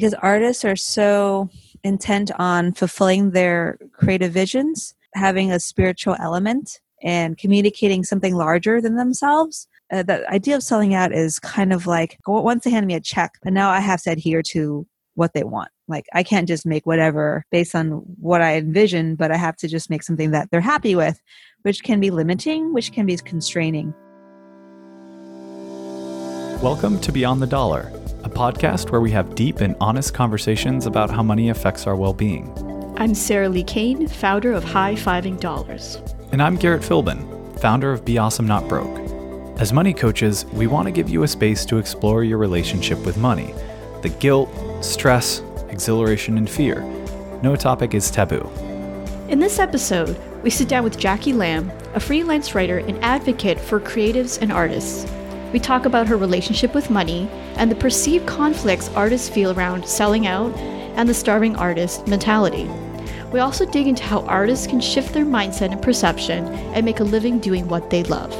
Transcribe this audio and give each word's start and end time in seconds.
because 0.00 0.14
artists 0.14 0.64
are 0.64 0.76
so 0.76 1.50
intent 1.84 2.30
on 2.38 2.72
fulfilling 2.72 3.32
their 3.32 3.78
creative 3.92 4.32
visions, 4.32 4.94
having 5.12 5.52
a 5.52 5.60
spiritual 5.60 6.16
element, 6.18 6.80
and 7.02 7.36
communicating 7.36 8.02
something 8.02 8.34
larger 8.34 8.80
than 8.80 8.96
themselves. 8.96 9.68
Uh, 9.92 10.02
the 10.02 10.26
idea 10.30 10.56
of 10.56 10.62
selling 10.62 10.94
out 10.94 11.12
is 11.12 11.38
kind 11.38 11.70
of 11.70 11.86
like 11.86 12.18
once 12.26 12.64
they 12.64 12.70
hand 12.70 12.86
me 12.86 12.94
a 12.94 13.00
check, 13.00 13.34
but 13.42 13.52
now 13.52 13.68
I 13.68 13.80
have 13.80 14.00
to 14.04 14.12
adhere 14.12 14.42
to 14.44 14.86
what 15.16 15.34
they 15.34 15.44
want. 15.44 15.70
Like 15.86 16.06
I 16.14 16.22
can't 16.22 16.48
just 16.48 16.64
make 16.64 16.86
whatever 16.86 17.44
based 17.50 17.74
on 17.74 17.90
what 18.18 18.40
I 18.40 18.56
envision, 18.56 19.16
but 19.16 19.30
I 19.30 19.36
have 19.36 19.56
to 19.56 19.68
just 19.68 19.90
make 19.90 20.02
something 20.02 20.30
that 20.30 20.50
they're 20.50 20.62
happy 20.62 20.94
with, 20.94 21.20
which 21.60 21.82
can 21.82 22.00
be 22.00 22.10
limiting, 22.10 22.72
which 22.72 22.92
can 22.92 23.04
be 23.04 23.18
constraining. 23.18 23.92
Welcome 26.62 26.98
to 27.00 27.12
Beyond 27.12 27.42
the 27.42 27.46
Dollar, 27.46 27.92
a 28.24 28.28
podcast 28.28 28.90
where 28.90 29.00
we 29.00 29.10
have 29.10 29.34
deep 29.34 29.60
and 29.60 29.74
honest 29.80 30.12
conversations 30.12 30.84
about 30.84 31.10
how 31.10 31.22
money 31.22 31.48
affects 31.48 31.86
our 31.86 31.96
well 31.96 32.12
being. 32.12 32.52
I'm 32.98 33.14
Sarah 33.14 33.48
Li 33.48 33.64
Cain, 33.64 34.06
founder 34.08 34.52
of 34.52 34.62
High 34.62 34.94
Fiving 34.94 35.40
Dollars. 35.40 35.98
And 36.32 36.42
I'm 36.42 36.56
Garrett 36.56 36.82
Philbin, 36.82 37.58
founder 37.60 37.92
of 37.92 38.04
Be 38.04 38.18
Awesome 38.18 38.46
Not 38.46 38.68
Broke. 38.68 38.98
As 39.58 39.72
money 39.72 39.94
coaches, 39.94 40.44
we 40.52 40.66
want 40.66 40.86
to 40.86 40.92
give 40.92 41.08
you 41.08 41.22
a 41.22 41.28
space 41.28 41.64
to 41.66 41.78
explore 41.78 42.22
your 42.22 42.38
relationship 42.38 42.98
with 43.06 43.16
money 43.16 43.54
the 44.02 44.08
guilt, 44.08 44.48
stress, 44.82 45.42
exhilaration, 45.68 46.38
and 46.38 46.48
fear. 46.48 46.82
No 47.42 47.54
topic 47.56 47.94
is 47.94 48.10
taboo. 48.10 48.50
In 49.28 49.38
this 49.38 49.58
episode, 49.58 50.18
we 50.42 50.50
sit 50.50 50.68
down 50.68 50.84
with 50.84 50.98
Jackie 50.98 51.34
Lam, 51.34 51.70
a 51.94 52.00
freelance 52.00 52.54
writer 52.54 52.78
and 52.78 53.02
advocate 53.04 53.60
for 53.60 53.78
creatives 53.78 54.40
and 54.40 54.50
artists. 54.50 55.04
We 55.52 55.58
talk 55.58 55.84
about 55.84 56.06
her 56.06 56.16
relationship 56.16 56.74
with 56.74 56.90
money 56.90 57.28
and 57.56 57.70
the 57.70 57.76
perceived 57.76 58.26
conflicts 58.26 58.88
artists 58.90 59.28
feel 59.28 59.52
around 59.52 59.86
selling 59.86 60.26
out 60.26 60.54
and 60.56 61.08
the 61.08 61.14
starving 61.14 61.56
artist 61.56 62.06
mentality. 62.06 62.68
We 63.32 63.40
also 63.40 63.64
dig 63.64 63.86
into 63.86 64.02
how 64.02 64.20
artists 64.22 64.66
can 64.66 64.80
shift 64.80 65.14
their 65.14 65.24
mindset 65.24 65.72
and 65.72 65.80
perception 65.80 66.46
and 66.74 66.84
make 66.84 67.00
a 67.00 67.04
living 67.04 67.38
doing 67.38 67.68
what 67.68 67.90
they 67.90 68.02
love. 68.04 68.30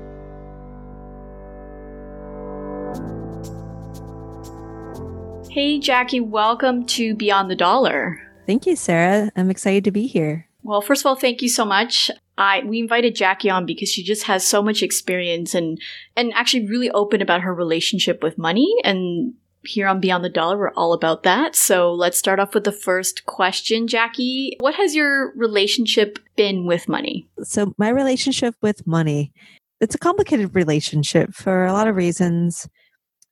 Hey, 5.58 5.80
Jackie, 5.80 6.20
welcome 6.20 6.86
to 6.86 7.16
Beyond 7.16 7.50
the 7.50 7.56
Dollar. 7.56 8.22
Thank 8.46 8.68
you, 8.68 8.76
Sarah. 8.76 9.32
I'm 9.36 9.50
excited 9.50 9.86
to 9.86 9.92
be 9.92 10.06
here. 10.06 10.48
Well, 10.62 10.82
first 10.82 11.02
of 11.02 11.08
all, 11.08 11.16
thank 11.16 11.42
you 11.42 11.50
so 11.50 11.66
much. 11.66 12.12
I 12.38 12.62
we 12.64 12.78
invited 12.78 13.16
Jackie 13.16 13.50
on 13.50 13.66
because 13.66 13.90
she 13.90 14.04
just 14.04 14.26
has 14.26 14.46
so 14.46 14.62
much 14.62 14.84
experience 14.84 15.56
and 15.56 15.82
and 16.16 16.32
actually 16.36 16.68
really 16.68 16.92
open 16.92 17.24
about 17.24 17.42
her 17.42 17.56
relationship 17.56 18.22
with 18.22 18.38
money 18.38 18.72
and 18.84 19.34
here 19.64 19.88
on 19.88 20.00
Beyond 20.00 20.24
the 20.24 20.30
Dollar 20.30 20.60
we're 20.60 20.74
all 20.76 20.94
about 20.94 21.24
that. 21.24 21.56
So, 21.56 21.92
let's 21.92 22.20
start 22.20 22.40
off 22.40 22.54
with 22.54 22.64
the 22.64 22.72
first 22.72 23.26
question, 23.26 23.88
Jackie. 23.88 24.58
What 24.60 24.76
has 24.76 24.94
your 24.94 25.34
relationship 25.36 26.20
been 26.36 26.68
with 26.68 26.88
money? 26.88 27.28
So, 27.42 27.74
my 27.80 27.90
relationship 27.90 28.54
with 28.62 28.86
money, 28.86 29.34
it's 29.82 29.96
a 29.96 29.98
complicated 29.98 30.54
relationship 30.54 31.34
for 31.34 31.66
a 31.66 31.74
lot 31.74 31.88
of 31.88 31.96
reasons 31.96 32.70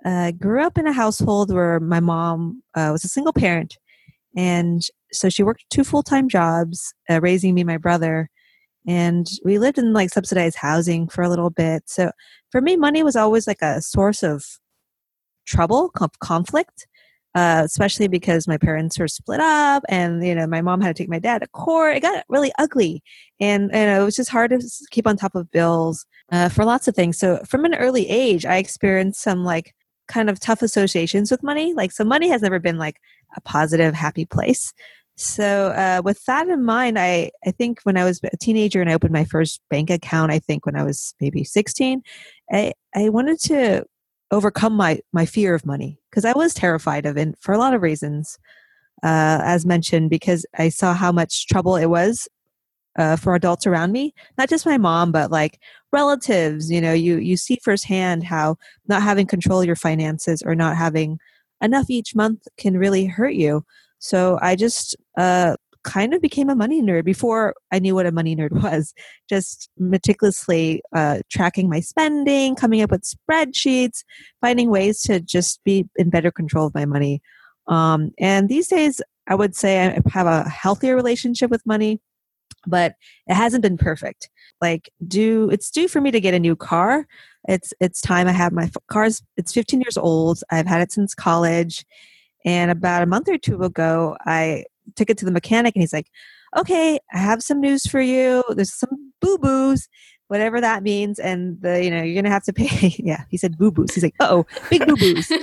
uh, 0.05 0.31
grew 0.31 0.63
up 0.63 0.77
in 0.77 0.85
a 0.85 0.93
household 0.93 1.51
where 1.51 1.79
my 1.79 1.99
mom 1.99 2.61
uh, 2.75 2.89
was 2.91 3.03
a 3.03 3.09
single 3.09 3.33
parent. 3.33 3.75
And 4.37 4.81
so 5.11 5.29
she 5.29 5.43
worked 5.43 5.65
two 5.71 5.83
full 5.83 6.03
time 6.03 6.29
jobs, 6.29 6.93
uh, 7.09 7.19
raising 7.21 7.55
me 7.55 7.61
and 7.61 7.67
my 7.67 7.77
brother. 7.77 8.29
And 8.87 9.27
we 9.43 9.57
lived 9.57 9.79
in 9.79 9.93
like 9.93 10.11
subsidized 10.11 10.57
housing 10.57 11.07
for 11.07 11.23
a 11.23 11.29
little 11.29 11.49
bit. 11.49 11.83
So 11.87 12.11
for 12.51 12.61
me, 12.61 12.77
money 12.77 13.01
was 13.01 13.15
always 13.15 13.47
like 13.47 13.63
a 13.63 13.81
source 13.81 14.21
of 14.21 14.45
trouble, 15.45 15.89
conflict. 16.19 16.87
Uh, 17.33 17.63
especially 17.65 18.07
because 18.07 18.47
my 18.47 18.57
parents 18.57 18.97
were 18.97 19.09
split 19.09 19.41
up 19.41 19.83
and 19.89 20.25
you 20.25 20.33
know 20.33 20.47
my 20.47 20.61
mom 20.61 20.79
had 20.79 20.95
to 20.95 21.03
take 21.03 21.09
my 21.09 21.19
dad 21.19 21.39
to 21.39 21.47
court 21.49 21.97
it 21.97 21.99
got 21.99 22.23
really 22.29 22.49
ugly 22.57 23.03
and, 23.41 23.75
and 23.75 24.01
it 24.01 24.05
was 24.05 24.15
just 24.15 24.29
hard 24.29 24.51
to 24.51 24.61
keep 24.89 25.05
on 25.05 25.17
top 25.17 25.35
of 25.35 25.51
bills 25.51 26.05
uh, 26.31 26.47
for 26.47 26.63
lots 26.63 26.87
of 26.87 26.95
things 26.95 27.17
so 27.19 27.37
from 27.45 27.65
an 27.65 27.75
early 27.75 28.07
age 28.07 28.45
i 28.45 28.55
experienced 28.55 29.21
some 29.21 29.43
like 29.43 29.73
kind 30.07 30.29
of 30.29 30.39
tough 30.39 30.61
associations 30.61 31.31
with 31.31 31.43
money. 31.43 31.73
Like, 31.73 31.91
so 31.91 32.03
money 32.03 32.29
has 32.29 32.41
never 32.41 32.59
been 32.59 32.77
like 32.77 32.99
a 33.35 33.41
positive, 33.41 33.93
happy 33.93 34.25
place. 34.25 34.73
So, 35.17 35.67
uh, 35.69 36.01
with 36.03 36.23
that 36.25 36.49
in 36.49 36.65
mind, 36.65 36.99
I, 36.99 37.31
I 37.45 37.51
think 37.51 37.79
when 37.83 37.95
I 37.95 38.03
was 38.03 38.19
a 38.23 38.37
teenager 38.37 38.81
and 38.81 38.89
I 38.89 38.93
opened 38.93 39.13
my 39.13 39.23
first 39.23 39.61
bank 39.69 39.89
account, 39.89 40.31
I 40.31 40.39
think 40.39 40.65
when 40.65 40.75
I 40.75 40.83
was 40.83 41.15
maybe 41.21 41.43
16, 41.43 42.01
I, 42.51 42.73
I 42.93 43.09
wanted 43.09 43.39
to 43.43 43.85
overcome 44.31 44.73
my, 44.73 44.99
my 45.13 45.25
fear 45.25 45.55
of 45.55 45.65
money 45.65 45.99
because 46.09 46.25
I 46.25 46.33
was 46.33 46.53
terrified 46.53 47.05
of 47.05 47.15
it 47.17 47.35
for 47.39 47.53
a 47.53 47.57
lot 47.57 47.73
of 47.73 47.81
reasons. 47.81 48.37
Uh, 49.03 49.39
as 49.43 49.65
mentioned, 49.65 50.09
because 50.09 50.45
I 50.57 50.69
saw 50.69 50.93
how 50.93 51.11
much 51.11 51.47
trouble 51.47 51.75
it 51.75 51.85
was 51.85 52.27
uh, 52.97 53.15
for 53.15 53.35
adults 53.35 53.67
around 53.67 53.91
me 53.91 54.13
not 54.37 54.49
just 54.49 54.65
my 54.65 54.77
mom 54.77 55.11
but 55.11 55.31
like 55.31 55.59
relatives 55.95 56.69
you 56.69 56.81
know 56.81 56.91
you 56.91 57.17
you 57.17 57.37
see 57.37 57.57
firsthand 57.63 58.21
how 58.23 58.57
not 58.87 59.01
having 59.01 59.25
control 59.25 59.61
of 59.61 59.65
your 59.65 59.77
finances 59.77 60.43
or 60.45 60.53
not 60.53 60.75
having 60.75 61.17
enough 61.61 61.89
each 61.89 62.13
month 62.13 62.41
can 62.57 62.77
really 62.77 63.05
hurt 63.05 63.33
you. 63.33 63.63
So 63.99 64.37
i 64.41 64.55
just 64.55 64.95
uh, 65.17 65.55
kind 65.83 66.13
of 66.13 66.21
became 66.21 66.49
a 66.49 66.55
money 66.55 66.81
nerd 66.81 67.05
before 67.05 67.53
i 67.71 67.77
knew 67.79 67.95
what 67.95 68.07
a 68.07 68.11
money 68.11 68.35
nerd 68.35 68.51
was 68.63 68.93
just 69.29 69.69
meticulously 69.77 70.81
uh, 70.99 71.19
tracking 71.29 71.69
my 71.69 71.79
spending 71.79 72.55
coming 72.55 72.81
up 72.81 72.91
with 72.91 73.09
spreadsheets 73.13 74.03
finding 74.41 74.69
ways 74.69 75.01
to 75.01 75.19
just 75.19 75.63
be 75.63 75.87
in 75.95 76.09
better 76.09 76.31
control 76.31 76.67
of 76.67 76.75
my 76.75 76.85
money. 76.85 77.21
Um, 77.67 78.11
and 78.19 78.49
these 78.49 78.67
days 78.67 79.01
i 79.27 79.35
would 79.35 79.55
say 79.55 79.71
i 79.85 80.01
have 80.17 80.27
a 80.27 80.49
healthier 80.49 80.95
relationship 80.95 81.49
with 81.49 81.71
money 81.75 81.99
but 82.67 82.95
it 83.27 83.35
hasn't 83.35 83.61
been 83.61 83.77
perfect. 83.77 84.29
Like 84.61 84.89
do 85.07 85.49
it's 85.49 85.69
due 85.69 85.87
for 85.87 86.01
me 86.01 86.11
to 86.11 86.21
get 86.21 86.33
a 86.33 86.39
new 86.39 86.55
car. 86.55 87.07
It's 87.47 87.73
it's 87.79 88.01
time 88.01 88.27
i 88.27 88.31
have 88.31 88.51
my 88.51 88.69
car's 88.87 89.21
it's 89.37 89.53
15 89.53 89.81
years 89.81 89.97
old. 89.97 90.43
I've 90.51 90.67
had 90.67 90.81
it 90.81 90.91
since 90.91 91.13
college. 91.13 91.85
And 92.45 92.71
about 92.71 93.03
a 93.03 93.07
month 93.07 93.27
or 93.27 93.37
two 93.37 93.61
ago 93.63 94.17
i 94.25 94.65
took 94.95 95.09
it 95.09 95.17
to 95.17 95.25
the 95.25 95.31
mechanic 95.31 95.75
and 95.75 95.81
he's 95.81 95.93
like 95.93 96.11
okay 96.55 96.99
i 97.11 97.17
have 97.17 97.41
some 97.41 97.59
news 97.59 97.85
for 97.85 98.01
you. 98.01 98.43
There's 98.49 98.73
some 98.73 99.13
boo-boos 99.21 99.87
whatever 100.27 100.59
that 100.59 100.83
means. 100.83 101.19
And 101.19 101.61
the 101.61 101.83
you 101.83 101.91
know 101.91 102.01
you're 102.01 102.21
gonna 102.21 102.33
have 102.33 102.43
to 102.45 102.53
pay 102.53 102.95
yeah 102.99 103.23
he 103.29 103.37
said 103.37 103.57
boo-boos. 103.57 103.93
He's 103.93 104.03
like 104.03 104.15
oh 104.19 104.45
big 104.69 104.85
boo-boos. 104.85 105.29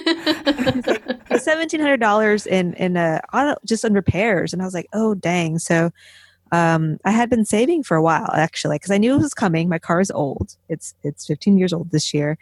Like 1.33 1.41
$1700 1.41 2.47
in 2.47 2.75
in 2.75 2.97
uh 2.97 3.21
just 3.65 3.85
on 3.85 3.95
repairs. 3.95 4.53
And 4.53 4.63
i 4.63 4.65
was 4.65 4.75
like 4.75 4.89
oh 4.93 5.15
dang. 5.15 5.59
So 5.59 5.91
um, 6.53 6.99
I 7.05 7.11
had 7.11 7.31
been 7.31 7.45
saving 7.45 7.83
for 7.83 7.97
a 7.97 8.03
while 8.03 8.31
actually 8.35 8.77
because 8.77 8.91
I 8.91 8.99
knew 8.99 9.15
it 9.15 9.23
was 9.23 9.35
coming. 9.35 9.69
My 9.69 9.79
car 9.79 10.01
is 10.01 10.11
old; 10.11 10.57
it's 10.69 10.95
it's 11.03 11.27
15 11.27 11.59
years 11.59 11.73
old 11.73 11.91
this 11.91 12.15
year, 12.15 12.39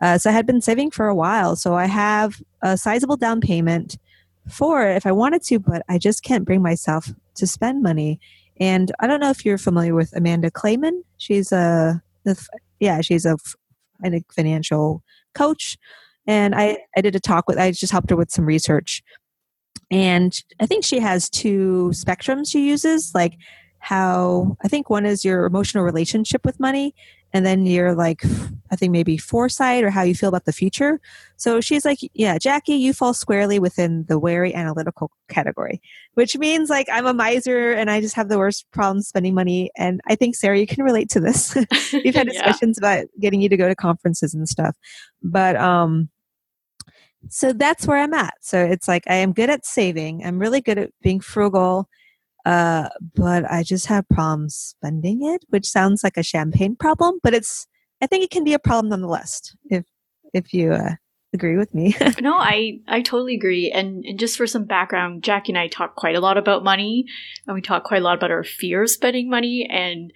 uh, 0.00 0.16
so 0.16 0.30
I 0.30 0.32
had 0.32 0.46
been 0.46 0.60
saving 0.60 0.92
for 0.92 1.08
a 1.08 1.14
while. 1.14 1.56
So 1.56 1.74
I 1.74 1.86
have 1.86 2.40
a 2.62 2.76
sizable 2.76 3.16
down 3.16 3.40
payment 3.40 3.98
for 4.48 4.86
it 4.86 4.96
if 4.96 5.06
I 5.06 5.12
wanted 5.12 5.42
to, 5.44 5.58
but 5.58 5.82
I 5.88 5.98
just 5.98 6.22
can't 6.22 6.44
bring 6.44 6.62
myself 6.62 7.10
to 7.34 7.46
spend 7.46 7.82
money. 7.82 8.20
And 8.60 8.92
I 9.00 9.06
don't 9.06 9.20
know 9.20 9.30
if 9.30 9.44
you're 9.44 9.58
familiar 9.58 9.94
with 9.94 10.16
Amanda 10.16 10.50
Clayman. 10.50 11.02
She's 11.18 11.52
a 11.52 12.02
yeah, 12.80 13.00
she's 13.00 13.26
a 13.26 13.36
financial 14.34 15.02
coach, 15.34 15.76
and 16.26 16.54
I 16.54 16.78
I 16.96 17.00
did 17.00 17.16
a 17.16 17.20
talk 17.20 17.48
with 17.48 17.58
I 17.58 17.72
just 17.72 17.92
helped 17.92 18.10
her 18.10 18.16
with 18.16 18.30
some 18.30 18.46
research 18.46 19.02
and 19.90 20.38
I 20.60 20.66
think 20.66 20.84
she 20.84 20.98
has 21.00 21.30
two 21.30 21.90
spectrums 21.94 22.50
she 22.50 22.66
uses, 22.68 23.12
like 23.14 23.34
how 23.78 24.56
I 24.62 24.68
think 24.68 24.90
one 24.90 25.06
is 25.06 25.24
your 25.24 25.46
emotional 25.46 25.84
relationship 25.84 26.44
with 26.44 26.60
money, 26.60 26.94
and 27.32 27.44
then 27.44 27.66
you're 27.66 27.94
like, 27.94 28.24
I 28.70 28.76
think 28.76 28.92
maybe 28.92 29.18
foresight 29.18 29.84
or 29.84 29.90
how 29.90 30.02
you 30.02 30.14
feel 30.14 30.30
about 30.30 30.46
the 30.46 30.52
future. 30.52 30.98
So 31.36 31.60
she's 31.60 31.84
like, 31.84 31.98
yeah, 32.14 32.38
Jackie, 32.38 32.74
you 32.74 32.94
fall 32.94 33.12
squarely 33.12 33.58
within 33.58 34.04
the 34.08 34.18
wary 34.18 34.54
analytical 34.54 35.10
category, 35.28 35.80
which 36.14 36.38
means 36.38 36.70
like 36.70 36.86
I'm 36.90 37.06
a 37.06 37.12
miser 37.12 37.72
and 37.72 37.90
I 37.90 38.00
just 38.00 38.14
have 38.14 38.28
the 38.28 38.38
worst 38.38 38.66
problem 38.72 39.02
spending 39.02 39.34
money. 39.34 39.70
And 39.76 40.00
I 40.08 40.14
think 40.14 40.36
Sarah, 40.36 40.58
you 40.58 40.66
can 40.66 40.82
relate 40.82 41.10
to 41.10 41.20
this. 41.20 41.54
We've 41.92 42.14
had 42.14 42.28
discussions 42.28 42.78
yeah. 42.80 42.92
about 42.92 43.06
getting 43.20 43.42
you 43.42 43.50
to 43.50 43.56
go 43.56 43.68
to 43.68 43.74
conferences 43.74 44.32
and 44.34 44.48
stuff, 44.48 44.76
but 45.22 45.56
um, 45.56 46.08
so 47.28 47.52
that's 47.52 47.86
where 47.86 47.98
I'm 47.98 48.14
at. 48.14 48.34
So 48.40 48.62
it's 48.62 48.88
like 48.88 49.04
I 49.08 49.16
am 49.16 49.32
good 49.32 49.50
at 49.50 49.66
saving. 49.66 50.24
I'm 50.24 50.38
really 50.38 50.60
good 50.60 50.78
at 50.78 50.90
being 51.02 51.20
frugal, 51.20 51.88
uh, 52.44 52.88
but 53.14 53.50
I 53.50 53.62
just 53.62 53.86
have 53.86 54.08
problems 54.08 54.54
spending 54.54 55.24
it, 55.24 55.44
which 55.48 55.66
sounds 55.66 56.02
like 56.02 56.16
a 56.16 56.22
champagne 56.22 56.76
problem, 56.76 57.18
but 57.22 57.34
it's. 57.34 57.66
I 58.00 58.06
think 58.06 58.22
it 58.22 58.30
can 58.30 58.44
be 58.44 58.54
a 58.54 58.60
problem 58.60 58.90
nonetheless 58.90 59.56
if 59.70 59.84
if 60.32 60.54
you 60.54 60.72
uh, 60.72 60.94
agree 61.32 61.56
with 61.56 61.74
me. 61.74 61.96
no, 62.20 62.34
I 62.34 62.80
I 62.86 63.02
totally 63.02 63.34
agree. 63.34 63.70
And 63.70 64.04
and 64.04 64.18
just 64.18 64.36
for 64.36 64.46
some 64.46 64.64
background, 64.64 65.22
Jackie 65.22 65.52
and 65.52 65.58
I 65.58 65.68
talk 65.68 65.96
quite 65.96 66.16
a 66.16 66.20
lot 66.20 66.38
about 66.38 66.64
money, 66.64 67.04
and 67.46 67.54
we 67.54 67.60
talk 67.60 67.84
quite 67.84 68.00
a 68.00 68.04
lot 68.04 68.16
about 68.16 68.30
our 68.30 68.44
fear 68.44 68.82
of 68.82 68.90
spending 68.90 69.28
money. 69.28 69.68
And 69.70 70.12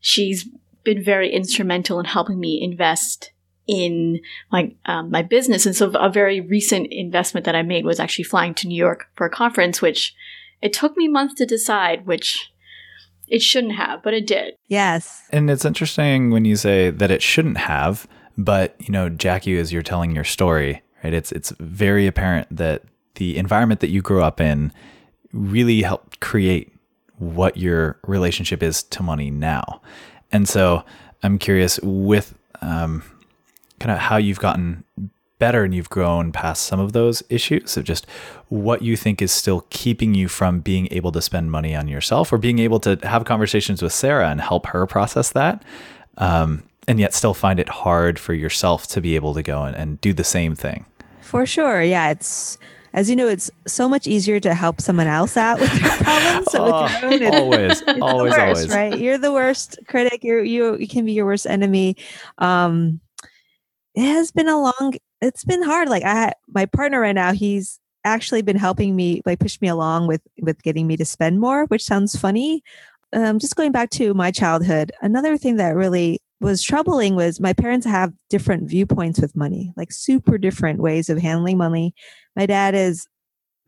she's 0.00 0.48
been 0.84 1.02
very 1.02 1.30
instrumental 1.32 1.98
in 1.98 2.04
helping 2.04 2.38
me 2.38 2.62
invest 2.62 3.32
in 3.66 4.20
my 4.52 4.74
um, 4.86 5.10
my 5.10 5.22
business. 5.22 5.66
And 5.66 5.74
so, 5.74 5.90
a 5.90 6.10
very 6.10 6.40
recent 6.40 6.88
investment 6.90 7.46
that 7.46 7.56
I 7.56 7.62
made 7.62 7.84
was 7.84 8.00
actually 8.00 8.24
flying 8.24 8.54
to 8.54 8.68
New 8.68 8.76
York 8.76 9.06
for 9.16 9.26
a 9.26 9.30
conference, 9.30 9.80
which 9.80 10.14
it 10.62 10.72
took 10.72 10.96
me 10.96 11.08
months 11.08 11.34
to 11.34 11.46
decide, 11.46 12.06
which 12.06 12.52
it 13.28 13.42
shouldn't 13.42 13.74
have, 13.74 14.02
but 14.02 14.14
it 14.14 14.26
did. 14.26 14.54
Yes. 14.68 15.22
And 15.30 15.50
it's 15.50 15.64
interesting 15.64 16.30
when 16.30 16.44
you 16.44 16.56
say 16.56 16.90
that 16.90 17.10
it 17.10 17.22
shouldn't 17.22 17.58
have, 17.58 18.06
but 18.36 18.76
you 18.78 18.92
know, 18.92 19.08
Jackie, 19.08 19.58
as 19.58 19.72
you're 19.72 19.82
telling 19.82 20.14
your 20.14 20.24
story, 20.24 20.82
right? 21.02 21.14
It's 21.14 21.32
it's 21.32 21.52
very 21.58 22.06
apparent 22.06 22.48
that 22.54 22.82
the 23.14 23.36
environment 23.36 23.80
that 23.80 23.90
you 23.90 24.02
grew 24.02 24.22
up 24.22 24.40
in 24.40 24.72
really 25.32 25.82
helped 25.82 26.20
create 26.20 26.72
what 27.18 27.56
your 27.56 27.98
relationship 28.06 28.62
is 28.62 28.82
to 28.82 29.02
money 29.02 29.30
now. 29.30 29.80
And 30.32 30.48
so 30.48 30.84
I'm 31.22 31.38
curious 31.38 31.78
with 31.82 32.34
um, 32.60 33.02
kind 33.80 33.92
of 33.92 33.98
how 33.98 34.16
you've 34.16 34.38
gotten 34.38 34.84
better 35.38 35.64
and 35.64 35.74
you've 35.74 35.90
grown 35.90 36.32
past 36.32 36.62
some 36.64 36.80
of 36.80 36.92
those 36.92 37.22
issues 37.28 37.76
of 37.76 37.84
just 37.84 38.06
what 38.48 38.82
you 38.82 38.96
think 38.96 39.20
is 39.20 39.32
still 39.32 39.66
keeping 39.70 40.14
you 40.14 40.28
from 40.28 40.60
being 40.60 40.88
able 40.90 41.10
to 41.12 41.20
spend 41.20 41.50
money 41.50 41.74
on 41.74 41.88
yourself 41.88 42.32
or 42.32 42.38
being 42.38 42.58
able 42.58 42.80
to 42.80 42.98
have 43.02 43.24
conversations 43.24 43.82
with 43.82 43.92
Sarah 43.92 44.30
and 44.30 44.40
help 44.40 44.66
her 44.66 44.86
process 44.86 45.32
that. 45.32 45.62
Um, 46.18 46.62
and 46.86 47.00
yet 47.00 47.14
still 47.14 47.34
find 47.34 47.58
it 47.58 47.68
hard 47.68 48.18
for 48.18 48.34
yourself 48.34 48.86
to 48.88 49.00
be 49.00 49.16
able 49.16 49.34
to 49.34 49.42
go 49.42 49.64
and, 49.64 49.76
and 49.76 50.00
do 50.00 50.12
the 50.12 50.24
same 50.24 50.54
thing. 50.54 50.84
For 51.20 51.46
sure. 51.46 51.82
Yeah. 51.82 52.10
It's, 52.10 52.58
as 52.92 53.10
you 53.10 53.16
know, 53.16 53.26
it's 53.26 53.50
so 53.66 53.88
much 53.88 54.06
easier 54.06 54.38
to 54.40 54.54
help 54.54 54.80
someone 54.80 55.08
else 55.08 55.36
out 55.36 55.58
with 55.58 55.72
their 55.72 55.90
problems. 56.02 56.46
Oh, 56.54 57.08
with 57.08 57.20
your 57.20 57.34
own, 57.34 57.52
it's, 57.54 57.82
always, 57.82 57.82
it's 57.82 58.02
always, 58.02 58.32
worst, 58.32 58.40
always. 58.40 58.68
Right. 58.68 58.98
You're 58.98 59.18
the 59.18 59.32
worst 59.32 59.78
critic. 59.88 60.22
You're, 60.22 60.44
you, 60.44 60.76
you 60.76 60.86
can 60.86 61.04
be 61.04 61.12
your 61.12 61.26
worst 61.26 61.46
enemy. 61.46 61.96
Um, 62.38 63.00
it 63.94 64.02
has 64.02 64.30
been 64.32 64.48
a 64.48 64.60
long 64.60 64.94
it's 65.20 65.44
been 65.44 65.62
hard 65.62 65.88
like 65.88 66.04
i 66.04 66.32
my 66.48 66.66
partner 66.66 67.00
right 67.00 67.14
now 67.14 67.32
he's 67.32 67.80
actually 68.04 68.42
been 68.42 68.56
helping 68.56 68.94
me 68.94 69.22
like 69.24 69.40
push 69.40 69.60
me 69.60 69.68
along 69.68 70.06
with 70.06 70.20
with 70.42 70.62
getting 70.62 70.86
me 70.86 70.96
to 70.96 71.04
spend 71.04 71.40
more 71.40 71.64
which 71.66 71.84
sounds 71.84 72.16
funny. 72.16 72.62
Um, 73.12 73.38
just 73.38 73.54
going 73.54 73.70
back 73.70 73.90
to 73.90 74.12
my 74.12 74.30
childhood 74.30 74.92
another 75.00 75.38
thing 75.38 75.56
that 75.56 75.76
really 75.76 76.20
was 76.40 76.62
troubling 76.62 77.14
was 77.14 77.40
my 77.40 77.52
parents 77.52 77.86
have 77.86 78.12
different 78.28 78.68
viewpoints 78.68 79.20
with 79.20 79.36
money 79.36 79.72
like 79.76 79.92
super 79.92 80.36
different 80.36 80.80
ways 80.80 81.08
of 81.08 81.18
handling 81.18 81.56
money. 81.56 81.94
My 82.36 82.46
dad 82.46 82.74
is 82.74 83.06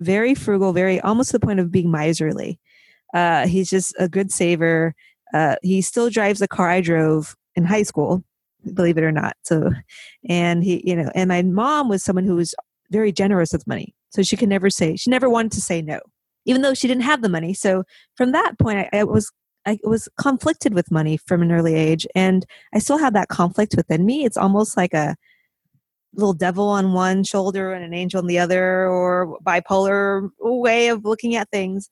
very 0.01 0.35
frugal 0.35 0.73
very 0.73 1.01
almost 1.01 1.31
to 1.31 1.39
the 1.39 1.47
point 1.47 1.61
of 1.61 1.71
being 1.71 1.91
miserly. 1.91 2.61
Uh, 3.15 3.47
he's 3.47 3.71
just 3.71 3.95
a 3.99 4.09
good 4.09 4.31
saver. 4.31 4.95
Uh, 5.33 5.57
he 5.63 5.81
still 5.81 6.11
drives 6.11 6.41
the 6.41 6.49
car 6.49 6.69
i 6.69 6.81
drove 6.81 7.37
in 7.55 7.65
high 7.65 7.83
school 7.83 8.23
believe 8.75 8.99
it 8.99 9.05
or 9.05 9.13
not. 9.13 9.37
So, 9.43 9.71
and 10.29 10.63
he, 10.63 10.83
you 10.89 10.97
know, 10.97 11.11
and 11.15 11.29
my 11.29 11.43
mom 11.43 11.89
was 11.89 12.05
someone 12.05 12.25
who 12.25 12.37
was 12.37 12.55
very 12.91 13.13
generous 13.13 13.53
with 13.53 13.67
money. 13.67 13.95
So 14.11 14.23
she 14.23 14.37
could 14.37 14.49
never 14.49 14.71
say, 14.71 14.97
she 14.97 15.11
never 15.11 15.29
wanted 15.29 15.53
to 15.53 15.61
say 15.61 15.83
no, 15.83 16.01
even 16.45 16.63
though 16.63 16.75
she 16.75 16.89
didn't 16.89 17.03
have 17.03 17.23
the 17.23 17.29
money. 17.29 17.55
So 17.55 17.85
from 18.17 18.33
that 18.33 18.59
point, 18.59 18.79
I, 18.79 19.01
I 19.01 19.05
was, 19.05 19.31
I 19.67 19.79
was 19.83 20.09
conflicted 20.21 20.75
with 20.75 20.91
money 20.91 21.17
from 21.17 21.43
an 21.43 21.53
early 21.53 21.75
age. 21.75 22.07
And 22.15 22.47
I 22.75 22.79
still 22.79 22.99
have 22.99 23.15
that 23.15 23.29
conflict 23.29 23.75
within 23.77 24.07
me. 24.07 24.25
It's 24.25 24.37
almost 24.37 24.77
like 24.77 24.95
a, 24.95 25.17
little 26.15 26.33
devil 26.33 26.69
on 26.69 26.95
one 26.95 27.23
shoulder 27.23 27.75
and 27.75 27.85
an 27.85 27.93
angel 27.93 28.21
on 28.21 28.27
the 28.27 28.39
other 28.39 28.89
or 28.89 29.39
bipolar 29.45 30.31
way 30.41 30.89
of 30.89 31.05
looking 31.05 31.37
at 31.37 31.51
things 31.51 31.91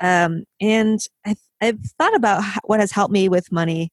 um, 0.00 0.44
and 0.60 1.00
I've, 1.24 1.38
I've, 1.60 1.80
thought 1.98 2.14
about 2.14 2.42
what 2.64 2.80
has 2.80 2.92
helped 2.92 3.12
me 3.12 3.28
with 3.28 3.52
money 3.52 3.90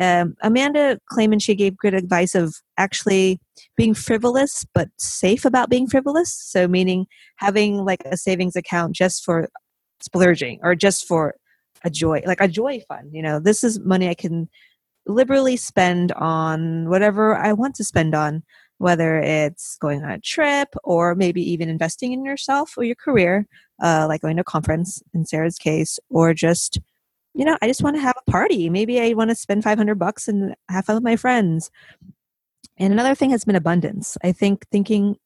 um, 0.00 0.34
Amanda 0.42 0.98
Clayman, 1.12 1.42
she 1.42 1.54
gave 1.54 1.76
good 1.76 1.94
advice 1.94 2.34
of 2.34 2.56
actually 2.78 3.38
being 3.76 3.94
frivolous 3.94 4.64
but 4.74 4.88
safe 4.98 5.44
about 5.44 5.68
being 5.68 5.86
frivolous. 5.86 6.32
So, 6.32 6.66
meaning 6.66 7.06
having 7.36 7.84
like 7.84 8.02
a 8.06 8.16
savings 8.16 8.56
account 8.56 8.94
just 8.94 9.24
for 9.24 9.48
splurging 10.00 10.58
or 10.62 10.74
just 10.74 11.06
for 11.06 11.34
a 11.84 11.90
joy, 11.90 12.22
like 12.26 12.40
a 12.40 12.48
joy 12.48 12.80
fund. 12.88 13.10
You 13.12 13.22
know, 13.22 13.38
this 13.38 13.62
is 13.62 13.78
money 13.80 14.08
I 14.08 14.14
can 14.14 14.48
liberally 15.06 15.56
spend 15.56 16.12
on 16.12 16.88
whatever 16.88 17.36
I 17.36 17.52
want 17.52 17.74
to 17.76 17.84
spend 17.84 18.14
on, 18.14 18.42
whether 18.78 19.18
it's 19.18 19.76
going 19.78 20.02
on 20.02 20.10
a 20.10 20.20
trip 20.20 20.68
or 20.82 21.14
maybe 21.14 21.42
even 21.42 21.68
investing 21.68 22.12
in 22.12 22.24
yourself 22.24 22.74
or 22.76 22.84
your 22.84 22.96
career, 22.96 23.46
uh, 23.82 24.06
like 24.08 24.22
going 24.22 24.36
to 24.36 24.42
a 24.42 24.44
conference 24.44 25.02
in 25.12 25.26
Sarah's 25.26 25.58
case, 25.58 25.98
or 26.08 26.32
just 26.32 26.78
you 27.40 27.46
know, 27.46 27.56
I 27.62 27.68
just 27.68 27.82
want 27.82 27.96
to 27.96 28.02
have 28.02 28.16
a 28.18 28.30
party. 28.30 28.68
Maybe 28.68 29.00
I 29.00 29.14
want 29.14 29.30
to 29.30 29.34
spend 29.34 29.64
500 29.64 29.94
bucks 29.98 30.28
and 30.28 30.54
have 30.68 30.84
fun 30.84 30.96
with 30.96 31.02
my 31.02 31.16
friends. 31.16 31.70
And 32.76 32.92
another 32.92 33.14
thing 33.14 33.30
has 33.30 33.46
been 33.46 33.56
abundance. 33.56 34.18
I 34.22 34.30
think 34.30 34.66
thinking, 34.70 35.16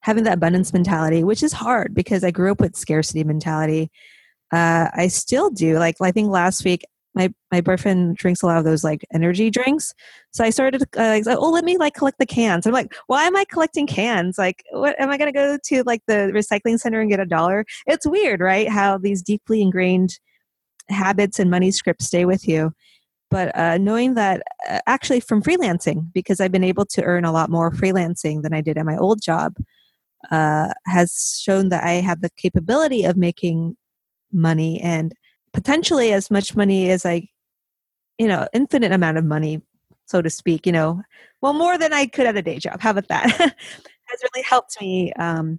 having 0.00 0.24
that 0.24 0.34
abundance 0.34 0.74
mentality, 0.74 1.24
which 1.24 1.42
is 1.42 1.54
hard 1.54 1.94
because 1.94 2.24
I 2.24 2.30
grew 2.30 2.52
up 2.52 2.60
with 2.60 2.76
scarcity 2.76 3.24
mentality. 3.24 3.90
Uh, 4.52 4.88
I 4.92 5.08
still 5.08 5.48
do. 5.48 5.78
Like, 5.78 5.96
I 5.98 6.12
think 6.12 6.28
last 6.28 6.62
week, 6.62 6.84
my, 7.14 7.32
my 7.50 7.62
boyfriend 7.62 8.18
drinks 8.18 8.42
a 8.42 8.46
lot 8.46 8.58
of 8.58 8.64
those 8.64 8.84
like 8.84 9.06
energy 9.10 9.48
drinks. 9.48 9.94
So 10.32 10.44
I 10.44 10.50
started, 10.50 10.82
uh, 10.94 11.20
like, 11.24 11.38
oh, 11.38 11.50
let 11.50 11.64
me 11.64 11.78
like 11.78 11.94
collect 11.94 12.18
the 12.18 12.26
cans. 12.26 12.66
I'm 12.66 12.74
like, 12.74 12.94
why 13.06 13.24
am 13.24 13.34
I 13.34 13.46
collecting 13.50 13.86
cans? 13.86 14.36
Like, 14.36 14.62
what 14.72 14.94
am 15.00 15.08
I 15.08 15.16
going 15.16 15.32
to 15.32 15.38
go 15.38 15.56
to 15.56 15.82
like 15.84 16.02
the 16.06 16.30
recycling 16.34 16.78
center 16.78 17.00
and 17.00 17.08
get 17.08 17.18
a 17.18 17.24
dollar? 17.24 17.64
It's 17.86 18.06
weird, 18.06 18.40
right? 18.40 18.68
How 18.68 18.98
these 18.98 19.22
deeply 19.22 19.62
ingrained 19.62 20.18
habits 20.88 21.38
and 21.38 21.50
money 21.50 21.70
scripts 21.70 22.06
stay 22.06 22.24
with 22.24 22.46
you. 22.46 22.72
But 23.30 23.56
uh, 23.56 23.78
knowing 23.78 24.14
that 24.14 24.42
uh, 24.68 24.80
actually 24.86 25.20
from 25.20 25.42
freelancing 25.42 26.12
because 26.12 26.40
i've 26.40 26.52
been 26.52 26.64
able 26.64 26.86
to 26.86 27.02
earn 27.02 27.24
a 27.24 27.32
lot 27.32 27.50
more 27.50 27.72
freelancing 27.72 28.42
than 28.42 28.54
i 28.54 28.60
did 28.60 28.78
at 28.78 28.86
my 28.86 28.96
old 28.96 29.20
job 29.20 29.56
uh, 30.30 30.68
has 30.86 31.40
shown 31.42 31.68
that 31.70 31.82
i 31.82 31.94
have 31.94 32.20
the 32.20 32.30
capability 32.36 33.04
of 33.04 33.16
making 33.16 33.76
money 34.32 34.80
and 34.80 35.12
potentially 35.52 36.12
as 36.12 36.30
much 36.30 36.54
money 36.54 36.88
as 36.90 37.04
i 37.04 37.26
you 38.18 38.28
know 38.28 38.46
infinite 38.52 38.92
amount 38.92 39.18
of 39.18 39.24
money 39.24 39.60
so 40.06 40.22
to 40.22 40.30
speak 40.30 40.66
you 40.66 40.72
know. 40.72 41.02
Well 41.42 41.52
more 41.52 41.76
than 41.78 41.92
i 41.92 42.06
could 42.06 42.26
at 42.26 42.36
a 42.36 42.42
day 42.42 42.58
job. 42.58 42.80
How 42.80 42.90
about 42.90 43.08
that? 43.08 43.30
Has 44.06 44.22
really 44.32 44.44
helped 44.44 44.80
me 44.80 45.12
um, 45.14 45.58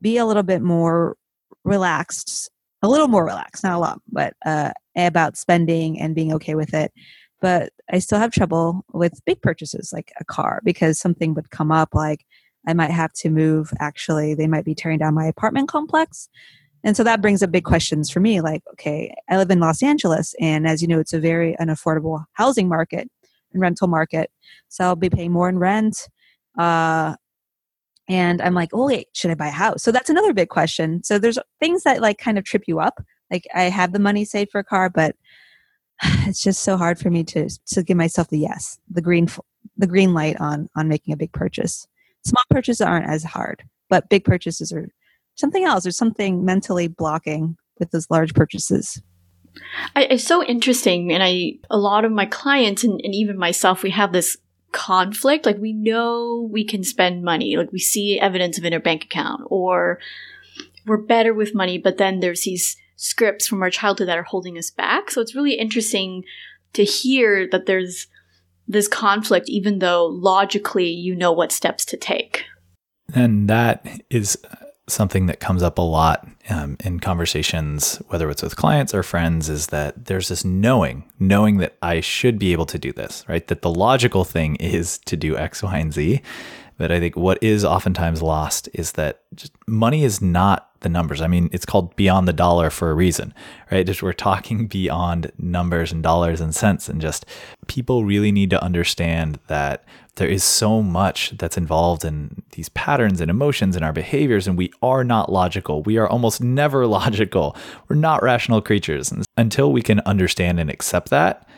be 0.00 0.18
a 0.18 0.26
little 0.26 0.42
bit 0.42 0.62
more 0.62 1.16
relaxed 1.64 2.50
a 2.82 2.88
little 2.88 3.08
more 3.08 3.24
relaxed, 3.24 3.64
not 3.64 3.74
a 3.74 3.78
lot, 3.78 4.00
but 4.10 4.34
uh, 4.46 4.72
about 4.96 5.36
spending 5.36 6.00
and 6.00 6.14
being 6.14 6.32
okay 6.34 6.54
with 6.54 6.74
it. 6.74 6.92
But 7.40 7.72
I 7.90 7.98
still 7.98 8.18
have 8.18 8.32
trouble 8.32 8.84
with 8.92 9.24
big 9.24 9.40
purchases 9.42 9.92
like 9.92 10.12
a 10.20 10.24
car 10.24 10.60
because 10.64 10.98
something 10.98 11.34
would 11.34 11.50
come 11.50 11.70
up 11.70 11.94
like 11.94 12.24
I 12.66 12.74
might 12.74 12.90
have 12.90 13.12
to 13.14 13.30
move. 13.30 13.72
Actually, 13.80 14.34
they 14.34 14.46
might 14.46 14.64
be 14.64 14.74
tearing 14.74 14.98
down 14.98 15.14
my 15.14 15.26
apartment 15.26 15.68
complex. 15.68 16.28
And 16.84 16.96
so 16.96 17.02
that 17.04 17.20
brings 17.20 17.42
up 17.42 17.50
big 17.50 17.64
questions 17.64 18.10
for 18.10 18.20
me 18.20 18.40
like, 18.40 18.62
okay, 18.72 19.14
I 19.28 19.36
live 19.36 19.50
in 19.50 19.60
Los 19.60 19.82
Angeles, 19.82 20.34
and 20.40 20.66
as 20.66 20.80
you 20.80 20.88
know, 20.88 21.00
it's 21.00 21.12
a 21.12 21.18
very 21.18 21.56
unaffordable 21.60 22.24
housing 22.34 22.68
market 22.68 23.10
and 23.52 23.60
rental 23.60 23.88
market. 23.88 24.30
So 24.68 24.84
I'll 24.84 24.96
be 24.96 25.10
paying 25.10 25.32
more 25.32 25.48
in 25.48 25.58
rent. 25.58 26.08
Uh, 26.56 27.16
and 28.08 28.40
i'm 28.42 28.54
like 28.54 28.70
oh 28.72 28.86
wait 28.86 29.08
should 29.12 29.30
i 29.30 29.34
buy 29.34 29.48
a 29.48 29.50
house? 29.50 29.82
So 29.82 29.92
that's 29.92 30.10
another 30.10 30.32
big 30.32 30.48
question. 30.48 31.02
So 31.04 31.18
there's 31.18 31.38
things 31.60 31.82
that 31.84 32.00
like 32.00 32.18
kind 32.18 32.38
of 32.38 32.44
trip 32.44 32.64
you 32.66 32.80
up. 32.80 33.02
Like 33.30 33.46
i 33.54 33.64
have 33.64 33.92
the 33.92 33.98
money 33.98 34.24
saved 34.24 34.50
for 34.50 34.58
a 34.60 34.64
car 34.64 34.90
but 34.90 35.16
it's 36.26 36.42
just 36.42 36.60
so 36.62 36.76
hard 36.76 36.98
for 36.98 37.10
me 37.10 37.24
to 37.24 37.48
to 37.66 37.82
give 37.82 37.96
myself 37.96 38.28
the 38.28 38.38
yes 38.38 38.78
the 38.90 39.02
green 39.02 39.28
the 39.76 39.86
green 39.86 40.14
light 40.14 40.40
on 40.40 40.68
on 40.76 40.88
making 40.88 41.14
a 41.14 41.16
big 41.16 41.32
purchase. 41.32 41.86
Small 42.24 42.44
purchases 42.50 42.80
aren't 42.80 43.08
as 43.08 43.24
hard 43.24 43.62
but 43.88 44.08
big 44.08 44.24
purchases 44.24 44.72
are 44.72 44.88
something 45.36 45.64
else. 45.64 45.84
There's 45.84 45.96
something 45.96 46.44
mentally 46.44 46.88
blocking 46.88 47.56
with 47.78 47.90
those 47.90 48.10
large 48.10 48.34
purchases. 48.34 49.00
I, 49.96 50.04
it's 50.04 50.24
so 50.24 50.44
interesting 50.44 51.12
and 51.12 51.22
i 51.22 51.54
a 51.70 51.78
lot 51.78 52.04
of 52.04 52.12
my 52.12 52.26
clients 52.26 52.84
and, 52.84 53.00
and 53.02 53.14
even 53.14 53.36
myself 53.36 53.82
we 53.82 53.90
have 53.90 54.12
this 54.12 54.36
conflict. 54.72 55.46
Like 55.46 55.58
we 55.58 55.72
know 55.72 56.48
we 56.50 56.64
can 56.64 56.84
spend 56.84 57.24
money, 57.24 57.56
like 57.56 57.72
we 57.72 57.78
see 57.78 58.18
evidence 58.20 58.58
of 58.58 58.64
in 58.64 58.72
our 58.72 58.80
bank 58.80 59.04
account, 59.04 59.42
or 59.46 59.98
we're 60.86 60.96
better 60.96 61.34
with 61.34 61.54
money, 61.54 61.78
but 61.78 61.98
then 61.98 62.20
there's 62.20 62.42
these 62.42 62.76
scripts 62.96 63.46
from 63.46 63.62
our 63.62 63.70
childhood 63.70 64.08
that 64.08 64.18
are 64.18 64.24
holding 64.24 64.58
us 64.58 64.70
back. 64.70 65.10
So 65.10 65.20
it's 65.20 65.34
really 65.34 65.54
interesting 65.54 66.24
to 66.72 66.84
hear 66.84 67.48
that 67.50 67.66
there's 67.66 68.08
this 68.66 68.88
conflict, 68.88 69.48
even 69.48 69.78
though 69.78 70.06
logically 70.06 70.90
you 70.90 71.14
know 71.14 71.32
what 71.32 71.52
steps 71.52 71.84
to 71.86 71.96
take. 71.96 72.44
And 73.14 73.48
that 73.48 73.86
is 74.10 74.36
something 74.88 75.26
that 75.26 75.40
comes 75.40 75.62
up 75.62 75.78
a 75.78 75.82
lot 75.82 76.26
um, 76.50 76.76
in 76.84 77.00
conversations, 77.00 77.96
whether 78.08 78.28
it's 78.30 78.42
with 78.42 78.56
clients 78.56 78.94
or 78.94 79.02
friends, 79.02 79.48
is 79.48 79.68
that 79.68 80.06
there's 80.06 80.28
this 80.28 80.44
knowing, 80.44 81.04
knowing 81.18 81.58
that 81.58 81.76
I 81.82 82.00
should 82.00 82.38
be 82.38 82.52
able 82.52 82.66
to 82.66 82.78
do 82.78 82.92
this, 82.92 83.24
right? 83.28 83.46
That 83.46 83.62
the 83.62 83.70
logical 83.70 84.24
thing 84.24 84.56
is 84.60 84.98
to 85.06 85.16
do 85.16 85.36
X, 85.36 85.62
Y, 85.62 85.78
and 85.78 85.92
Z. 85.92 86.22
But 86.78 86.92
I 86.92 87.00
think 87.00 87.16
what 87.16 87.42
is 87.42 87.64
oftentimes 87.64 88.22
lost 88.22 88.68
is 88.72 88.92
that 88.92 89.22
money 89.66 90.04
is 90.04 90.22
not 90.22 90.70
the 90.80 90.88
numbers. 90.88 91.20
I 91.20 91.26
mean, 91.26 91.50
it's 91.52 91.66
called 91.66 91.94
beyond 91.96 92.28
the 92.28 92.32
dollar 92.32 92.70
for 92.70 92.90
a 92.90 92.94
reason, 92.94 93.34
right? 93.70 93.84
Just 93.84 94.02
we're 94.02 94.12
talking 94.12 94.66
beyond 94.68 95.32
numbers 95.38 95.92
and 95.92 96.02
dollars 96.02 96.40
and 96.40 96.54
cents, 96.54 96.88
and 96.88 97.00
just 97.00 97.26
people 97.66 98.04
really 98.04 98.32
need 98.32 98.50
to 98.50 98.62
understand 98.62 99.40
that 99.48 99.84
there 100.18 100.28
is 100.28 100.44
so 100.44 100.82
much 100.82 101.30
that's 101.38 101.56
involved 101.56 102.04
in 102.04 102.42
these 102.52 102.68
patterns 102.70 103.20
and 103.20 103.30
emotions 103.30 103.74
and 103.74 103.84
our 103.84 103.92
behaviors, 103.92 104.46
and 104.46 104.58
we 104.58 104.72
are 104.82 105.04
not 105.04 105.32
logical. 105.32 105.82
We 105.82 105.96
are 105.96 106.08
almost 106.08 106.42
never 106.42 106.86
logical. 106.86 107.56
We're 107.88 107.96
not 107.96 108.22
rational 108.22 108.60
creatures. 108.60 109.10
And 109.10 109.24
until 109.36 109.72
we 109.72 109.82
can 109.82 110.00
understand 110.00 110.60
and 110.60 110.70
accept 110.70 111.10
that, 111.10 111.48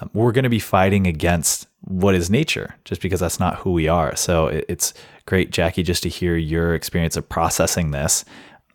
um, 0.00 0.10
we're 0.12 0.32
going 0.32 0.44
to 0.44 0.48
be 0.50 0.58
fighting 0.58 1.06
against 1.06 1.66
what 1.82 2.14
is 2.14 2.28
nature 2.28 2.74
just 2.84 3.00
because 3.00 3.20
that's 3.20 3.40
not 3.40 3.56
who 3.56 3.72
we 3.72 3.88
are. 3.88 4.14
So 4.16 4.48
it's 4.48 4.92
great, 5.26 5.50
Jackie, 5.50 5.82
just 5.82 6.02
to 6.02 6.08
hear 6.08 6.36
your 6.36 6.74
experience 6.74 7.16
of 7.16 7.28
processing 7.28 7.92
this 7.92 8.24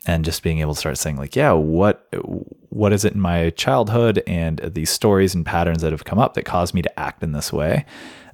and 0.05 0.25
just 0.25 0.43
being 0.43 0.59
able 0.59 0.73
to 0.73 0.79
start 0.79 0.97
saying 0.97 1.17
like, 1.17 1.35
yeah, 1.35 1.51
what 1.51 2.07
what 2.69 2.91
is 2.91 3.05
it 3.05 3.13
in 3.13 3.19
my 3.19 3.51
childhood 3.51 4.23
and 4.25 4.59
these 4.59 4.89
stories 4.89 5.35
and 5.35 5.45
patterns 5.45 5.81
that 5.81 5.91
have 5.91 6.05
come 6.05 6.19
up 6.19 6.33
that 6.33 6.43
caused 6.43 6.73
me 6.73 6.81
to 6.81 7.00
act 7.00 7.23
in 7.23 7.33
this 7.33 7.53
way? 7.53 7.85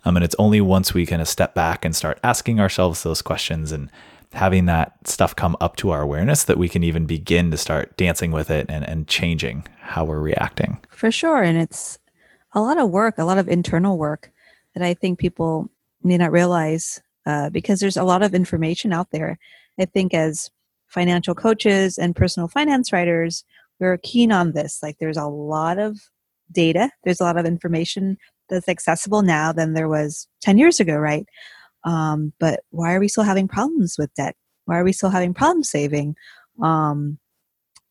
Um, 0.05 0.17
and 0.17 0.23
it's 0.23 0.35
only 0.39 0.61
once 0.61 0.93
we 0.93 1.05
kind 1.05 1.21
of 1.21 1.27
step 1.27 1.53
back 1.53 1.85
and 1.85 1.95
start 1.95 2.19
asking 2.23 2.59
ourselves 2.59 3.03
those 3.03 3.21
questions 3.21 3.71
and 3.71 3.89
having 4.33 4.65
that 4.65 4.95
stuff 5.07 5.35
come 5.35 5.57
up 5.59 5.75
to 5.77 5.89
our 5.89 6.01
awareness 6.01 6.43
that 6.43 6.57
we 6.57 6.69
can 6.69 6.83
even 6.83 7.05
begin 7.05 7.49
to 7.51 7.57
start 7.57 7.97
dancing 7.97 8.31
with 8.31 8.49
it 8.49 8.67
and, 8.69 8.87
and 8.87 9.07
changing 9.07 9.65
how 9.81 10.05
we're 10.05 10.19
reacting. 10.19 10.77
For 10.89 11.11
sure. 11.11 11.41
And 11.41 11.57
it's 11.57 11.97
a 12.53 12.61
lot 12.61 12.77
of 12.77 12.89
work, 12.89 13.17
a 13.17 13.25
lot 13.25 13.37
of 13.37 13.47
internal 13.47 13.97
work 13.97 14.31
that 14.75 14.83
I 14.83 14.93
think 14.93 15.19
people 15.19 15.69
may 16.03 16.17
not 16.17 16.31
realize 16.31 17.01
uh, 17.25 17.49
because 17.49 17.79
there's 17.79 17.97
a 17.97 18.03
lot 18.03 18.23
of 18.23 18.33
information 18.33 18.93
out 18.93 19.11
there. 19.11 19.37
I 19.79 19.85
think 19.85 20.13
as 20.13 20.49
financial 20.87 21.35
coaches 21.35 21.97
and 21.97 22.15
personal 22.15 22.47
finance 22.47 22.91
writers, 22.91 23.43
we're 23.79 23.97
keen 23.97 24.31
on 24.31 24.51
this. 24.51 24.79
Like 24.83 24.97
there's 24.99 25.17
a 25.17 25.27
lot 25.27 25.79
of 25.79 25.97
data, 26.51 26.91
there's 27.03 27.19
a 27.19 27.23
lot 27.23 27.37
of 27.37 27.45
information 27.45 28.17
that's 28.49 28.69
accessible 28.69 29.21
now 29.21 29.51
than 29.51 29.73
there 29.73 29.89
was 29.89 30.27
10 30.41 30.57
years 30.57 30.79
ago, 30.79 30.97
right? 30.97 31.25
Um, 31.83 32.33
but 32.39 32.61
why 32.71 32.93
are 32.93 32.99
we 32.99 33.07
still 33.07 33.23
having 33.23 33.47
problems 33.47 33.95
with 33.97 34.13
debt? 34.15 34.35
Why 34.65 34.77
are 34.77 34.83
we 34.83 34.93
still 34.93 35.09
having 35.09 35.33
problems 35.33 35.69
saving? 35.69 36.15
Um, 36.61 37.17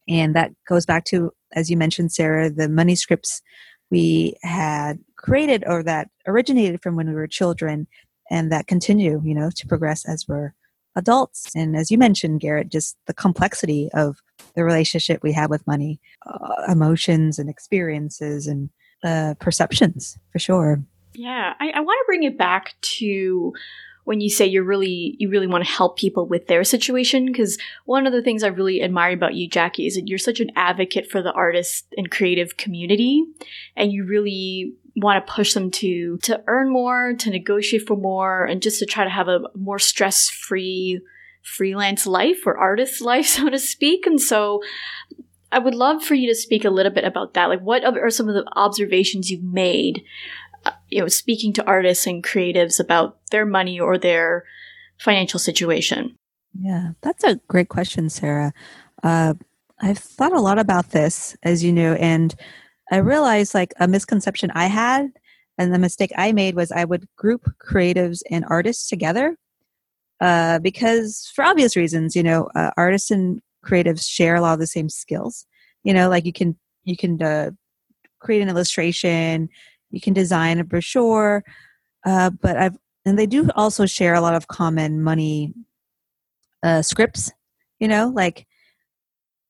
and 0.09 0.35
that 0.37 0.53
goes 0.69 0.87
back 0.87 1.05
to, 1.07 1.33
as 1.53 1.71
you 1.71 1.77
mentioned, 1.77 2.13
Sarah, 2.13 2.51
the 2.51 2.69
money 2.69 2.95
scripts 2.95 3.43
we 3.91 4.37
had 4.43 4.99
created 5.17 5.65
or 5.67 5.83
that 5.83 6.09
originated 6.27 6.83
from 6.83 6.97
when 6.97 7.09
we 7.09 7.15
were 7.15 7.27
children 7.27 7.87
and 8.31 8.53
that 8.53 8.67
continue, 8.67 9.21
you 9.25 9.35
know, 9.35 9.51
to 9.55 9.67
progress 9.67 10.07
as 10.07 10.27
we're 10.29 10.53
adults. 10.97 11.51
And 11.55 11.77
as 11.77 11.91
you 11.91 11.97
mentioned, 11.97 12.41
Garrett, 12.41 12.71
just 12.71 12.97
the 13.07 13.15
complexity 13.15 13.89
of 13.95 14.19
the 14.55 14.65
relationship 14.65 15.23
we 15.23 15.33
have 15.33 15.51
with 15.51 15.67
money, 15.67 16.01
uh, 16.27 16.71
emotions 16.71 17.39
and 17.39 17.49
experiences 17.49 18.47
and 18.47 18.71
uh, 19.03 19.35
perceptions 19.41 20.19
for 20.33 20.39
sure. 20.39 20.83
Yeah, 21.15 21.55
I, 21.59 21.71
I 21.71 21.81
want 21.81 21.99
to 22.01 22.07
bring 22.07 22.23
it 22.23 22.39
back 22.39 22.75
to 22.81 23.53
when 24.09 24.23
you 24.23 24.31
say 24.31 24.47
you're 24.47 24.65
really 24.65 25.17
you 25.19 25.29
really 25.29 25.47
want 25.47 25.63
to 25.63 25.71
help 25.71 25.99
people 25.99 26.27
with 26.27 26.47
their 26.47 26.65
situation 26.65 27.27
because 27.27 27.59
one 27.85 28.07
of 28.07 28.13
the 28.15 28.23
things 28.23 28.43
i 28.43 28.47
really 28.47 28.83
admire 28.83 29.13
about 29.13 29.35
you 29.35 29.47
jackie 29.47 29.87
is 29.87 29.97
that 29.97 30.09
you're 30.09 30.17
such 30.17 30.41
an 30.41 30.51
advocate 30.57 31.11
for 31.11 31.21
the 31.21 31.33
artist 31.33 31.93
and 31.99 32.11
creative 32.11 32.57
community 32.57 33.23
and 33.77 33.93
you 33.93 34.07
really 34.07 34.73
want 34.97 35.27
to 35.27 35.31
push 35.31 35.53
them 35.53 35.71
to 35.71 36.17
to 36.23 36.43
earn 36.47 36.73
more 36.73 37.13
to 37.19 37.29
negotiate 37.29 37.87
for 37.87 37.99
more 37.99 38.47
and 38.47 38.63
just 38.63 38.79
to 38.79 38.87
try 38.87 39.05
to 39.05 39.11
have 39.11 39.29
a 39.29 39.41
more 39.55 39.79
stress-free 39.79 41.03
freelance 41.43 42.07
life 42.07 42.47
or 42.47 42.57
artist 42.57 43.01
life 43.03 43.27
so 43.27 43.51
to 43.51 43.59
speak 43.59 44.07
and 44.07 44.23
so 44.23 44.63
I 45.51 45.59
would 45.59 45.75
love 45.75 46.03
for 46.03 46.15
you 46.15 46.29
to 46.29 46.35
speak 46.35 46.65
a 46.65 46.71
little 46.71 46.93
bit 46.93 47.05
about 47.05 47.35
that. 47.35 47.47
Like, 47.47 47.61
what 47.61 47.85
are 47.85 48.11
some 48.11 48.29
of 48.29 48.35
the 48.35 48.45
observations 48.55 49.31
you've 49.31 49.43
made 49.43 50.03
uh, 50.65 50.73
you 50.89 51.01
know, 51.01 51.09
speaking 51.09 51.53
to 51.55 51.65
artists 51.65 52.07
and 52.07 52.23
creatives 52.23 52.81
about 52.81 53.19
their 53.31 53.47
money 53.47 53.79
or 53.79 53.97
their 53.97 54.45
financial 54.99 55.39
situation? 55.39 56.17
Yeah, 56.59 56.91
that's 57.03 57.25
a 57.25 57.37
great 57.49 57.69
question, 57.69 58.11
Sarah. 58.11 58.53
Uh, 59.03 59.35
I've 59.81 59.99
thought 59.99 60.33
a 60.33 60.41
lot 60.41 60.59
about 60.59 60.91
this, 60.91 61.37
as 61.43 61.63
you 61.63 61.73
know, 61.73 61.95
and 61.95 62.35
I 62.91 62.97
realized 62.97 63.55
like 63.55 63.73
a 63.79 63.87
misconception 63.87 64.51
I 64.55 64.67
had 64.67 65.13
and 65.59 65.73
the 65.73 65.79
mistake 65.79 66.13
I 66.17 66.33
made 66.33 66.55
was 66.55 66.73
I 66.73 66.85
would 66.85 67.09
group 67.17 67.49
creatives 67.65 68.23
and 68.31 68.45
artists 68.49 68.89
together 68.89 69.37
uh, 70.21 70.59
because, 70.61 71.31
for 71.35 71.45
obvious 71.45 71.77
reasons, 71.77 72.17
you 72.17 72.23
know, 72.23 72.49
uh, 72.55 72.71
artists 72.77 73.11
and 73.11 73.41
creatives 73.65 74.09
share 74.09 74.35
a 74.35 74.41
lot 74.41 74.55
of 74.55 74.61
the 74.61 74.67
same 74.67 74.89
skills. 74.89 75.47
You 75.85 75.95
know, 75.95 76.09
like 76.09 76.25
you 76.25 76.33
can 76.33 76.57
you 76.85 76.97
can 76.97 77.23
uh, 77.23 77.51
create 78.21 78.43
an 78.43 78.49
illustration, 78.49 79.49
you 79.91 80.01
can 80.01 80.13
design 80.13 80.59
a 80.59 80.65
brochure 80.65 81.45
uh, 82.05 82.31
but 82.31 82.57
i've 82.57 82.77
and 83.05 83.19
they 83.19 83.27
do 83.27 83.49
also 83.55 83.87
share 83.87 84.15
a 84.15 84.21
lot 84.21 84.35
of 84.35 84.49
common 84.49 85.03
money 85.03 85.55
uh, 86.63 86.83
scripts 86.83 87.33
you 87.79 87.89
know 87.89 88.09
like 88.15 88.47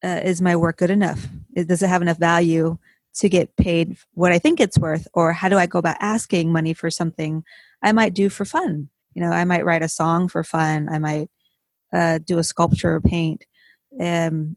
uh, 0.04 0.20
is 0.22 0.40
my 0.40 0.54
work 0.54 0.76
good 0.76 0.90
enough? 0.90 1.26
Does 1.56 1.82
it 1.82 1.88
have 1.88 2.02
enough 2.02 2.18
value 2.18 2.78
to 3.14 3.28
get 3.28 3.56
paid 3.56 3.96
what 4.14 4.30
i 4.30 4.38
think 4.38 4.60
it's 4.60 4.78
worth? 4.78 5.08
Or 5.12 5.32
how 5.32 5.48
do 5.48 5.58
i 5.58 5.66
go 5.66 5.78
about 5.78 5.96
asking 6.00 6.52
money 6.52 6.72
for 6.72 6.90
something 6.90 7.42
i 7.82 7.92
might 7.92 8.14
do 8.14 8.28
for 8.28 8.44
fun? 8.44 8.88
You 9.14 9.22
know 9.22 9.30
i 9.30 9.44
might 9.44 9.64
write 9.64 9.82
a 9.82 9.88
song 9.88 10.28
for 10.28 10.44
fun. 10.44 10.88
I 10.88 10.98
might 10.98 11.30
uh, 11.92 12.18
do 12.18 12.38
a 12.38 12.44
sculpture 12.44 12.94
or 12.94 13.00
paint 13.00 13.44
um, 14.00 14.56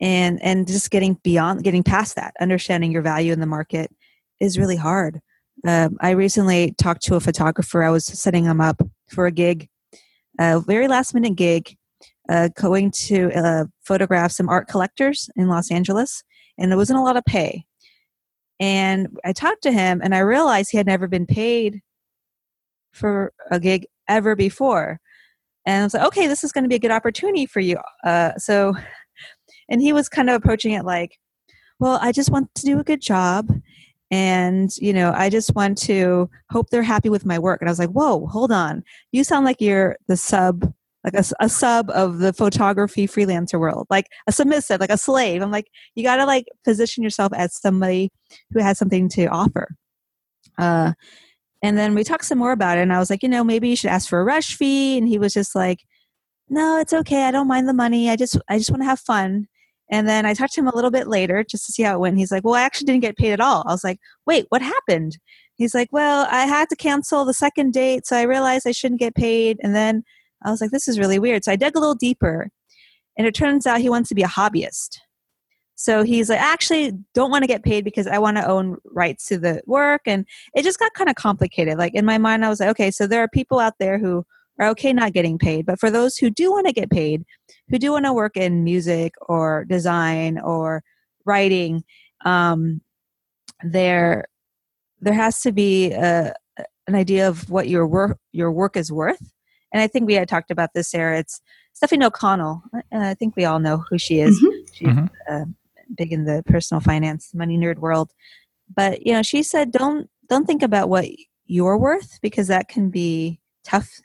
and 0.00 0.42
and 0.42 0.66
just 0.66 0.90
getting 0.90 1.14
beyond 1.22 1.62
getting 1.62 1.82
past 1.82 2.16
that 2.16 2.34
understanding 2.40 2.90
your 2.90 3.02
value 3.02 3.32
in 3.32 3.40
the 3.40 3.46
market 3.46 3.90
is 4.40 4.58
really 4.58 4.76
hard. 4.76 5.20
Um, 5.66 5.98
I 6.00 6.10
recently 6.10 6.74
talked 6.78 7.02
to 7.02 7.16
a 7.16 7.20
photographer. 7.20 7.82
I 7.82 7.90
was 7.90 8.06
setting 8.06 8.44
him 8.44 8.60
up 8.60 8.80
for 9.08 9.26
a 9.26 9.32
gig, 9.32 9.68
a 10.38 10.60
very 10.60 10.88
last 10.88 11.12
minute 11.12 11.36
gig, 11.36 11.76
uh, 12.30 12.48
going 12.56 12.90
to 12.92 13.30
uh, 13.32 13.64
photograph 13.82 14.32
some 14.32 14.48
art 14.48 14.68
collectors 14.68 15.28
in 15.36 15.48
Los 15.48 15.70
Angeles, 15.70 16.22
and 16.56 16.70
there 16.70 16.78
wasn't 16.78 16.98
a 16.98 17.02
lot 17.02 17.16
of 17.16 17.24
pay. 17.24 17.64
And 18.58 19.08
I 19.24 19.32
talked 19.32 19.62
to 19.62 19.72
him, 19.72 20.00
and 20.02 20.14
I 20.14 20.20
realized 20.20 20.70
he 20.70 20.76
had 20.76 20.86
never 20.86 21.08
been 21.08 21.26
paid 21.26 21.80
for 22.92 23.32
a 23.50 23.60
gig 23.60 23.86
ever 24.08 24.34
before. 24.34 25.00
And 25.70 25.82
I 25.82 25.84
was 25.84 25.94
like, 25.94 26.06
okay, 26.08 26.26
this 26.26 26.42
is 26.42 26.50
going 26.50 26.64
to 26.64 26.68
be 26.68 26.74
a 26.74 26.80
good 26.80 26.90
opportunity 26.90 27.46
for 27.46 27.60
you. 27.60 27.78
Uh, 28.04 28.36
so, 28.38 28.74
and 29.68 29.80
he 29.80 29.92
was 29.92 30.08
kind 30.08 30.28
of 30.28 30.34
approaching 30.34 30.72
it 30.72 30.84
like, 30.84 31.16
well, 31.78 31.98
I 32.02 32.10
just 32.10 32.30
want 32.30 32.52
to 32.56 32.66
do 32.66 32.80
a 32.80 32.84
good 32.84 33.00
job 33.00 33.48
and 34.12 34.76
you 34.78 34.92
know 34.92 35.12
i 35.14 35.30
just 35.30 35.54
want 35.54 35.78
to 35.78 36.28
hope 36.50 36.68
they're 36.68 36.82
happy 36.82 37.08
with 37.08 37.24
my 37.24 37.38
work. 37.38 37.60
And 37.60 37.68
i 37.68 37.70
was 37.70 37.78
like 37.78 37.90
whoa 37.90 38.26
hold 38.26 38.50
on. 38.50 38.82
You 39.12 39.22
sound 39.22 39.44
like 39.44 39.60
you're 39.60 39.96
the 40.08 40.16
sub 40.16 40.72
like 41.04 41.14
a, 41.14 41.22
a 41.38 41.48
sub 41.48 41.88
of 41.90 42.18
the 42.18 42.32
photography 42.32 43.06
freelancer 43.06 43.60
world 43.60 43.86
like 43.88 44.06
a 44.26 44.32
submissive 44.32 44.80
like 44.80 44.90
a 44.90 44.98
slave. 44.98 45.42
I'm 45.42 45.52
like 45.52 45.68
you 45.94 46.02
gotta 46.02 46.26
like 46.26 46.46
position 46.64 47.04
yourself 47.04 47.32
as 47.32 47.54
somebody 47.56 48.10
who 48.50 48.58
has 48.58 48.78
something 48.78 49.08
to 49.10 49.26
offer. 49.26 49.68
Uh 50.58 50.94
and 51.62 51.76
then 51.76 51.94
we 51.94 52.04
talked 52.04 52.24
some 52.24 52.38
more 52.38 52.52
about 52.52 52.78
it 52.78 52.82
and 52.82 52.92
i 52.92 52.98
was 52.98 53.10
like 53.10 53.22
you 53.22 53.28
know 53.28 53.44
maybe 53.44 53.68
you 53.68 53.76
should 53.76 53.90
ask 53.90 54.08
for 54.08 54.20
a 54.20 54.24
rush 54.24 54.56
fee 54.56 54.98
and 54.98 55.08
he 55.08 55.18
was 55.18 55.32
just 55.32 55.54
like 55.54 55.80
no 56.48 56.78
it's 56.78 56.92
okay 56.92 57.24
i 57.24 57.30
don't 57.30 57.48
mind 57.48 57.68
the 57.68 57.74
money 57.74 58.10
i 58.10 58.16
just 58.16 58.38
i 58.48 58.58
just 58.58 58.70
want 58.70 58.82
to 58.82 58.86
have 58.86 59.00
fun 59.00 59.46
and 59.90 60.08
then 60.08 60.24
I 60.24 60.34
talked 60.34 60.54
to 60.54 60.60
him 60.60 60.68
a 60.68 60.74
little 60.74 60.90
bit 60.90 61.08
later 61.08 61.44
just 61.44 61.66
to 61.66 61.72
see 61.72 61.82
how 61.82 61.94
it 61.94 61.98
went. 61.98 62.16
He's 62.16 62.30
like, 62.30 62.44
Well, 62.44 62.54
I 62.54 62.62
actually 62.62 62.86
didn't 62.86 63.02
get 63.02 63.16
paid 63.16 63.32
at 63.32 63.40
all. 63.40 63.64
I 63.66 63.72
was 63.72 63.84
like, 63.84 63.98
Wait, 64.24 64.46
what 64.48 64.62
happened? 64.62 65.18
He's 65.56 65.74
like, 65.74 65.88
Well, 65.90 66.26
I 66.30 66.46
had 66.46 66.68
to 66.70 66.76
cancel 66.76 67.24
the 67.24 67.34
second 67.34 67.72
date, 67.72 68.06
so 68.06 68.16
I 68.16 68.22
realized 68.22 68.66
I 68.66 68.72
shouldn't 68.72 69.00
get 69.00 69.14
paid. 69.14 69.58
And 69.62 69.74
then 69.74 70.04
I 70.44 70.50
was 70.50 70.60
like, 70.60 70.70
This 70.70 70.86
is 70.86 70.98
really 70.98 71.18
weird. 71.18 71.44
So 71.44 71.52
I 71.52 71.56
dug 71.56 71.76
a 71.76 71.80
little 71.80 71.96
deeper, 71.96 72.50
and 73.18 73.26
it 73.26 73.34
turns 73.34 73.66
out 73.66 73.80
he 73.80 73.90
wants 73.90 74.08
to 74.10 74.14
be 74.14 74.22
a 74.22 74.28
hobbyist. 74.28 74.98
So 75.80 76.02
he's 76.02 76.28
like, 76.28 76.40
actually, 76.40 76.92
don't 77.14 77.30
want 77.30 77.42
to 77.42 77.48
get 77.48 77.62
paid 77.62 77.84
because 77.84 78.06
I 78.06 78.18
want 78.18 78.36
to 78.36 78.46
own 78.46 78.76
rights 78.84 79.24
to 79.28 79.38
the 79.38 79.62
work. 79.64 80.02
And 80.04 80.26
it 80.54 80.62
just 80.62 80.78
got 80.78 80.92
kind 80.92 81.08
of 81.08 81.16
complicated. 81.16 81.78
Like 81.78 81.94
in 81.94 82.04
my 82.04 82.18
mind, 82.18 82.44
I 82.44 82.50
was 82.50 82.60
like, 82.60 82.68
okay, 82.68 82.90
so 82.90 83.06
there 83.06 83.22
are 83.22 83.28
people 83.28 83.58
out 83.58 83.72
there 83.80 83.98
who 83.98 84.26
are 84.58 84.68
okay 84.68 84.92
not 84.92 85.14
getting 85.14 85.38
paid. 85.38 85.64
But 85.64 85.80
for 85.80 85.90
those 85.90 86.18
who 86.18 86.28
do 86.28 86.50
want 86.52 86.66
to 86.66 86.74
get 86.74 86.90
paid, 86.90 87.24
who 87.70 87.78
do 87.78 87.92
want 87.92 88.04
to 88.04 88.12
work 88.12 88.36
in 88.36 88.62
music 88.62 89.14
or 89.22 89.64
design 89.70 90.38
or 90.38 90.82
writing, 91.24 91.82
um, 92.26 92.82
there 93.64 94.26
there 95.00 95.14
has 95.14 95.40
to 95.40 95.50
be 95.50 95.92
a, 95.92 96.34
an 96.88 96.94
idea 96.94 97.26
of 97.26 97.48
what 97.48 97.70
your 97.70 97.86
work 97.86 98.18
your 98.32 98.52
work 98.52 98.76
is 98.76 98.92
worth. 98.92 99.32
And 99.72 99.82
I 99.82 99.86
think 99.86 100.06
we 100.06 100.12
had 100.12 100.28
talked 100.28 100.50
about 100.50 100.74
this, 100.74 100.90
Sarah. 100.90 101.20
It's 101.20 101.40
Stefanie 101.74 102.04
O'Connell. 102.04 102.62
I 102.92 103.14
think 103.14 103.34
we 103.34 103.46
all 103.46 103.60
know 103.60 103.82
who 103.88 103.96
she 103.96 104.20
is. 104.20 104.38
Mm-hmm. 104.38 104.72
She's 104.74 104.88
mm-hmm. 104.88 105.06
Uh, 105.26 105.44
big 105.96 106.12
in 106.12 106.24
the 106.24 106.42
personal 106.46 106.80
finance 106.80 107.32
money 107.34 107.58
nerd 107.58 107.78
world. 107.78 108.12
But 108.74 109.06
you 109.06 109.12
know, 109.12 109.22
she 109.22 109.42
said, 109.42 109.72
don't 109.72 110.08
don't 110.28 110.46
think 110.46 110.62
about 110.62 110.88
what 110.88 111.06
you're 111.46 111.78
worth 111.78 112.18
because 112.22 112.48
that 112.48 112.68
can 112.68 112.90
be 112.90 113.40
tough 113.64 114.00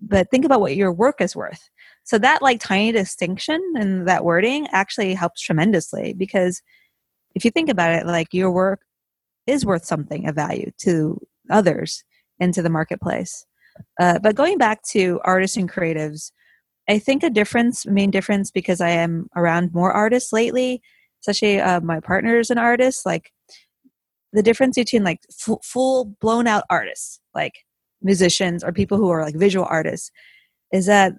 but 0.00 0.30
think 0.30 0.44
about 0.44 0.60
what 0.60 0.76
your 0.76 0.92
work 0.92 1.20
is 1.20 1.34
worth. 1.34 1.68
So 2.04 2.18
that 2.18 2.42
like 2.42 2.60
tiny 2.60 2.92
distinction 2.92 3.60
and 3.76 4.06
that 4.08 4.24
wording 4.24 4.66
actually 4.72 5.14
helps 5.14 5.42
tremendously 5.42 6.14
because 6.14 6.62
if 7.34 7.44
you 7.44 7.50
think 7.50 7.68
about 7.68 7.92
it, 7.92 8.06
like 8.06 8.32
your 8.32 8.50
work 8.50 8.80
is 9.46 9.66
worth 9.66 9.84
something 9.84 10.28
of 10.28 10.34
value 10.34 10.70
to 10.78 11.20
others 11.50 12.04
and 12.40 12.54
to 12.54 12.62
the 12.62 12.70
marketplace. 12.70 13.44
Uh, 14.00 14.18
but 14.18 14.34
going 14.34 14.58
back 14.58 14.82
to 14.82 15.20
artists 15.24 15.56
and 15.56 15.70
creatives, 15.70 16.32
I 16.88 16.98
think 16.98 17.22
a 17.22 17.30
difference, 17.30 17.86
main 17.86 18.10
difference, 18.10 18.50
because 18.50 18.80
I 18.80 18.90
am 18.90 19.28
around 19.36 19.74
more 19.74 19.92
artists 19.92 20.32
lately, 20.32 20.80
especially 21.22 21.60
uh, 21.60 21.80
my 21.80 22.00
partner 22.00 22.38
is 22.38 22.50
an 22.50 22.58
artist, 22.58 23.04
like 23.04 23.32
the 24.32 24.42
difference 24.42 24.76
between 24.76 25.04
like 25.04 25.20
f- 25.30 25.58
full 25.62 26.16
blown 26.20 26.46
out 26.46 26.64
artists, 26.70 27.20
like 27.34 27.52
musicians 28.02 28.64
or 28.64 28.72
people 28.72 28.96
who 28.96 29.10
are 29.10 29.22
like 29.22 29.36
visual 29.36 29.66
artists, 29.68 30.10
is 30.72 30.86
that 30.86 31.12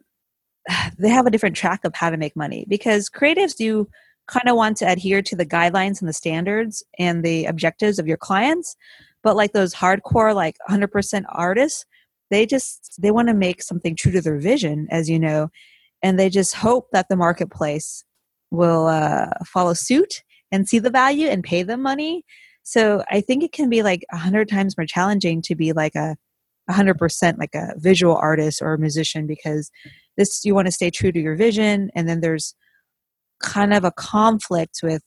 they 0.97 1.09
have 1.09 1.25
a 1.25 1.31
different 1.31 1.55
track 1.55 1.81
of 1.83 1.95
how 1.95 2.09
to 2.09 2.17
make 2.17 2.35
money 2.35 2.65
because 2.67 3.09
creatives 3.09 3.55
do 3.55 3.88
kind 4.27 4.47
of 4.47 4.55
want 4.55 4.77
to 4.77 4.85
adhere 4.89 5.21
to 5.23 5.35
the 5.35 5.45
guidelines 5.45 5.99
and 6.01 6.07
the 6.07 6.13
standards 6.13 6.83
and 6.99 7.23
the 7.23 7.45
objectives 7.45 7.97
of 7.97 8.07
your 8.07 8.17
clients 8.17 8.75
but 9.23 9.35
like 9.35 9.53
those 9.53 9.73
hardcore 9.73 10.33
like 10.33 10.55
100% 10.69 11.23
artists 11.29 11.85
they 12.29 12.45
just 12.45 12.95
they 13.01 13.12
want 13.12 13.27
to 13.27 13.33
make 13.33 13.62
something 13.62 13.95
true 13.95 14.12
to 14.12 14.21
their 14.21 14.39
vision 14.39 14.88
as 14.91 15.09
you 15.09 15.19
know 15.19 15.50
and 16.01 16.19
they 16.19 16.29
just 16.29 16.55
hope 16.55 16.88
that 16.91 17.07
the 17.09 17.15
marketplace 17.15 18.03
will 18.51 18.88
uh, 18.88 19.27
follow 19.45 19.74
suit 19.74 20.24
and 20.51 20.67
see 20.67 20.79
the 20.79 20.89
value 20.89 21.27
and 21.27 21.43
pay 21.43 21.62
them 21.62 21.81
money. 21.81 22.24
So 22.63 23.03
i 23.09 23.21
think 23.21 23.43
it 23.43 23.51
can 23.51 23.69
be 23.69 23.83
like 23.83 24.05
a 24.12 24.17
hundred 24.17 24.50
times 24.50 24.77
more 24.77 24.86
challenging 24.86 25.41
to 25.43 25.55
be 25.55 25.74
like 25.74 25.95
a 25.95 26.15
100% 26.69 27.38
like 27.39 27.55
a 27.55 27.74
visual 27.77 28.15
artist 28.15 28.62
or 28.62 28.74
a 28.74 28.77
musician 28.77 29.25
because 29.25 29.71
this 30.17 30.45
you 30.45 30.53
want 30.53 30.67
to 30.67 30.71
stay 30.71 30.91
true 30.91 31.12
to 31.12 31.19
your 31.19 31.36
vision 31.36 31.89
and 31.95 32.07
then 32.07 32.21
there's 32.21 32.53
kind 33.41 33.74
of 33.74 33.83
a 33.83 33.91
conflict 33.91 34.81
with 34.83 35.01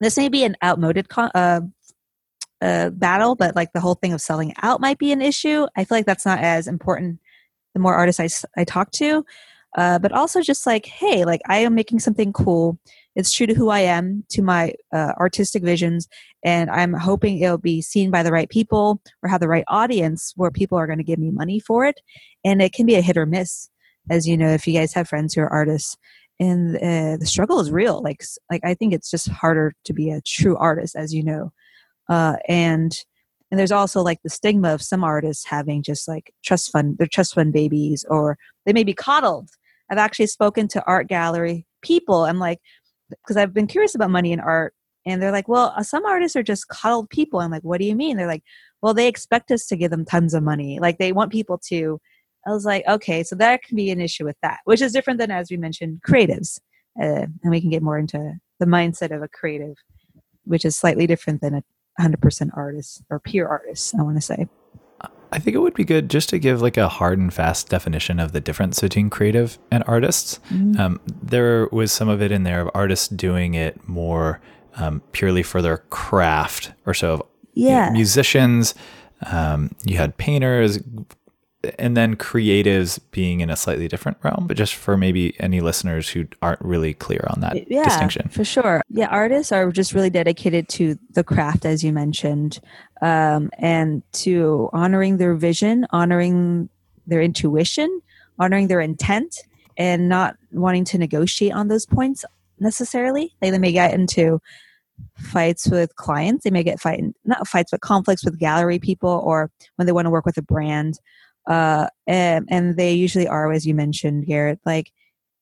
this 0.00 0.16
may 0.16 0.28
be 0.28 0.44
an 0.44 0.56
outmoded 0.62 1.06
uh, 1.16 1.60
uh, 2.64 2.88
battle 2.90 3.34
but 3.34 3.54
like 3.54 3.72
the 3.74 3.80
whole 3.80 3.94
thing 3.94 4.14
of 4.14 4.20
selling 4.20 4.54
out 4.62 4.80
might 4.80 4.98
be 4.98 5.12
an 5.12 5.20
issue. 5.20 5.66
I 5.76 5.84
feel 5.84 5.98
like 5.98 6.06
that's 6.06 6.24
not 6.24 6.38
as 6.38 6.66
important 6.66 7.20
the 7.74 7.80
more 7.80 7.94
artists 7.94 8.46
i, 8.56 8.60
I 8.60 8.64
talk 8.64 8.90
to. 8.92 9.24
Uh, 9.76 9.98
but 9.98 10.12
also 10.12 10.40
just 10.40 10.66
like 10.66 10.86
hey 10.86 11.24
like 11.24 11.40
i 11.48 11.58
am 11.58 11.74
making 11.74 11.98
something 11.98 12.32
cool. 12.32 12.78
It's 13.14 13.32
true 13.32 13.46
to 13.46 13.54
who 13.54 13.68
i 13.68 13.80
am 13.80 14.24
to 14.30 14.40
my 14.40 14.72
uh, 14.92 15.12
artistic 15.18 15.62
visions 15.62 16.08
and 16.42 16.70
i'm 16.70 16.94
hoping 16.94 17.38
it'll 17.38 17.58
be 17.58 17.82
seen 17.82 18.10
by 18.10 18.22
the 18.22 18.32
right 18.32 18.48
people 18.48 19.00
or 19.22 19.28
have 19.28 19.40
the 19.40 19.48
right 19.48 19.64
audience 19.68 20.32
where 20.36 20.50
people 20.50 20.78
are 20.78 20.86
going 20.86 20.98
to 20.98 21.04
give 21.04 21.18
me 21.18 21.30
money 21.30 21.60
for 21.60 21.84
it. 21.84 22.00
And 22.44 22.62
it 22.62 22.72
can 22.72 22.86
be 22.86 22.94
a 22.94 23.02
hit 23.02 23.18
or 23.18 23.26
miss 23.26 23.68
as 24.10 24.26
you 24.26 24.36
know 24.38 24.48
if 24.48 24.66
you 24.66 24.72
guys 24.72 24.94
have 24.94 25.08
friends 25.08 25.34
who 25.34 25.42
are 25.42 25.52
artists. 25.52 25.96
And 26.40 26.76
uh, 26.76 27.16
the 27.18 27.26
struggle 27.26 27.60
is 27.60 27.70
real. 27.70 28.02
Like 28.02 28.24
like 28.50 28.62
i 28.64 28.74
think 28.74 28.94
it's 28.94 29.10
just 29.10 29.28
harder 29.28 29.74
to 29.84 29.92
be 29.92 30.10
a 30.10 30.22
true 30.22 30.56
artist 30.56 30.96
as 30.96 31.12
you 31.12 31.22
know 31.22 31.52
uh, 32.08 32.36
and 32.48 32.96
and 33.50 33.58
there's 33.58 33.72
also 33.72 34.02
like 34.02 34.20
the 34.22 34.30
stigma 34.30 34.74
of 34.74 34.82
some 34.82 35.04
artists 35.04 35.44
having 35.44 35.82
just 35.82 36.08
like 36.08 36.32
trust 36.44 36.72
fund 36.72 36.98
their 36.98 37.06
trust 37.06 37.34
fund 37.34 37.52
babies 37.52 38.04
or 38.08 38.36
they 38.66 38.72
may 38.72 38.84
be 38.84 38.94
coddled. 38.94 39.50
I've 39.90 39.98
actually 39.98 40.26
spoken 40.26 40.66
to 40.68 40.84
art 40.86 41.08
gallery 41.08 41.66
people. 41.82 42.24
I'm 42.24 42.38
like 42.38 42.60
because 43.10 43.36
i've 43.36 43.52
been 43.52 43.66
curious 43.66 43.94
about 43.94 44.10
money 44.10 44.32
in 44.32 44.40
art 44.40 44.74
and 45.04 45.22
they're 45.22 45.30
like 45.30 45.46
well 45.46 45.74
uh, 45.76 45.82
some 45.82 46.06
artists 46.06 46.34
are 46.36 46.42
just 46.42 46.68
coddled 46.68 47.10
people. 47.10 47.40
I'm 47.40 47.50
like 47.50 47.62
what 47.62 47.80
do 47.80 47.86
you 47.86 47.94
mean? 47.94 48.16
They're 48.16 48.26
like 48.26 48.42
well 48.82 48.94
they 48.94 49.08
expect 49.08 49.50
us 49.50 49.66
to 49.66 49.76
give 49.76 49.90
them 49.90 50.04
tons 50.04 50.34
of 50.34 50.42
money. 50.42 50.78
Like 50.80 50.98
they 50.98 51.12
want 51.12 51.32
people 51.32 51.58
to. 51.68 52.00
I 52.46 52.50
was 52.50 52.66
like, 52.66 52.86
okay, 52.86 53.22
so 53.22 53.36
that 53.36 53.62
can 53.62 53.74
be 53.74 53.90
an 53.90 54.02
issue 54.02 54.26
with 54.26 54.36
that, 54.42 54.58
which 54.64 54.82
is 54.82 54.92
different 54.92 55.18
than, 55.18 55.30
as 55.30 55.50
we 55.50 55.56
mentioned, 55.56 56.02
creatives. 56.06 56.60
Uh, 57.00 57.24
and 57.42 57.50
we 57.50 57.58
can 57.58 57.70
get 57.70 57.82
more 57.82 57.96
into 57.96 58.34
the 58.60 58.66
mindset 58.66 59.16
of 59.16 59.22
a 59.22 59.28
creative, 59.28 59.76
which 60.44 60.66
is 60.66 60.76
slightly 60.76 61.06
different 61.06 61.40
than 61.40 61.54
a 61.54 61.62
100% 62.00 62.50
artists 62.56 63.02
or 63.10 63.20
pure 63.20 63.48
artists, 63.48 63.94
I 63.94 64.02
want 64.02 64.16
to 64.16 64.20
say. 64.20 64.48
I 65.32 65.38
think 65.40 65.56
it 65.56 65.58
would 65.58 65.74
be 65.74 65.84
good 65.84 66.08
just 66.08 66.28
to 66.28 66.38
give 66.38 66.62
like 66.62 66.76
a 66.76 66.88
hard 66.88 67.18
and 67.18 67.34
fast 67.34 67.68
definition 67.68 68.20
of 68.20 68.30
the 68.32 68.40
difference 68.40 68.80
between 68.80 69.10
creative 69.10 69.58
and 69.70 69.82
artists. 69.86 70.38
Mm-hmm. 70.50 70.80
Um, 70.80 71.00
there 71.06 71.66
was 71.72 71.90
some 71.90 72.08
of 72.08 72.22
it 72.22 72.30
in 72.30 72.44
there 72.44 72.60
of 72.60 72.70
artists 72.72 73.08
doing 73.08 73.54
it 73.54 73.88
more 73.88 74.40
um, 74.76 75.02
purely 75.10 75.42
for 75.42 75.60
their 75.60 75.78
craft 75.90 76.72
or 76.86 76.94
so 76.94 77.14
of 77.14 77.22
yeah. 77.54 77.84
You 77.84 77.86
know, 77.86 77.92
musicians. 77.92 78.74
Um, 79.30 79.74
you 79.84 79.96
had 79.96 80.16
painters, 80.16 80.78
and 81.78 81.96
then 81.96 82.16
creatives 82.16 82.98
being 83.10 83.40
in 83.40 83.50
a 83.50 83.56
slightly 83.56 83.88
different 83.88 84.18
realm, 84.22 84.46
but 84.46 84.56
just 84.56 84.74
for 84.74 84.96
maybe 84.96 85.38
any 85.40 85.60
listeners 85.60 86.08
who 86.08 86.26
aren't 86.42 86.60
really 86.60 86.94
clear 86.94 87.24
on 87.30 87.40
that 87.40 87.70
yeah, 87.70 87.84
distinction. 87.84 88.28
For 88.28 88.44
sure. 88.44 88.82
Yeah, 88.88 89.08
artists 89.08 89.52
are 89.52 89.70
just 89.70 89.94
really 89.94 90.10
dedicated 90.10 90.68
to 90.70 90.98
the 91.10 91.24
craft, 91.24 91.64
as 91.64 91.82
you 91.82 91.92
mentioned, 91.92 92.60
um, 93.02 93.50
and 93.58 94.02
to 94.12 94.68
honoring 94.72 95.16
their 95.18 95.34
vision, 95.34 95.86
honoring 95.90 96.68
their 97.06 97.20
intuition, 97.20 98.00
honoring 98.38 98.68
their 98.68 98.80
intent, 98.80 99.42
and 99.76 100.08
not 100.08 100.36
wanting 100.52 100.84
to 100.84 100.98
negotiate 100.98 101.52
on 101.52 101.68
those 101.68 101.86
points 101.86 102.24
necessarily. 102.60 103.34
They, 103.40 103.50
they 103.50 103.58
may 103.58 103.72
get 103.72 103.94
into 103.94 104.40
fights 105.16 105.66
with 105.68 105.96
clients. 105.96 106.44
They 106.44 106.50
may 106.50 106.62
get 106.62 106.80
fight 106.80 107.02
not 107.24 107.46
fights, 107.48 107.70
but 107.70 107.80
conflicts 107.80 108.24
with 108.24 108.38
gallery 108.38 108.78
people, 108.78 109.22
or 109.24 109.50
when 109.76 109.86
they 109.86 109.92
want 109.92 110.06
to 110.06 110.10
work 110.10 110.26
with 110.26 110.36
a 110.38 110.42
brand 110.42 110.98
uh, 111.46 111.88
and, 112.06 112.46
and 112.50 112.76
they 112.76 112.92
usually 112.92 113.28
are, 113.28 113.52
as 113.52 113.66
you 113.66 113.74
mentioned, 113.74 114.26
Garrett, 114.26 114.60
like 114.64 114.92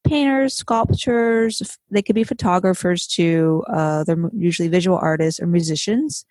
painters, 0.04 0.54
sculptors. 0.54 1.78
They 1.90 2.02
could 2.02 2.14
be 2.14 2.24
photographers 2.24 3.06
too. 3.06 3.62
Uh, 3.72 4.04
they're 4.04 4.30
usually 4.34 4.68
visual 4.68 4.98
artists 5.00 5.40
or 5.40 5.46
musicians. 5.46 6.24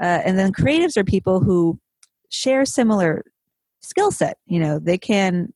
Uh, 0.00 0.20
and 0.24 0.38
then 0.38 0.52
creatives 0.52 0.96
are 0.96 1.04
people 1.04 1.40
who 1.40 1.78
share 2.28 2.64
similar 2.64 3.24
skill 3.80 4.10
set. 4.10 4.38
You 4.46 4.60
know, 4.60 4.78
they 4.78 4.98
can 4.98 5.52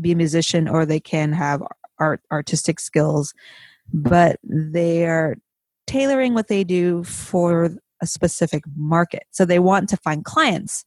be 0.00 0.12
a 0.12 0.16
musician 0.16 0.68
or 0.68 0.86
they 0.86 1.00
can 1.00 1.32
have 1.32 1.62
art 1.98 2.20
artistic 2.30 2.78
skills, 2.80 3.32
but 3.92 4.38
they 4.42 5.06
are 5.06 5.36
tailoring 5.86 6.34
what 6.34 6.48
they 6.48 6.64
do 6.64 7.04
for 7.04 7.70
a 8.02 8.06
specific 8.06 8.64
market. 8.76 9.24
So 9.30 9.44
they 9.44 9.58
want 9.58 9.88
to 9.90 9.96
find 9.98 10.24
clients. 10.24 10.84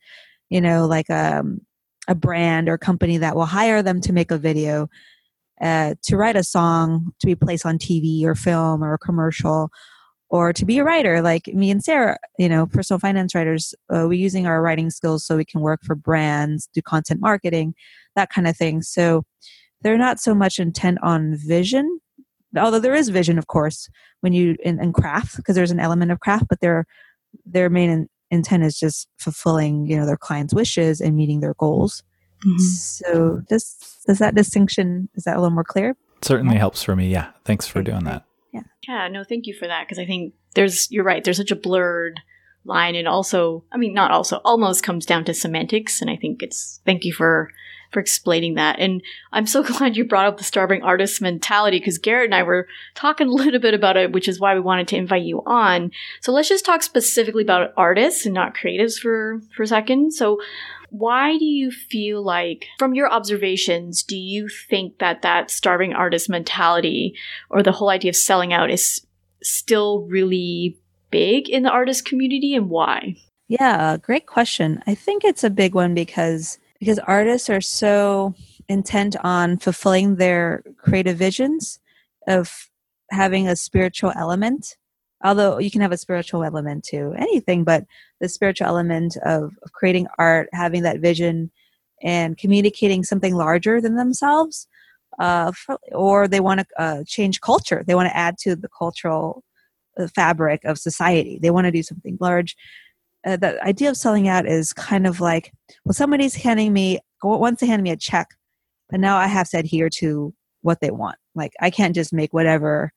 You 0.50 0.62
know, 0.62 0.88
like 0.88 1.10
um, 1.10 1.62
a 2.10 2.16
brand 2.16 2.68
or 2.68 2.78
company 2.78 3.18
that 3.20 3.36
will 3.36 3.46
hire 3.46 3.82
them 3.82 4.02
to 4.02 4.12
make 4.12 4.32
a 4.32 4.38
video, 4.38 4.90
uh, 5.62 5.94
to 6.02 6.18
write 6.18 6.36
a 6.36 6.44
song 6.44 7.14
to 7.20 7.28
be 7.28 7.36
placed 7.36 7.66
on 7.66 7.78
TV 7.78 8.24
or 8.24 8.36
film 8.36 8.84
or 8.84 8.94
a 8.96 8.98
commercial, 8.98 9.70
or 10.30 10.52
to 10.52 10.66
be 10.66 10.80
a 10.80 10.84
writer 10.84 11.22
like 11.22 11.48
me 11.48 11.72
and 11.72 11.84
Sarah, 11.84 12.18
you 12.38 12.50
know, 12.50 12.66
personal 12.66 13.00
finance 13.00 13.34
writers. 13.36 13.74
Uh, 13.94 14.06
we're 14.08 14.14
using 14.14 14.48
our 14.48 14.62
writing 14.62 14.90
skills 14.90 15.26
so 15.26 15.38
we 15.38 15.46
can 15.46 15.62
work 15.62 15.82
for 15.84 15.96
brands, 15.96 16.68
do 16.74 16.82
content 16.82 17.22
marketing, 17.22 17.76
that 18.16 18.30
kind 18.30 18.48
of 18.48 18.58
thing. 18.58 18.82
So 18.82 19.24
they're 19.82 19.98
not 19.98 20.20
so 20.20 20.34
much 20.34 20.60
intent 20.60 20.98
on 21.04 21.36
vision, 21.36 22.00
although 22.58 22.80
there 22.80 22.96
is 22.96 23.10
vision, 23.10 23.38
of 23.38 23.48
course, 23.48 23.88
when 24.22 24.34
you 24.34 24.56
in, 24.64 24.82
in 24.82 24.94
craft 24.94 25.38
because 25.38 25.56
there's 25.56 25.72
an 25.72 25.80
element 25.80 26.12
of 26.12 26.20
craft, 26.20 26.46
but 26.50 26.60
their 26.60 26.86
their 27.46 27.70
main 27.70 28.10
intent 28.32 28.64
is 28.64 28.80
just 28.80 29.08
fulfilling 29.18 29.86
you 29.88 29.98
know 29.98 30.06
their 30.06 30.18
clients 30.18 30.54
wishes 30.54 31.02
and 31.02 31.16
meeting 31.16 31.40
their 31.40 31.56
goals. 31.56 32.04
Mm-hmm. 32.46 32.58
so 32.60 33.42
does 33.50 34.02
does 34.08 34.20
that 34.20 34.34
distinction 34.34 35.10
is 35.16 35.26
that 35.26 35.36
a 35.36 35.40
little 35.42 35.54
more 35.54 35.64
clear? 35.64 35.96
Certainly 36.22 36.56
yeah. 36.56 36.60
helps 36.60 36.84
for 36.84 36.96
me 36.96 37.10
yeah. 37.10 37.32
Thanks 37.46 37.68
for 37.68 37.82
doing 37.82 38.06
that. 38.06 38.26
Yeah. 38.54 38.62
Yeah 38.88 39.08
no 39.10 39.24
thank 39.24 39.46
you 39.46 39.54
for 39.54 39.68
that 39.68 39.86
because 39.86 40.00
i 40.00 40.06
think 40.06 40.34
there's 40.56 40.90
you're 40.92 41.04
right 41.04 41.24
there's 41.24 41.38
such 41.38 41.52
a 41.52 41.56
blurred 41.56 42.20
line. 42.66 42.96
And 42.96 43.08
also 43.08 43.64
i 43.72 43.78
mean 43.78 43.94
not 43.94 44.12
also 44.12 44.38
almost 44.46 44.84
comes 44.84 45.06
down 45.06 45.26
to 45.26 45.34
semantics 45.34 46.02
and 46.02 46.10
i 46.10 46.16
think 46.16 46.42
it's 46.42 46.82
thank 46.86 47.04
you 47.04 47.14
for 47.14 47.50
for 47.92 48.00
explaining 48.00 48.56
that. 48.56 48.80
And 48.80 49.02
I'm 49.32 49.48
so 49.48 49.64
glad 49.78 49.98
you 49.98 50.06
brought 50.06 50.28
up 50.28 50.38
the 50.38 50.44
starving 50.44 50.84
artist 50.84 51.22
mentality 51.22 51.80
because 51.80 51.98
Garrett 51.98 52.26
and 52.26 52.36
I 52.36 52.44
were 52.44 52.68
talking 52.96 53.28
a 53.28 53.32
little 53.32 53.60
bit 53.60 53.74
about 53.74 53.98
it, 53.98 54.12
which 54.12 54.28
is 54.28 54.40
why 54.40 54.54
we 54.54 54.60
wanted 54.60 54.88
to 54.90 54.98
invite 54.98 55.24
you 55.24 55.42
on. 55.46 55.92
So 56.22 56.32
let's 56.32 56.50
just 56.50 56.66
talk 56.66 56.84
specifically 56.84 57.44
about 57.44 57.74
artists 57.78 58.26
and 58.26 58.34
not 58.34 58.56
creatives 58.56 59.00
for, 59.00 59.42
for 59.56 59.64
a 59.64 59.68
second. 59.68 60.14
So 60.14 60.40
why 60.92 61.38
do 61.38 61.46
you 61.46 61.72
feel 61.72 62.24
like, 62.24 62.66
from 62.80 62.96
your 62.96 63.12
observations, 63.12 64.04
do 64.04 64.18
you 64.18 64.50
think 64.50 64.98
that 65.00 65.22
that 65.22 65.52
starving 65.52 65.94
artist 65.94 66.30
mentality 66.30 67.16
or 67.50 67.62
the 67.62 67.72
whole 67.72 67.90
idea 67.90 68.10
of 68.10 68.16
selling 68.16 68.54
out 68.54 68.72
is 68.72 69.06
still 69.44 70.02
really 70.02 70.78
big 71.12 71.50
in 71.50 71.64
the 71.64 71.70
artist 71.70 72.06
community 72.06 72.56
and 72.56 72.70
why? 72.70 73.16
Yeah, 73.48 73.98
great 73.98 74.28
question. 74.28 74.84
I 74.86 74.96
think 74.96 75.24
it's 75.24 75.44
a 75.44 75.50
big 75.50 75.74
one 75.74 75.94
because 75.94 76.60
because 76.80 77.00
artists 77.00 77.50
are 77.50 77.62
so 77.62 78.34
intent 78.68 79.16
on 79.24 79.58
fulfilling 79.58 80.16
their 80.16 80.64
creative 80.78 81.18
visions 81.18 81.80
of 82.28 82.70
having 83.12 83.48
a 83.48 83.56
spiritual 83.56 84.14
element. 84.16 84.78
Although 85.24 85.58
you 85.58 85.70
can 85.70 85.82
have 85.82 85.92
a 85.92 85.98
spiritual 85.98 86.44
element 86.44 86.86
to 86.86 87.14
anything 87.18 87.64
but 87.66 87.84
the 88.22 88.30
spiritual 88.30 88.68
element 88.68 89.18
of, 89.26 89.52
of 89.64 89.74
creating 89.74 90.08
art 90.18 90.48
having 90.54 90.84
that 90.84 91.00
vision 91.00 91.52
and 92.02 92.38
communicating 92.38 93.04
something 93.04 93.36
larger 93.36 93.82
than 93.82 93.96
themselves 93.96 94.68
uh, 95.20 95.52
for, 95.52 95.78
or 95.92 96.28
they 96.28 96.40
want 96.40 96.62
to 96.62 96.66
uh, 96.78 97.04
change 97.06 97.42
culture. 97.42 97.84
They 97.86 97.96
want 97.96 98.08
to 98.08 98.16
add 98.16 98.38
to 98.40 98.56
the 98.56 98.70
cultural 98.70 99.44
uh, 99.98 100.08
fabric 100.16 100.64
of 100.64 100.78
society. 100.78 101.40
They 101.42 101.50
want 101.50 101.66
to 101.66 101.72
do 101.72 101.84
something 101.84 102.18
large 102.22 102.56
uh, 103.26 103.36
the 103.38 103.62
idea 103.66 103.90
of 103.90 103.98
selling 103.98 104.28
out 104.28 104.46
is 104.46 104.74
kind 104.74 105.06
of 105.06 105.20
like 105.20 105.52
well 105.86 105.94
somebody's 105.94 106.36
handing 106.36 106.74
me 106.74 107.00
wants 107.24 107.60
to 107.60 107.66
hand 107.66 107.84
me 107.84 107.92
a 107.92 107.98
check 107.98 108.30
but 108.90 109.00
now 109.00 109.18
i 109.18 109.28
have 109.28 109.50
to 109.50 109.58
adhere 109.58 109.90
to 109.90 110.34
what 110.62 110.82
they 110.82 110.92
want. 110.92 111.18
Like 111.36 111.54
i 111.60 111.70
can't 111.70 111.96
just 111.96 112.14
make 112.14 112.34
whatever 112.34 112.92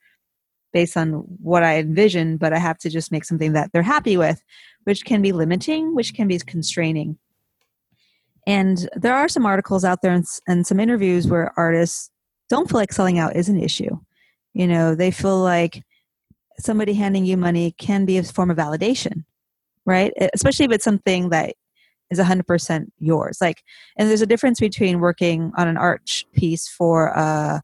based 0.72 0.96
on 0.96 1.10
what 1.42 1.62
i 1.62 1.78
envision 1.78 2.36
but 2.36 2.52
i 2.52 2.58
have 2.58 2.78
to 2.78 2.90
just 2.90 3.12
make 3.12 3.24
something 3.24 3.52
that 3.52 3.70
they're 3.72 3.82
happy 3.82 4.16
with 4.16 4.42
which 4.84 5.04
can 5.04 5.22
be 5.22 5.32
limiting 5.32 5.94
which 5.94 6.14
can 6.14 6.28
be 6.28 6.38
constraining. 6.38 7.18
And 8.44 8.88
there 8.96 9.14
are 9.14 9.28
some 9.28 9.46
articles 9.46 9.84
out 9.84 10.02
there 10.02 10.12
and, 10.12 10.26
and 10.48 10.66
some 10.66 10.80
interviews 10.80 11.28
where 11.28 11.52
artists 11.56 12.10
don't 12.48 12.68
feel 12.68 12.80
like 12.80 12.92
selling 12.92 13.20
out 13.20 13.36
is 13.36 13.48
an 13.48 13.60
issue. 13.60 13.98
You 14.54 14.66
know 14.66 14.94
they 14.94 15.10
feel 15.10 15.38
like 15.38 15.82
somebody 16.58 16.92
handing 16.92 17.24
you 17.24 17.36
money 17.36 17.72
can 17.72 18.04
be 18.04 18.18
a 18.18 18.22
form 18.22 18.50
of 18.50 18.56
validation 18.56 19.24
right? 19.86 20.12
Especially 20.34 20.64
if 20.64 20.72
it's 20.72 20.84
something 20.84 21.30
that 21.30 21.54
is 22.10 22.18
100% 22.18 22.86
yours. 22.98 23.38
Like, 23.40 23.62
and 23.96 24.08
there's 24.08 24.22
a 24.22 24.26
difference 24.26 24.60
between 24.60 25.00
working 25.00 25.52
on 25.56 25.68
an 25.68 25.76
art 25.76 26.24
piece 26.34 26.68
for, 26.68 27.16
uh, 27.16 27.60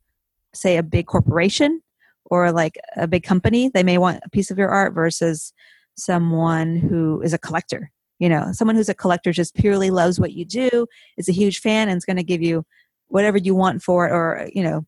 say, 0.54 0.76
a 0.76 0.82
big 0.82 1.06
corporation 1.06 1.82
or 2.24 2.52
like 2.52 2.76
a 2.96 3.06
big 3.06 3.22
company. 3.22 3.70
They 3.72 3.82
may 3.82 3.98
want 3.98 4.20
a 4.24 4.30
piece 4.30 4.50
of 4.50 4.58
your 4.58 4.68
art 4.68 4.94
versus 4.94 5.52
someone 5.96 6.76
who 6.76 7.20
is 7.22 7.32
a 7.32 7.38
collector. 7.38 7.90
You 8.18 8.28
know, 8.28 8.50
someone 8.52 8.74
who's 8.74 8.88
a 8.88 8.94
collector 8.94 9.32
just 9.32 9.54
purely 9.54 9.90
loves 9.90 10.18
what 10.18 10.32
you 10.32 10.44
do, 10.44 10.86
is 11.16 11.28
a 11.28 11.32
huge 11.32 11.60
fan, 11.60 11.88
and 11.88 11.96
is 11.96 12.04
going 12.04 12.16
to 12.16 12.24
give 12.24 12.42
you 12.42 12.64
whatever 13.06 13.38
you 13.38 13.54
want 13.54 13.82
for 13.82 14.08
it, 14.08 14.12
or 14.12 14.48
you 14.52 14.62
know, 14.62 14.84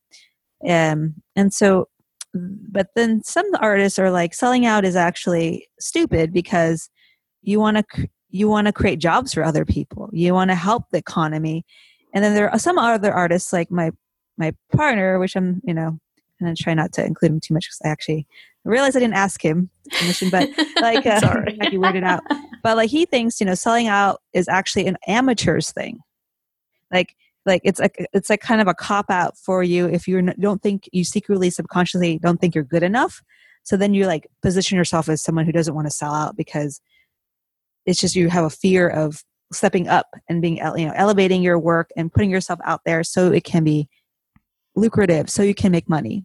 um, 0.68 1.14
and 1.36 1.54
so 1.54 1.88
but 2.32 2.88
then 2.94 3.22
some 3.24 3.46
artists 3.60 3.98
are 3.98 4.10
like 4.10 4.34
selling 4.34 4.66
out 4.66 4.84
is 4.84 4.96
actually 4.96 5.68
stupid 5.80 6.32
because 6.32 6.88
you 7.42 7.58
want 7.58 7.76
to 7.76 8.08
you 8.30 8.48
want 8.48 8.66
to 8.66 8.72
create 8.72 8.98
jobs 8.98 9.34
for 9.34 9.42
other 9.42 9.64
people 9.64 10.08
you 10.12 10.32
want 10.32 10.50
to 10.50 10.54
help 10.54 10.84
the 10.90 10.98
economy 10.98 11.64
and 12.14 12.24
then 12.24 12.34
there 12.34 12.50
are 12.50 12.58
some 12.58 12.78
other 12.78 13.12
artists 13.12 13.52
like 13.52 13.70
my 13.70 13.90
my 14.36 14.52
partner 14.72 15.18
which 15.18 15.36
i'm 15.36 15.60
you 15.64 15.74
know 15.74 15.98
and 16.40 16.48
I 16.48 16.54
try 16.58 16.74
not 16.74 16.92
to 16.94 17.04
include 17.04 17.32
him 17.32 17.40
too 17.40 17.54
much 17.54 17.66
because 17.66 17.80
I 17.84 17.88
actually 17.88 18.26
realized 18.64 18.96
I 18.96 19.00
didn't 19.00 19.14
ask 19.14 19.44
him 19.44 19.70
permission, 19.98 20.30
but 20.30 20.48
like, 20.80 21.06
uh, 21.06 21.20
Sorry. 21.20 21.58
he 21.70 21.76
weirded 21.76 22.04
out. 22.04 22.22
But 22.62 22.76
like, 22.76 22.90
he 22.90 23.04
thinks, 23.04 23.40
you 23.40 23.46
know, 23.46 23.54
selling 23.54 23.86
out 23.86 24.20
is 24.32 24.48
actually 24.48 24.86
an 24.86 24.96
amateur's 25.06 25.70
thing. 25.70 26.00
Like, 26.90 27.14
like 27.46 27.62
it's 27.64 27.80
like 27.80 27.96
it's 28.12 28.28
like 28.28 28.40
kind 28.40 28.60
of 28.60 28.68
a 28.68 28.74
cop 28.74 29.10
out 29.10 29.36
for 29.38 29.62
you 29.62 29.86
if 29.86 30.06
you 30.06 30.20
don't 30.38 30.62
think 30.62 30.88
you 30.92 31.04
secretly, 31.04 31.48
subconsciously 31.48 32.18
don't 32.18 32.38
think 32.38 32.54
you're 32.54 32.64
good 32.64 32.82
enough. 32.82 33.22
So 33.62 33.76
then 33.76 33.94
you 33.94 34.06
like 34.06 34.26
position 34.42 34.76
yourself 34.76 35.08
as 35.08 35.22
someone 35.22 35.46
who 35.46 35.52
doesn't 35.52 35.74
want 35.74 35.86
to 35.86 35.92
sell 35.92 36.12
out 36.12 36.36
because 36.36 36.80
it's 37.86 38.00
just 38.00 38.16
you 38.16 38.28
have 38.28 38.44
a 38.44 38.50
fear 38.50 38.88
of 38.88 39.22
stepping 39.52 39.88
up 39.88 40.06
and 40.28 40.40
being 40.40 40.58
you 40.58 40.86
know 40.86 40.92
elevating 40.94 41.42
your 41.42 41.58
work 41.58 41.90
and 41.96 42.12
putting 42.12 42.30
yourself 42.30 42.60
out 42.64 42.80
there 42.84 43.02
so 43.02 43.32
it 43.32 43.44
can 43.44 43.64
be 43.64 43.88
lucrative 44.76 45.28
so 45.28 45.42
you 45.42 45.54
can 45.54 45.72
make 45.72 45.88
money 45.88 46.24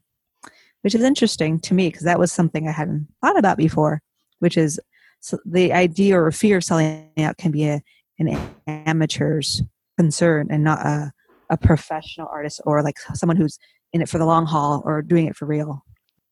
which 0.81 0.93
is 0.93 1.03
interesting 1.03 1.59
to 1.59 1.73
me 1.73 1.87
because 1.87 2.03
that 2.03 2.19
was 2.19 2.31
something 2.31 2.67
i 2.67 2.71
hadn't 2.71 3.07
thought 3.21 3.37
about 3.37 3.57
before 3.57 4.01
which 4.39 4.57
is 4.57 4.79
so 5.19 5.39
the 5.43 5.73
idea 5.73 6.19
or 6.19 6.31
fear 6.31 6.57
of 6.57 6.63
selling 6.63 7.09
out 7.17 7.37
can 7.37 7.51
be 7.51 7.65
a, 7.65 7.81
an 8.19 8.37
amateur's 8.67 9.63
concern 9.97 10.47
and 10.51 10.63
not 10.63 10.85
a, 10.85 11.11
a 11.49 11.57
professional 11.57 12.27
artist 12.31 12.61
or 12.65 12.83
like 12.83 12.99
someone 13.15 13.35
who's 13.35 13.57
in 13.91 14.01
it 14.01 14.09
for 14.09 14.19
the 14.19 14.25
long 14.25 14.45
haul 14.45 14.83
or 14.85 15.01
doing 15.01 15.25
it 15.25 15.35
for 15.35 15.45
real. 15.45 15.83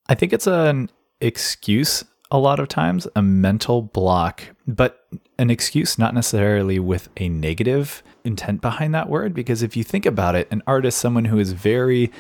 I 0.08 0.16
think 0.16 0.34
it's 0.34 0.48
an 0.48 0.90
excuse 1.22 2.04
a 2.32 2.38
lot 2.38 2.60
of 2.60 2.68
times, 2.68 3.08
a 3.16 3.22
mental 3.22 3.82
block, 3.82 4.44
but 4.68 5.06
an 5.38 5.50
excuse 5.50 5.98
not 5.98 6.14
necessarily 6.14 6.80
with 6.80 7.10
a 7.18 7.30
negative 7.30 8.02
intent 8.24 8.62
behind 8.62 8.94
that 8.96 9.10
word. 9.10 9.34
Because 9.34 9.62
if 9.62 9.76
you 9.78 9.84
think 9.84 10.06
about 10.06 10.36
it, 10.36 10.48
an 10.52 10.64
artist, 10.66 10.98
someone 10.98 11.26
who 11.26 11.38
is 11.38 11.54
very 11.54 12.12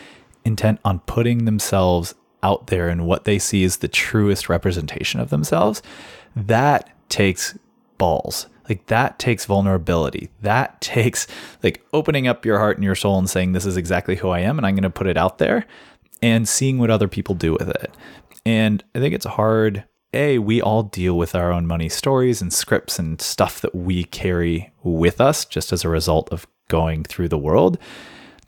intent 0.46 0.80
on 0.86 1.00
putting 1.02 1.46
themselves 1.46 2.16
out 2.44 2.68
there 2.68 2.90
and 2.90 3.08
what 3.08 3.24
they 3.24 3.40
see 3.40 3.64
is 3.64 3.78
the 3.78 3.88
truest 3.88 4.50
representation 4.50 5.20
of 5.20 5.30
themselves, 5.30 5.82
that 6.36 6.90
takes 7.10 7.58
balls. 7.98 8.48
Like 8.70 8.86
that 8.88 9.20
takes 9.20 9.46
vulnerability. 9.46 10.30
That 10.42 10.80
takes 10.82 11.28
like 11.64 11.86
opening 11.94 12.28
up 12.28 12.46
your 12.46 12.60
heart 12.60 12.78
and 12.78 12.84
your 12.84 12.96
soul 12.96 13.18
and 13.18 13.30
saying, 13.30 13.54
This 13.54 13.66
is 13.66 13.78
exactly 13.78 14.18
who 14.18 14.30
I 14.30 14.40
am, 14.40 14.58
and 14.58 14.66
I'm 14.66 14.76
going 14.76 14.84
to 14.84 14.90
put 14.90 15.08
it 15.08 15.18
out 15.18 15.38
there 15.38 15.66
and 16.22 16.48
seeing 16.48 16.78
what 16.78 16.90
other 16.90 17.08
people 17.08 17.36
do 17.36 17.54
with 17.54 17.70
it. 17.70 17.94
And 18.46 18.84
I 18.96 19.00
think 19.00 19.14
it's 19.14 19.26
hard 19.26 19.84
a, 20.14 20.40
we 20.40 20.62
all 20.62 20.84
deal 20.84 21.18
with 21.18 21.36
our 21.36 21.52
own 21.52 21.68
money 21.68 21.90
stories 21.90 22.42
and 22.42 22.54
scripts 22.54 23.00
and 23.00 23.22
stuff 23.22 23.62
that 23.62 23.76
we 23.76 24.04
carry 24.04 24.72
with 24.84 25.20
us 25.20 25.46
just 25.46 25.72
as 25.72 25.84
a 25.84 25.90
result 25.90 26.30
of 26.32 26.48
going 26.68 27.04
through 27.04 27.30
the 27.30 27.38
world. 27.38 27.78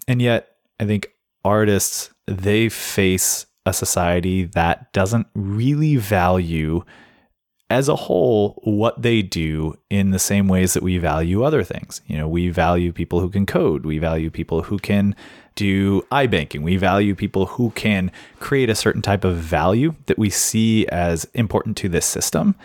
And 0.08 0.22
yet, 0.22 0.56
I 0.80 0.86
think 0.86 1.12
artists, 1.44 2.12
they 2.28 2.70
face 2.70 3.46
a 3.66 3.74
society 3.74 4.44
that 4.44 4.92
doesn't 4.94 5.28
really 5.34 5.96
value 5.96 6.84
as 7.70 7.90
a 7.90 7.96
whole 7.96 8.62
what 8.64 9.02
they 9.02 9.22
do 9.22 9.76
in 9.90 10.12
the 10.12 10.20
same 10.20 10.48
ways 10.48 10.74
that 10.74 10.84
we 10.84 10.98
value 10.98 11.44
other 11.44 11.64
things. 11.64 12.02
You 12.06 12.18
know, 12.18 12.28
we 12.28 12.50
value 12.50 12.92
people 12.94 13.20
who 13.22 13.30
can 13.30 13.46
code, 13.46 13.86
we 13.86 13.98
value 13.98 14.30
people 14.30 14.64
who 14.64 14.78
can 14.78 15.16
do 15.56 16.02
iBanking. 16.12 16.62
We 16.62 16.78
value 16.78 17.16
people 17.16 17.46
who 17.46 17.72
can 17.72 18.12
create 18.40 18.70
a 18.70 18.76
certain 18.76 19.02
type 19.02 19.24
of 19.24 19.38
value 19.38 19.96
that 20.06 20.18
we 20.18 20.30
see 20.30 20.86
as 20.88 21.26
important 21.34 21.78
to 21.78 21.90
this 21.90 22.06
system. 22.06 22.56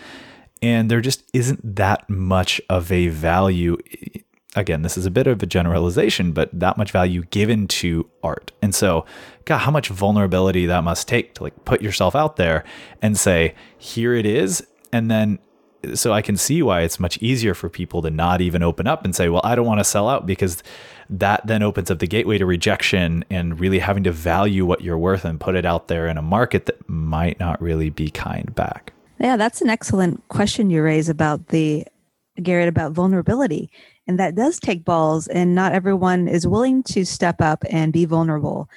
And 0.61 0.91
there 0.91 1.01
just 1.01 1.23
isn't 1.33 1.75
that 1.75 2.09
much 2.09 2.61
of 2.69 2.91
a 2.91 3.07
value. 3.07 3.77
Again, 4.55 4.81
this 4.81 4.97
is 4.97 5.05
a 5.05 5.11
bit 5.11 5.27
of 5.27 5.41
a 5.41 5.47
generalization, 5.47 6.33
but 6.33 6.49
that 6.57 6.77
much 6.77 6.91
value 6.91 7.23
given 7.25 7.67
to 7.69 8.09
art. 8.21 8.51
And 8.61 8.75
so, 8.75 9.05
God, 9.45 9.59
how 9.59 9.71
much 9.71 9.87
vulnerability 9.87 10.65
that 10.67 10.83
must 10.83 11.07
take 11.07 11.33
to 11.35 11.43
like 11.43 11.65
put 11.65 11.81
yourself 11.81 12.15
out 12.15 12.35
there 12.35 12.63
and 13.01 13.17
say, 13.17 13.55
here 13.77 14.13
it 14.13 14.25
is. 14.25 14.65
And 14.93 15.09
then 15.09 15.39
so 15.93 16.13
I 16.13 16.21
can 16.21 16.37
see 16.37 16.61
why 16.61 16.81
it's 16.81 16.99
much 16.99 17.17
easier 17.21 17.53
for 17.53 17.69
people 17.69 18.01
to 18.01 18.09
not 18.09 18.41
even 18.41 18.63
open 18.63 18.87
up 18.87 19.05
and 19.05 19.15
say, 19.15 19.29
well, 19.29 19.41
I 19.43 19.55
don't 19.55 19.65
want 19.65 19.79
to 19.79 19.83
sell 19.83 20.09
out 20.09 20.25
because 20.25 20.61
that 21.09 21.45
then 21.45 21.61
opens 21.63 21.91
up 21.91 21.99
the 21.99 22.07
gateway 22.07 22.37
to 22.37 22.45
rejection 22.45 23.25
and 23.29 23.59
really 23.59 23.79
having 23.79 24.03
to 24.03 24.11
value 24.11 24.65
what 24.65 24.81
you're 24.81 24.97
worth 24.97 25.25
and 25.25 25.39
put 25.39 25.55
it 25.55 25.65
out 25.65 25.87
there 25.87 26.07
in 26.07 26.17
a 26.17 26.21
market 26.21 26.67
that 26.67 26.87
might 26.89 27.39
not 27.39 27.61
really 27.61 27.89
be 27.89 28.09
kind 28.09 28.53
back. 28.55 28.93
Yeah, 29.19 29.37
that's 29.37 29.61
an 29.61 29.69
excellent 29.69 30.27
question 30.29 30.69
you 30.69 30.81
raise 30.81 31.09
about 31.09 31.47
the 31.47 31.85
Garrett 32.41 32.69
about 32.69 32.93
vulnerability. 32.93 33.69
And 34.07 34.19
that 34.19 34.35
does 34.35 34.59
take 34.59 34.83
balls, 34.83 35.27
and 35.27 35.53
not 35.53 35.73
everyone 35.73 36.27
is 36.27 36.47
willing 36.47 36.83
to 36.83 37.05
step 37.05 37.39
up 37.39 37.63
and 37.69 37.93
be 37.93 38.05
vulnerable. 38.05 38.67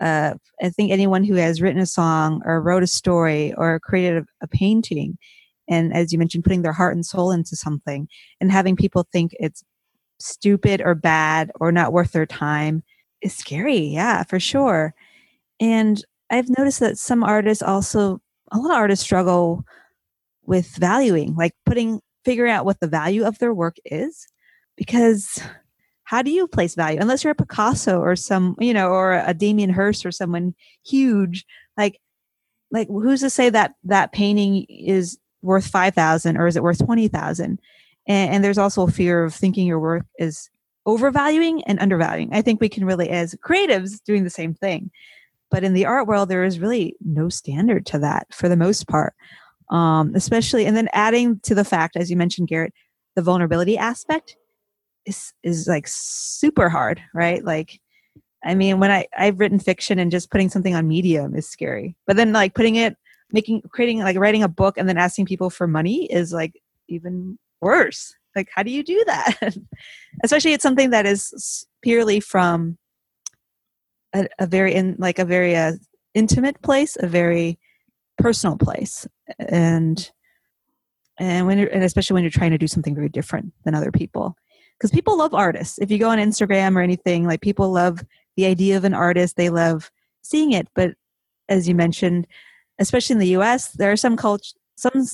Uh, 0.00 0.34
I 0.62 0.70
think 0.70 0.90
anyone 0.90 1.24
who 1.24 1.34
has 1.34 1.60
written 1.60 1.80
a 1.80 1.86
song 1.86 2.40
or 2.44 2.62
wrote 2.62 2.82
a 2.82 2.86
story 2.86 3.52
or 3.56 3.78
created 3.80 4.22
a, 4.22 4.44
a 4.44 4.48
painting, 4.48 5.18
and 5.70 5.94
as 5.94 6.12
you 6.12 6.18
mentioned, 6.18 6.44
putting 6.44 6.62
their 6.62 6.74
heart 6.74 6.94
and 6.94 7.06
soul 7.06 7.30
into 7.30 7.56
something 7.56 8.08
and 8.40 8.52
having 8.52 8.76
people 8.76 9.06
think 9.10 9.32
it's 9.40 9.64
stupid 10.18 10.82
or 10.84 10.94
bad 10.94 11.50
or 11.60 11.72
not 11.72 11.92
worth 11.92 12.12
their 12.12 12.26
time 12.26 12.82
is 13.22 13.34
scary. 13.34 13.78
Yeah, 13.78 14.24
for 14.24 14.38
sure. 14.38 14.94
And 15.60 16.04
I've 16.30 16.50
noticed 16.58 16.80
that 16.80 16.98
some 16.98 17.22
artists 17.22 17.62
also, 17.62 18.20
a 18.52 18.58
lot 18.58 18.72
of 18.72 18.76
artists 18.76 19.04
struggle 19.04 19.64
with 20.44 20.76
valuing, 20.76 21.34
like 21.36 21.54
putting, 21.64 22.00
figuring 22.24 22.52
out 22.52 22.64
what 22.64 22.80
the 22.80 22.88
value 22.88 23.24
of 23.24 23.38
their 23.38 23.54
work 23.54 23.76
is. 23.84 24.26
Because 24.76 25.40
how 26.04 26.22
do 26.22 26.30
you 26.30 26.48
place 26.48 26.74
value? 26.74 26.98
Unless 27.00 27.22
you're 27.22 27.32
a 27.32 27.36
Picasso 27.36 28.00
or 28.00 28.16
some, 28.16 28.56
you 28.58 28.74
know, 28.74 28.88
or 28.88 29.22
a 29.24 29.34
Damien 29.34 29.70
Hirst 29.70 30.04
or 30.04 30.10
someone 30.10 30.54
huge, 30.84 31.44
like, 31.76 32.00
like 32.70 32.88
who's 32.88 33.20
to 33.20 33.30
say 33.30 33.50
that 33.50 33.74
that 33.84 34.12
painting 34.12 34.66
is 34.68 35.18
worth 35.42 35.66
5,000 35.66 36.36
or 36.36 36.46
is 36.46 36.56
it 36.56 36.62
worth 36.62 36.84
20,000? 36.84 37.60
And, 38.06 38.34
and 38.34 38.44
there's 38.44 38.58
also 38.58 38.86
a 38.86 38.90
fear 38.90 39.24
of 39.24 39.34
thinking 39.34 39.66
your 39.66 39.80
work 39.80 40.06
is 40.18 40.50
overvaluing 40.86 41.62
and 41.64 41.78
undervaluing. 41.78 42.30
I 42.32 42.42
think 42.42 42.60
we 42.60 42.68
can 42.68 42.84
really, 42.84 43.10
as 43.10 43.34
creatives, 43.36 44.02
doing 44.04 44.24
the 44.24 44.30
same 44.30 44.54
thing. 44.54 44.90
But 45.50 45.64
in 45.64 45.74
the 45.74 45.86
art 45.86 46.06
world, 46.06 46.28
there 46.28 46.44
is 46.44 46.60
really 46.60 46.96
no 47.00 47.28
standard 47.28 47.84
to 47.86 47.98
that 47.98 48.32
for 48.32 48.48
the 48.48 48.56
most 48.56 48.86
part. 48.88 49.14
Um, 49.70 50.12
especially, 50.14 50.66
and 50.66 50.76
then 50.76 50.88
adding 50.92 51.38
to 51.40 51.54
the 51.54 51.64
fact, 51.64 51.96
as 51.96 52.10
you 52.10 52.16
mentioned, 52.16 52.48
Garrett, 52.48 52.72
the 53.14 53.22
vulnerability 53.22 53.78
aspect 53.78 54.36
is 55.06 55.32
is 55.42 55.66
like 55.68 55.86
super 55.86 56.68
hard, 56.68 57.00
right? 57.14 57.44
Like, 57.44 57.80
I 58.44 58.54
mean, 58.54 58.80
when 58.80 58.90
I 58.90 59.06
I've 59.16 59.38
written 59.38 59.58
fiction 59.58 59.98
and 59.98 60.10
just 60.10 60.30
putting 60.30 60.48
something 60.48 60.74
on 60.74 60.88
Medium 60.88 61.36
is 61.36 61.48
scary, 61.48 61.96
but 62.06 62.16
then 62.16 62.32
like 62.32 62.54
putting 62.54 62.76
it, 62.76 62.96
making, 63.32 63.62
creating, 63.70 64.00
like 64.00 64.18
writing 64.18 64.42
a 64.42 64.48
book 64.48 64.76
and 64.76 64.88
then 64.88 64.98
asking 64.98 65.26
people 65.26 65.50
for 65.50 65.66
money 65.66 66.04
is 66.06 66.32
like 66.32 66.60
even 66.88 67.38
worse. 67.60 68.14
Like 68.36 68.48
how 68.54 68.62
do 68.62 68.70
you 68.70 68.82
do 68.82 69.02
that? 69.06 69.56
Especially 70.24 70.52
it's 70.52 70.62
something 70.62 70.90
that 70.90 71.06
is 71.06 71.66
purely 71.82 72.20
from 72.20 72.78
a, 74.14 74.26
a 74.38 74.46
very 74.46 74.74
in 74.74 74.96
like 74.98 75.18
a 75.18 75.24
very 75.24 75.56
uh, 75.56 75.72
intimate 76.14 76.60
place 76.62 76.96
a 77.00 77.06
very 77.06 77.58
personal 78.18 78.56
place. 78.56 79.06
And 79.38 80.10
and 81.18 81.46
when 81.46 81.58
and 81.58 81.84
especially 81.84 82.14
when 82.14 82.22
you're 82.22 82.30
trying 82.30 82.52
to 82.52 82.58
do 82.58 82.68
something 82.68 82.94
very 82.94 83.08
different 83.08 83.52
than 83.64 83.74
other 83.74 83.92
people. 83.92 84.36
Because 84.78 84.90
people 84.90 85.18
love 85.18 85.34
artists. 85.34 85.78
If 85.78 85.90
you 85.90 85.98
go 85.98 86.08
on 86.08 86.18
instagram 86.18 86.76
or 86.76 86.80
anything 86.80 87.26
like 87.26 87.42
people 87.42 87.70
love 87.70 88.02
the 88.36 88.46
idea 88.46 88.76
of 88.76 88.84
an 88.84 88.94
artist. 88.94 89.36
They 89.36 89.50
love 89.50 89.90
seeing 90.22 90.52
it. 90.52 90.68
But 90.74 90.94
as 91.48 91.68
you 91.68 91.74
mentioned 91.74 92.26
especially 92.80 93.14
in 93.14 93.20
the 93.20 93.36
us 93.36 93.68
there 93.72 93.92
are 93.92 93.96
some 93.96 94.16
cult- 94.16 94.54
some 94.76 95.06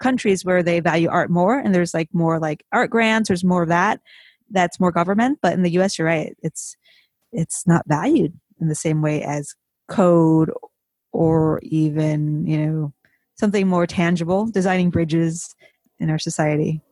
countries 0.00 0.44
where 0.44 0.62
they 0.62 0.80
value 0.80 1.08
art 1.08 1.30
more 1.30 1.58
and 1.58 1.74
there's 1.74 1.94
like 1.94 2.08
more 2.12 2.38
like 2.38 2.64
art 2.72 2.90
grants 2.90 3.28
there's 3.28 3.44
more 3.44 3.62
of 3.62 3.68
that 3.68 4.00
that's 4.50 4.80
more 4.80 4.90
government 4.90 5.38
but 5.42 5.52
in 5.52 5.62
the 5.62 5.70
us 5.70 5.98
you're 5.98 6.06
right 6.06 6.36
it's 6.42 6.76
it's 7.32 7.66
not 7.66 7.84
valued 7.86 8.32
in 8.60 8.68
the 8.68 8.74
same 8.74 9.02
way 9.02 9.22
as 9.22 9.54
code 9.88 10.50
or 11.12 11.60
even 11.62 12.46
you 12.46 12.58
know 12.58 12.92
something 13.38 13.68
more 13.68 13.86
tangible 13.86 14.46
designing 14.46 14.90
bridges 14.90 15.54
in 15.98 16.10
our 16.10 16.18
society. 16.18 16.82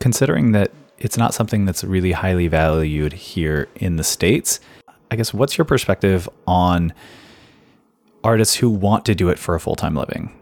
Considering 0.00 0.52
that 0.52 0.70
it's 0.98 1.16
not 1.16 1.34
something 1.34 1.64
that's 1.64 1.82
really 1.84 2.12
highly 2.12 2.48
valued 2.48 3.12
here 3.12 3.68
in 3.76 3.96
the 3.96 4.04
states 4.04 4.60
i 5.10 5.16
guess 5.16 5.34
what's 5.34 5.58
your 5.58 5.64
perspective 5.64 6.28
on 6.46 6.92
artists 8.24 8.56
who 8.56 8.70
want 8.70 9.04
to 9.04 9.14
do 9.14 9.28
it 9.28 9.38
for 9.38 9.54
a 9.54 9.60
full-time 9.60 9.94
living 9.94 10.32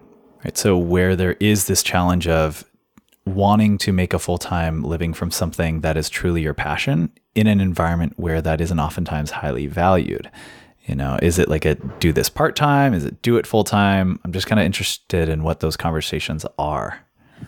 right? 0.44 0.56
So 0.56 0.76
where 0.76 1.14
there 1.16 1.36
is 1.40 1.66
this 1.66 1.82
challenge 1.82 2.26
of 2.26 2.64
wanting 3.24 3.78
to 3.78 3.92
make 3.92 4.12
a 4.12 4.18
full-time 4.18 4.82
living 4.82 5.14
from 5.14 5.30
something 5.30 5.80
that 5.82 5.96
is 5.96 6.08
truly 6.08 6.42
your 6.42 6.54
passion 6.54 7.10
in 7.34 7.46
an 7.46 7.60
environment 7.60 8.14
where 8.16 8.42
that 8.42 8.60
isn't 8.60 8.80
oftentimes 8.80 9.30
highly 9.30 9.66
valued 9.66 10.28
you 10.86 10.94
know 10.96 11.16
is 11.22 11.38
it 11.38 11.48
like 11.48 11.64
a 11.64 11.76
do 12.00 12.12
this 12.12 12.28
part-time? 12.28 12.92
Is 12.94 13.04
it 13.04 13.22
do 13.22 13.36
it 13.36 13.46
full-time? 13.46 14.18
I'm 14.24 14.32
just 14.32 14.46
kind 14.46 14.58
of 14.58 14.66
interested 14.66 15.28
in 15.28 15.44
what 15.44 15.60
those 15.60 15.76
conversations 15.76 16.44
are. 16.58 17.06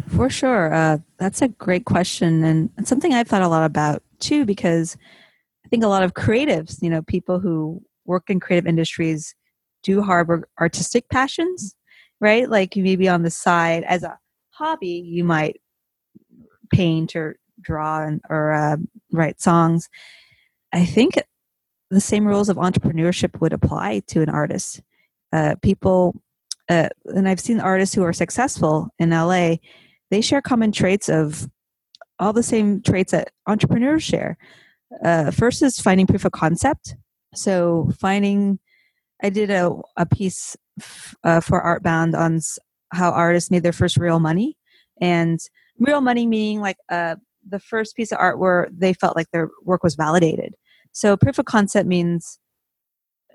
For 0.09 0.31
sure. 0.31 0.73
Uh, 0.73 0.99
that's 1.19 1.43
a 1.43 1.49
great 1.49 1.85
question 1.85 2.45
and 2.45 2.71
it's 2.79 2.89
something 2.89 3.13
i've 3.13 3.29
thought 3.29 3.43
a 3.43 3.49
lot 3.49 3.65
about 3.65 4.03
too 4.21 4.45
because 4.45 4.97
i 5.65 5.69
think 5.69 5.83
a 5.83 5.89
lot 5.89 6.03
of 6.03 6.15
creatives 6.15 6.81
you 6.83 6.91
know 6.91 7.03
people 7.03 7.41
who 7.41 7.83
work 8.05 8.31
in 8.31 8.39
creative 8.39 8.67
industries 8.67 9.35
do 9.85 10.03
harbor 10.03 10.49
artistic 10.61 11.09
passions 11.09 11.77
right 12.21 12.51
like 12.51 12.75
maybe 12.77 13.09
on 13.09 13.23
the 13.23 13.31
side 13.31 13.85
as 13.85 14.03
a 14.03 14.19
hobby 14.51 15.03
you 15.07 15.23
might 15.23 15.61
paint 16.73 17.15
or 17.15 17.37
draw 17.61 18.05
and, 18.05 18.21
or 18.29 18.53
uh, 18.53 18.77
write 19.13 19.41
songs 19.41 19.89
i 20.73 20.85
think 20.85 21.15
the 21.95 22.01
same 22.01 22.27
rules 22.27 22.49
of 22.49 22.57
entrepreneurship 22.57 23.41
would 23.41 23.53
apply 23.53 24.01
to 24.09 24.21
an 24.21 24.29
artist. 24.29 24.83
Uh, 25.33 25.55
people, 25.63 26.21
uh, 26.69 26.89
and 27.07 27.29
I've 27.29 27.41
seen 27.41 27.61
artists 27.61 27.95
who 27.95 28.03
are 28.03 28.13
successful 28.13 28.89
in 28.99 29.11
LA, 29.11 29.57
they 30.11 30.21
share 30.21 30.43
common 30.43 30.73
traits 30.73 31.09
of 31.09 31.49
all 32.19 32.33
the 32.33 32.43
same 32.43 32.83
traits 32.83 33.13
that 33.13 33.31
entrepreneurs 33.47 34.03
share. 34.03 34.37
Uh, 35.05 35.31
first 35.31 35.63
is 35.63 35.81
finding 35.81 36.07
proof 36.07 36.25
of 36.25 36.33
concept. 36.33 36.97
So 37.35 37.91
finding, 37.99 38.59
I 39.23 39.31
did 39.31 39.51
a, 39.51 39.75
a 39.97 40.07
piece 40.07 40.57
f- 40.81 41.15
uh, 41.25 41.41
for 41.41 41.63
Artbound 41.63 42.17
on 42.17 42.41
how 42.93 43.11
artists 43.11 43.51
made 43.51 43.63
their 43.63 43.73
first 43.73 43.97
real 43.97 44.21
money, 44.21 44.57
and 45.01 45.41
real 45.79 46.01
money 46.01 46.27
meaning 46.27 46.61
like 46.61 46.77
uh, 46.91 47.17
the 47.49 47.59
first 47.59 47.97
piece 47.97 48.13
of 48.13 48.19
art 48.19 48.39
where 48.39 48.69
they 48.73 48.93
felt 48.93 49.17
like 49.17 49.31
their 49.33 49.51
work 49.63 49.83
was 49.83 49.95
validated. 49.95 50.55
So 50.93 51.17
proof 51.17 51.39
of 51.39 51.45
concept 51.45 51.89
means 51.89 52.39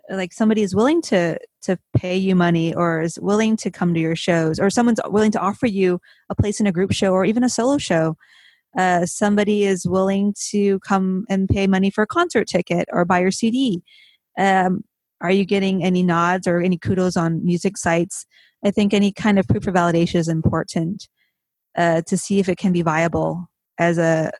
like 0.09 0.33
somebody 0.33 0.61
is 0.63 0.75
willing 0.75 1.01
to 1.03 1.37
to 1.61 1.77
pay 1.95 2.17
you 2.17 2.35
money 2.35 2.73
or 2.73 3.01
is 3.01 3.19
willing 3.19 3.55
to 3.57 3.69
come 3.69 3.93
to 3.93 3.99
your 3.99 4.15
shows 4.15 4.59
or 4.59 4.69
someone's 4.69 4.99
willing 5.05 5.31
to 5.31 5.39
offer 5.39 5.67
you 5.67 5.99
a 6.29 6.35
place 6.35 6.59
in 6.59 6.67
a 6.67 6.71
group 6.71 6.91
show 6.91 7.11
or 7.11 7.25
even 7.25 7.43
a 7.43 7.49
solo 7.49 7.77
show. 7.77 8.15
Uh, 8.77 9.05
somebody 9.05 9.65
is 9.65 9.87
willing 9.87 10.33
to 10.51 10.79
come 10.79 11.25
and 11.27 11.49
pay 11.49 11.65
money 11.67 11.89
for 11.89 12.03
a 12.03 12.07
concert 12.07 12.47
ticket 12.47 12.87
or 12.91 13.03
buy 13.03 13.19
your 13.19 13.31
cd 13.31 13.81
um, 14.37 14.83
are 15.21 15.31
you 15.31 15.45
getting 15.45 15.83
any 15.83 16.03
nods 16.03 16.47
or 16.47 16.59
any 16.59 16.77
kudos 16.77 17.17
on 17.17 17.43
music 17.43 17.77
sites? 17.77 18.25
I 18.63 18.71
think 18.71 18.93
any 18.93 19.11
kind 19.11 19.39
of 19.39 19.47
proof 19.47 19.67
of 19.67 19.73
validation 19.73 20.15
is 20.15 20.27
important 20.27 21.07
uh, 21.77 22.01
to 22.07 22.17
see 22.17 22.39
if 22.39 22.49
it 22.49 22.57
can 22.57 22.71
be 22.71 22.81
viable 22.81 23.49
as 23.77 23.97
a 23.97 24.31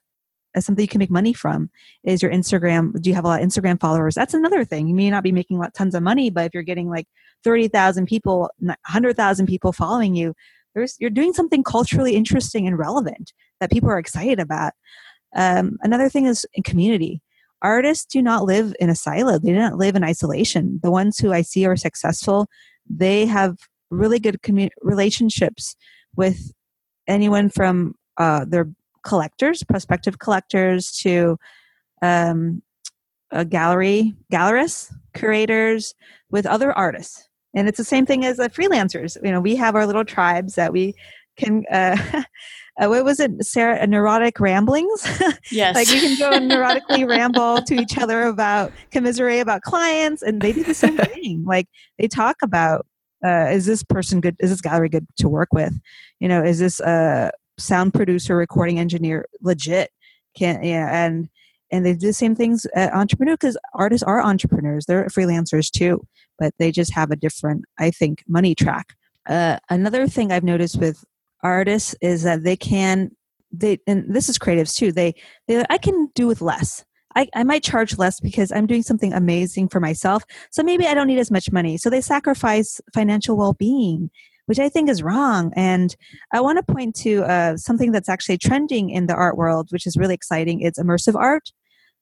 as 0.56 0.66
something 0.66 0.82
you 0.82 0.88
can 0.88 1.00
make 1.00 1.12
money 1.12 1.32
from. 1.32 1.70
Is 2.04 2.22
your 2.22 2.32
instagram 2.32 3.00
do 3.02 3.10
you 3.10 3.16
have 3.16 3.24
a 3.24 3.28
lot 3.28 3.42
of 3.42 3.48
instagram 3.48 3.80
followers? 3.80 4.16
That's 4.16 4.34
another 4.34 4.66
thing. 4.66 4.88
You 4.88 4.96
may 4.96 5.10
not 5.10 5.24
be 5.24 5.32
making 5.32 5.62
tons 5.76 5.96
of 5.96 6.04
money 6.04 6.30
but 6.30 6.46
if 6.46 6.54
you're 6.54 6.64
getting 6.64 6.90
like 6.90 7.08
30000 7.44 8.06
people 8.06 8.50
100000 8.60 9.46
people 9.46 9.72
following 9.72 10.16
you 10.16 10.34
there's 10.76 10.96
you're 11.00 11.10
doing 11.10 11.34
something 11.34 11.64
culturally 11.64 12.16
interesting 12.16 12.68
and 12.68 12.78
relevant 12.78 13.34
that 13.60 13.72
people 13.72 13.90
are 13.90 14.00
excited 14.00 14.40
about. 14.40 14.74
Um, 15.36 15.78
another 15.82 16.10
thing 16.10 16.26
is 16.26 16.46
community 16.66 17.22
artists 17.62 18.06
do 18.06 18.22
not 18.22 18.44
live 18.44 18.74
in 18.80 18.90
a 18.90 18.96
silo 18.96 19.38
they 19.38 19.50
do 19.50 19.56
not 19.56 19.78
live 19.78 19.96
in 19.96 20.04
isolation 20.04 20.80
the 20.84 20.92
ones 20.92 21.18
who 21.18 21.34
i 21.34 21.42
see 21.42 21.66
are 21.66 21.76
successful 21.76 22.48
they 22.90 23.26
have 23.26 23.58
really 23.90 24.20
good 24.20 24.42
commu- 24.42 24.70
relationships 24.82 25.76
with 26.16 26.52
anyone 27.08 27.50
from 27.50 27.96
uh, 28.18 28.46
their 28.46 28.70
collectors, 29.04 29.64
prospective 29.64 30.20
collectors, 30.20 30.92
to 30.92 31.38
um, 32.02 32.62
a 33.32 33.46
gallery, 33.46 34.16
gallerists, 34.32 34.94
curators, 35.14 35.94
with 36.30 36.46
other 36.46 36.72
artists. 36.74 37.28
And 37.56 37.68
it's 37.68 37.78
the 37.78 37.84
same 37.84 38.06
thing 38.06 38.26
as 38.26 38.38
the 38.38 38.50
freelancers. 38.50 39.18
You 39.24 39.32
know, 39.32 39.42
we 39.42 39.56
have 39.56 39.76
our 39.76 39.88
little 39.88 40.06
tribes 40.06 40.56
that 40.56 40.72
we 40.72 40.94
can. 41.38 41.66
Uh, 41.72 42.24
uh, 42.80 42.88
what 42.88 43.04
was 43.04 43.20
it, 43.20 43.44
Sarah? 43.46 43.86
neurotic 43.88 44.40
ramblings. 44.40 45.08
Yes. 45.52 45.74
like 45.76 45.88
we 45.88 46.00
can 46.00 46.18
go 46.18 46.32
and 46.32 46.50
neurotically 46.50 47.08
ramble 47.10 47.62
to 47.64 47.74
each 47.74 47.98
other 47.98 48.24
about 48.24 48.72
commiserate 48.92 49.42
about 49.42 49.62
clients, 49.64 50.22
and 50.22 50.42
they 50.42 50.52
do 50.54 50.64
the 50.64 50.74
same 50.74 50.98
thing. 50.98 51.44
Like 51.46 51.68
they 51.98 52.08
talk 52.08 52.38
about 52.44 52.86
uh, 53.26 53.48
is 53.52 53.66
this 53.66 53.84
person 53.84 54.22
good? 54.22 54.36
Is 54.40 54.52
this 54.52 54.62
gallery 54.62 54.90
good 54.90 55.08
to 55.18 55.28
work 55.28 55.50
with? 55.52 55.74
You 56.20 56.28
know, 56.28 56.44
is 56.44 56.60
this 56.60 56.80
uh, 56.82 57.32
sound 57.60 57.94
producer, 57.94 58.36
recording 58.36 58.80
engineer, 58.80 59.26
legit. 59.42 59.92
Can 60.36 60.64
yeah, 60.64 61.06
and 61.06 61.30
and 61.72 61.86
they 61.86 61.94
do 61.94 62.08
the 62.08 62.14
same 62.14 62.36
things 62.36 62.66
at 62.76 62.94
entrepreneur 62.94 63.36
because 63.36 63.58
artists 63.74 64.04
are 64.04 64.22
entrepreneurs. 64.22 64.86
They're 64.86 65.06
freelancers 65.06 65.70
too, 65.70 66.06
but 66.38 66.54
they 66.60 66.72
just 66.72 66.94
have 66.94 67.12
a 67.12 67.16
different, 67.16 67.66
I 67.78 67.92
think, 67.92 68.24
money 68.28 68.56
track. 68.56 68.94
Uh, 69.28 69.58
another 69.70 70.08
thing 70.08 70.32
I've 70.32 70.44
noticed 70.44 70.80
with 70.80 71.04
artists 71.44 71.96
is 72.02 72.24
that 72.24 72.44
they 72.44 72.56
can 72.56 73.12
they 73.52 73.80
and 73.88 74.14
this 74.14 74.30
is 74.30 74.38
creatives 74.38 74.76
too. 74.76 74.92
They 74.92 75.16
they 75.48 75.64
I 75.70 75.78
can 75.78 76.10
do 76.16 76.28
with 76.28 76.42
less. 76.42 76.86
I, 77.16 77.28
I 77.34 77.44
might 77.44 77.64
charge 77.64 77.98
less 77.98 78.20
because 78.20 78.52
I'm 78.52 78.68
doing 78.68 78.84
something 78.84 79.14
amazing 79.14 79.70
for 79.70 79.80
myself. 79.80 80.24
So 80.52 80.62
maybe 80.62 80.86
I 80.86 80.94
don't 80.94 81.08
need 81.08 81.18
as 81.18 81.32
much 81.32 81.52
money. 81.52 81.76
So 81.76 81.90
they 81.90 82.02
sacrifice 82.02 82.80
financial 82.94 83.36
well 83.36 83.54
being 83.54 84.12
which 84.50 84.58
I 84.58 84.68
think 84.68 84.90
is 84.90 85.04
wrong. 85.04 85.54
And 85.56 85.96
I 86.34 86.42
want 86.42 86.58
to 86.58 86.74
point 86.74 86.96
to 87.02 87.22
uh, 87.22 87.56
something 87.56 87.92
that's 87.92 88.10
actually 88.10 88.40
trending 88.40 88.90
in 88.90 89.06
the 89.06 89.14
art 89.14 89.38
world, 89.38 89.68
which 89.70 89.86
is 89.86 89.96
really 89.96 90.16
exciting. 90.16 90.62
It's 90.62 90.80
immersive 90.80 91.14
art. 91.14 91.52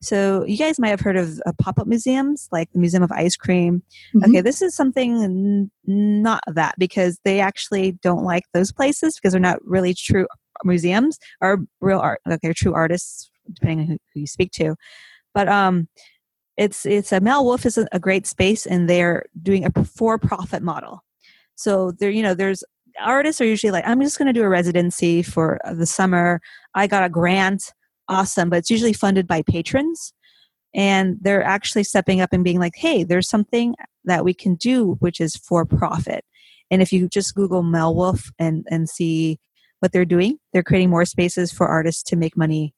So 0.01 0.45
you 0.45 0.57
guys 0.57 0.77
might 0.77 0.89
have 0.89 0.99
heard 0.99 1.17
of 1.17 1.41
uh, 1.45 1.53
pop-up 1.57 1.87
museums, 1.87 2.47
like 2.51 2.71
the 2.71 2.79
Museum 2.79 3.01
of 3.01 3.11
Ice 3.11 3.35
Cream. 3.35 3.81
Mm-hmm. 4.15 4.29
Okay, 4.29 4.41
this 4.41 4.61
is 4.61 4.75
something 4.75 5.23
n- 5.23 5.71
not 5.85 6.43
that 6.47 6.75
because 6.77 7.19
they 7.23 7.39
actually 7.39 7.93
don't 8.03 8.23
like 8.23 8.43
those 8.53 8.71
places 8.71 9.15
because 9.15 9.33
they're 9.33 9.39
not 9.39 9.63
really 9.65 9.93
true 9.93 10.27
museums 10.63 11.17
or 11.41 11.65
real 11.81 11.99
art. 11.99 12.21
Like 12.25 12.41
they're 12.41 12.53
true 12.53 12.73
artists, 12.73 13.31
depending 13.51 13.79
on 13.79 13.85
who, 13.87 13.97
who 14.13 14.19
you 14.21 14.27
speak 14.27 14.51
to. 14.53 14.75
But 15.33 15.47
um, 15.47 15.87
it's 16.57 16.85
it's 16.85 17.11
a 17.11 17.19
Meow 17.19 17.41
Wolf 17.41 17.65
is 17.65 17.77
a, 17.77 17.87
a 17.91 17.99
great 17.99 18.27
space, 18.27 18.65
and 18.65 18.89
they're 18.89 19.25
doing 19.41 19.65
a 19.65 19.83
for-profit 19.83 20.61
model. 20.61 21.03
So 21.55 21.91
there, 21.91 22.11
you 22.11 22.21
know, 22.21 22.35
there's 22.35 22.63
artists 22.99 23.41
are 23.41 23.45
usually 23.45 23.71
like, 23.71 23.87
I'm 23.87 24.01
just 24.01 24.17
going 24.17 24.27
to 24.27 24.33
do 24.33 24.43
a 24.43 24.49
residency 24.49 25.21
for 25.21 25.59
the 25.71 25.85
summer. 25.85 26.41
I 26.73 26.87
got 26.87 27.03
a 27.03 27.09
grant, 27.09 27.73
awesome, 28.09 28.49
but 28.49 28.59
it's 28.59 28.69
usually 28.69 28.93
funded 28.93 29.27
by 29.27 29.41
patrons. 29.41 30.13
And 30.73 31.17
they're 31.21 31.43
actually 31.43 31.83
stepping 31.83 32.21
up 32.21 32.33
and 32.33 32.43
being 32.43 32.59
like, 32.59 32.75
hey, 32.75 33.03
there's 33.03 33.29
something 33.29 33.75
that 34.05 34.23
we 34.23 34.33
can 34.33 34.55
do 34.55 34.97
which 34.99 35.19
is 35.19 35.35
for 35.35 35.65
profit. 35.65 36.23
And 36.69 36.81
if 36.81 36.91
you 36.91 37.07
just 37.07 37.35
Google 37.35 37.63
Meow 37.63 37.91
Wolf 37.91 38.29
and, 38.37 38.65
and 38.69 38.89
see 38.89 39.39
what 39.79 39.91
they're 39.91 40.05
doing, 40.05 40.37
they're 40.51 40.63
creating 40.63 40.89
more 40.89 41.05
spaces 41.05 41.51
for 41.51 41.67
artists 41.67 42.03
to 42.03 42.15
make 42.15 42.35
money 42.35 42.73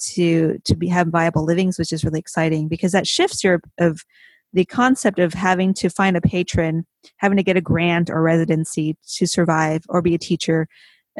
to 0.00 0.58
to 0.64 0.74
be 0.74 0.88
have 0.88 1.08
viable 1.08 1.44
livings, 1.44 1.78
which 1.78 1.92
is 1.92 2.04
really 2.04 2.18
exciting 2.18 2.68
because 2.68 2.92
that 2.92 3.06
shifts 3.06 3.44
your 3.44 3.60
of 3.78 4.02
the 4.52 4.64
concept 4.64 5.18
of 5.18 5.32
having 5.34 5.72
to 5.74 5.88
find 5.88 6.16
a 6.16 6.20
patron, 6.20 6.84
having 7.18 7.36
to 7.36 7.42
get 7.42 7.56
a 7.56 7.60
grant 7.60 8.10
or 8.10 8.22
residency 8.22 8.96
to 9.06 9.26
survive 9.26 9.82
or 9.88 10.02
be 10.02 10.14
a 10.14 10.18
teacher, 10.18 10.66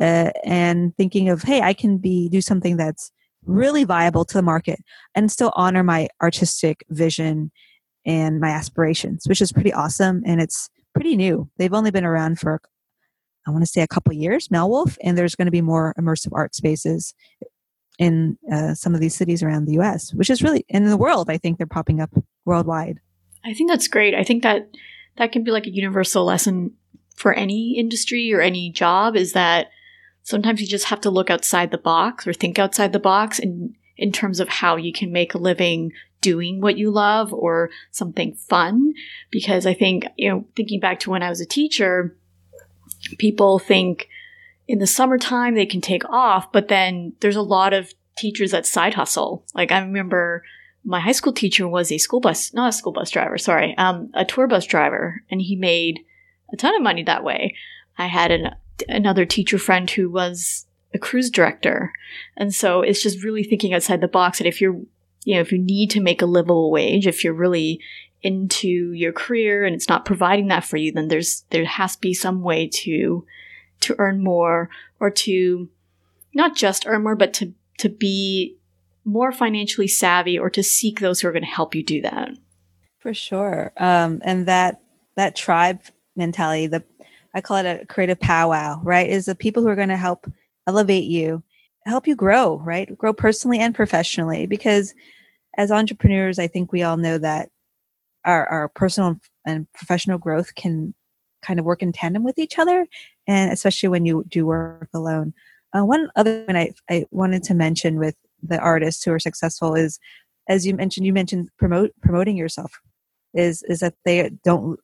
uh, 0.00 0.30
and 0.44 0.96
thinking 0.96 1.28
of, 1.28 1.42
hey, 1.42 1.60
I 1.60 1.72
can 1.72 1.98
be 1.98 2.28
do 2.28 2.40
something 2.40 2.76
that's 2.76 3.12
really 3.46 3.84
viable 3.84 4.24
to 4.24 4.34
the 4.34 4.42
market 4.42 4.80
and 5.14 5.30
still 5.30 5.52
honor 5.54 5.82
my 5.82 6.08
artistic 6.22 6.84
vision 6.90 7.50
and 8.04 8.40
my 8.40 8.48
aspirations, 8.48 9.24
which 9.26 9.40
is 9.40 9.52
pretty 9.52 9.72
awesome. 9.72 10.22
And 10.24 10.40
it's 10.40 10.68
pretty 10.94 11.16
new. 11.16 11.48
They've 11.58 11.72
only 11.72 11.90
been 11.90 12.04
around 12.04 12.38
for, 12.38 12.60
I 13.46 13.50
want 13.50 13.62
to 13.62 13.70
say, 13.70 13.82
a 13.82 13.88
couple 13.88 14.12
years, 14.12 14.50
Meow 14.50 14.66
Wolf, 14.66 14.96
and 15.02 15.16
there's 15.16 15.34
going 15.34 15.46
to 15.46 15.52
be 15.52 15.62
more 15.62 15.94
immersive 15.98 16.32
art 16.32 16.54
spaces 16.54 17.14
in 17.98 18.38
uh, 18.50 18.74
some 18.74 18.94
of 18.94 19.00
these 19.00 19.14
cities 19.14 19.42
around 19.42 19.66
the 19.66 19.78
US, 19.80 20.14
which 20.14 20.30
is 20.30 20.42
really 20.42 20.64
in 20.68 20.88
the 20.88 20.96
world. 20.96 21.28
I 21.28 21.36
think 21.36 21.58
they're 21.58 21.66
popping 21.66 22.00
up 22.00 22.10
worldwide. 22.44 22.98
I 23.44 23.54
think 23.54 23.70
that's 23.70 23.88
great. 23.88 24.14
I 24.14 24.24
think 24.24 24.42
that 24.42 24.70
that 25.16 25.32
can 25.32 25.44
be 25.44 25.50
like 25.50 25.66
a 25.66 25.74
universal 25.74 26.24
lesson 26.24 26.72
for 27.14 27.34
any 27.34 27.76
industry 27.78 28.32
or 28.32 28.40
any 28.40 28.70
job 28.70 29.16
is 29.16 29.32
that 29.34 29.68
sometimes 30.22 30.60
you 30.60 30.66
just 30.66 30.86
have 30.86 31.00
to 31.00 31.10
look 31.10 31.30
outside 31.30 31.70
the 31.70 31.78
box 31.78 32.26
or 32.26 32.32
think 32.32 32.58
outside 32.58 32.92
the 32.92 32.98
box 32.98 33.38
in 33.38 33.74
in 33.96 34.12
terms 34.12 34.40
of 34.40 34.48
how 34.48 34.76
you 34.76 34.92
can 34.92 35.12
make 35.12 35.34
a 35.34 35.38
living 35.38 35.92
doing 36.22 36.60
what 36.60 36.78
you 36.78 36.90
love 36.90 37.32
or 37.32 37.70
something 37.90 38.34
fun 38.34 38.92
because 39.30 39.66
I 39.66 39.74
think 39.74 40.06
you 40.16 40.30
know 40.30 40.44
thinking 40.56 40.80
back 40.80 41.00
to 41.00 41.10
when 41.10 41.22
I 41.22 41.28
was 41.28 41.40
a 41.40 41.46
teacher 41.46 42.16
people 43.18 43.58
think 43.58 44.08
in 44.68 44.78
the 44.78 44.86
summertime 44.86 45.54
they 45.54 45.66
can 45.66 45.80
take 45.80 46.04
off 46.08 46.52
but 46.52 46.68
then 46.68 47.14
there's 47.20 47.36
a 47.36 47.42
lot 47.42 47.72
of 47.72 47.92
teachers 48.16 48.50
that 48.50 48.66
side 48.66 48.94
hustle 48.94 49.44
like 49.54 49.72
I 49.72 49.80
remember 49.80 50.44
my 50.84 51.00
high 51.00 51.12
school 51.12 51.32
teacher 51.32 51.66
was 51.68 51.90
a 51.90 51.98
school 51.98 52.20
bus 52.20 52.52
not 52.52 52.68
a 52.68 52.72
school 52.72 52.92
bus 52.92 53.10
driver 53.10 53.38
sorry 53.38 53.76
um, 53.78 54.10
a 54.14 54.24
tour 54.24 54.46
bus 54.46 54.66
driver 54.66 55.22
and 55.30 55.40
he 55.40 55.56
made 55.56 56.00
a 56.52 56.56
ton 56.56 56.74
of 56.74 56.82
money 56.82 57.02
that 57.04 57.24
way. 57.24 57.54
I 57.98 58.06
had 58.06 58.30
an, 58.30 58.50
another 58.88 59.24
teacher 59.24 59.58
friend 59.58 59.90
who 59.90 60.10
was 60.10 60.66
a 60.92 60.98
cruise 60.98 61.30
director. 61.30 61.92
And 62.36 62.54
so 62.54 62.82
it's 62.82 63.02
just 63.02 63.22
really 63.22 63.44
thinking 63.44 63.74
outside 63.74 64.00
the 64.00 64.08
box. 64.08 64.40
And 64.40 64.46
if 64.46 64.60
you're, 64.60 64.80
you 65.24 65.34
know, 65.34 65.40
if 65.40 65.52
you 65.52 65.58
need 65.58 65.90
to 65.90 66.00
make 66.00 66.22
a 66.22 66.26
livable 66.26 66.70
wage, 66.70 67.06
if 67.06 67.22
you're 67.22 67.34
really 67.34 67.80
into 68.22 68.92
your 68.92 69.12
career 69.12 69.64
and 69.64 69.74
it's 69.74 69.88
not 69.88 70.04
providing 70.04 70.48
that 70.48 70.64
for 70.64 70.76
you, 70.76 70.92
then 70.92 71.08
there's, 71.08 71.44
there 71.50 71.64
has 71.64 71.94
to 71.94 72.00
be 72.00 72.12
some 72.12 72.42
way 72.42 72.68
to, 72.68 73.24
to 73.80 73.94
earn 73.98 74.22
more 74.22 74.68
or 74.98 75.10
to 75.10 75.68
not 76.34 76.56
just 76.56 76.86
earn 76.86 77.02
more, 77.02 77.16
but 77.16 77.32
to, 77.34 77.52
to 77.78 77.88
be 77.88 78.56
more 79.04 79.32
financially 79.32 79.88
savvy 79.88 80.38
or 80.38 80.50
to 80.50 80.62
seek 80.62 81.00
those 81.00 81.20
who 81.20 81.28
are 81.28 81.32
going 81.32 81.42
to 81.42 81.48
help 81.48 81.74
you 81.74 81.82
do 81.82 82.02
that. 82.02 82.30
For 82.98 83.14
sure. 83.14 83.72
Um, 83.78 84.20
and 84.24 84.46
that, 84.46 84.82
that 85.14 85.34
tribe 85.34 85.80
mentality 86.16 86.66
the 86.66 86.84
i 87.34 87.40
call 87.40 87.56
it 87.58 87.66
a 87.66 87.86
creative 87.86 88.20
powwow 88.20 88.80
right? 88.82 89.08
Is 89.08 89.26
the 89.26 89.34
people 89.34 89.62
who 89.62 89.68
are 89.68 89.76
going 89.76 89.88
to 89.88 89.96
help 89.96 90.30
elevate 90.66 91.04
you 91.04 91.42
help 91.86 92.06
you 92.06 92.14
grow 92.14 92.58
right? 92.58 92.96
Grow 92.96 93.12
personally 93.12 93.58
and 93.58 93.74
professionally 93.74 94.46
because 94.46 94.94
as 95.56 95.70
entrepreneurs 95.70 96.38
i 96.38 96.46
think 96.46 96.72
we 96.72 96.82
all 96.82 96.96
know 96.96 97.18
that 97.18 97.50
our, 98.24 98.46
our 98.48 98.68
personal 98.68 99.16
and 99.46 99.66
professional 99.72 100.18
growth 100.18 100.54
can 100.54 100.94
kind 101.42 101.58
of 101.58 101.64
work 101.64 101.82
in 101.82 101.92
tandem 101.92 102.22
with 102.22 102.38
each 102.38 102.58
other 102.58 102.86
and 103.26 103.52
especially 103.52 103.88
when 103.88 104.04
you 104.04 104.24
do 104.28 104.46
work 104.46 104.88
alone. 104.94 105.32
Uh, 105.76 105.84
one 105.84 106.10
other 106.16 106.44
thing 106.44 106.56
I, 106.56 106.72
I 106.90 107.06
wanted 107.10 107.42
to 107.44 107.54
mention 107.54 107.98
with 107.98 108.16
the 108.42 108.58
artists 108.58 109.04
who 109.04 109.12
are 109.12 109.20
successful 109.20 109.74
is 109.74 109.98
as 110.48 110.66
you 110.66 110.74
mentioned 110.74 111.06
you 111.06 111.12
mentioned 111.12 111.48
promote 111.58 111.92
promoting 112.02 112.36
yourself 112.36 112.80
is 113.34 113.62
is 113.64 113.80
that 113.80 113.94
they 114.04 114.30
don't 114.44 114.80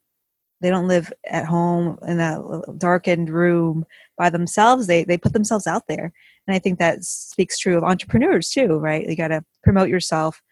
they 0.66 0.70
don't 0.70 0.88
live 0.88 1.12
at 1.30 1.44
home 1.44 1.96
in 2.08 2.18
a 2.18 2.42
darkened 2.76 3.30
room 3.30 3.86
by 4.18 4.28
themselves 4.28 4.88
they 4.88 5.04
they 5.04 5.16
put 5.16 5.32
themselves 5.32 5.68
out 5.68 5.86
there. 5.86 6.12
And 6.48 6.56
i 6.56 6.58
think 6.58 6.80
that 6.80 7.04
speaks 7.04 7.56
true 7.56 7.76
of 7.78 7.84
entrepreneurs 7.84 8.50
too 8.50 8.76
right? 8.78 9.08
You 9.08 9.14
got 9.14 9.28
to 9.28 9.44
promote 9.62 9.88
yourself 9.88 10.42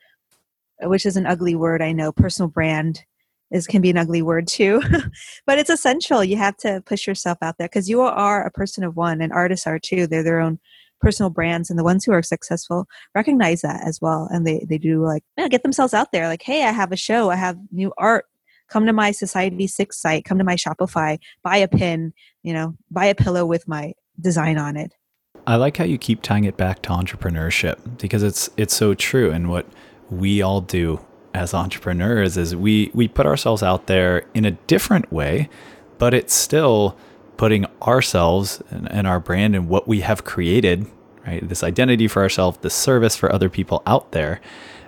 which 0.83 1.05
is 1.05 1.17
an 1.17 1.27
ugly 1.27 1.57
word 1.57 1.83
i 1.83 1.91
know. 1.91 2.13
Personal 2.13 2.49
brand 2.49 3.03
is 3.51 3.67
can 3.67 3.83
be 3.83 3.91
an 3.91 3.99
ugly 3.99 4.23
word 4.23 4.47
too. 4.47 4.81
But 5.47 5.59
it's 5.59 5.71
essential. 5.71 6.23
You 6.23 6.37
have 6.37 6.57
to 6.59 6.81
push 6.87 7.09
yourself 7.09 7.39
out 7.43 7.57
there 7.59 7.69
because 7.69 7.89
you 7.89 8.03
are 8.03 8.47
a 8.47 8.53
person 8.53 8.85
of 8.85 8.95
one 8.95 9.21
and 9.21 9.33
artists 9.33 9.67
are 9.67 9.81
too. 9.81 10.07
They're 10.07 10.23
their 10.23 10.41
own 10.41 10.61
personal 11.01 11.31
brands 11.31 11.71
and 11.71 11.79
the 11.79 11.85
ones 11.85 12.05
who 12.05 12.13
are 12.13 12.23
successful 12.23 12.87
recognize 13.17 13.63
that 13.63 13.83
as 13.85 14.01
well. 14.01 14.29
And 14.31 14.47
they 14.47 14.65
they 14.69 14.79
do 14.79 15.05
like 15.05 15.25
get 15.51 15.65
themselves 15.65 15.93
out 15.93 16.13
there. 16.13 16.29
Like 16.29 16.43
hey 16.43 16.65
i 16.65 16.71
have 16.71 16.93
a 16.93 16.97
show. 16.97 17.31
I 17.31 17.37
have 17.37 17.59
new 17.73 17.93
art 17.99 18.27
come 18.75 18.87
to 18.87 18.93
my 18.93 19.13
Society6 19.13 19.93
site, 19.93 20.25
come 20.25 20.37
to 20.37 20.43
my 20.43 20.57
Shopify, 20.57 21.17
buy 21.45 21.59
a 21.59 21.69
pin, 21.69 22.13
you 22.43 22.53
know, 22.53 22.75
buy 22.91 23.05
a 23.05 23.15
pillow 23.15 23.47
with 23.47 23.69
my 23.69 23.93
design 24.21 24.59
on 24.59 24.77
it. 24.77 24.93
I 25.47 25.55
like 25.55 25.77
how 25.77 25.85
you 25.85 25.97
keep 25.97 26.23
tying 26.23 26.43
it 26.43 26.57
back 26.57 26.83
to 26.83 26.89
entrepreneurship 26.91 27.99
because 27.99 28.25
it's 28.25 28.51
it's 28.57 28.75
so 28.75 28.95
true 28.95 29.31
and 29.31 29.49
what 29.49 29.67
we 30.11 30.43
all 30.43 30.61
do 30.61 30.99
as 31.35 31.55
entrepreneurs 31.55 32.37
is 32.37 32.57
we 32.57 32.91
we 32.95 33.07
put 33.07 33.27
ourselves 33.27 33.63
out 33.63 33.87
there 33.87 34.27
in 34.35 34.45
a 34.45 34.53
different 34.73 35.13
way, 35.13 35.49
but 35.99 36.13
it's 36.13 36.35
still 36.35 36.97
putting 37.37 37.67
ourselves 37.83 38.61
and, 38.71 38.91
and 38.91 39.07
our 39.07 39.21
brand 39.21 39.55
and 39.55 39.69
what 39.69 39.87
we 39.87 40.01
have 40.01 40.25
created, 40.25 40.85
right? 41.25 41.49
This 41.49 41.63
identity 41.63 42.09
for 42.09 42.23
ourselves, 42.23 42.59
this 42.63 42.75
service 42.75 43.15
for 43.15 43.33
other 43.33 43.49
people 43.49 43.85
out 43.87 44.11
there, 44.11 44.41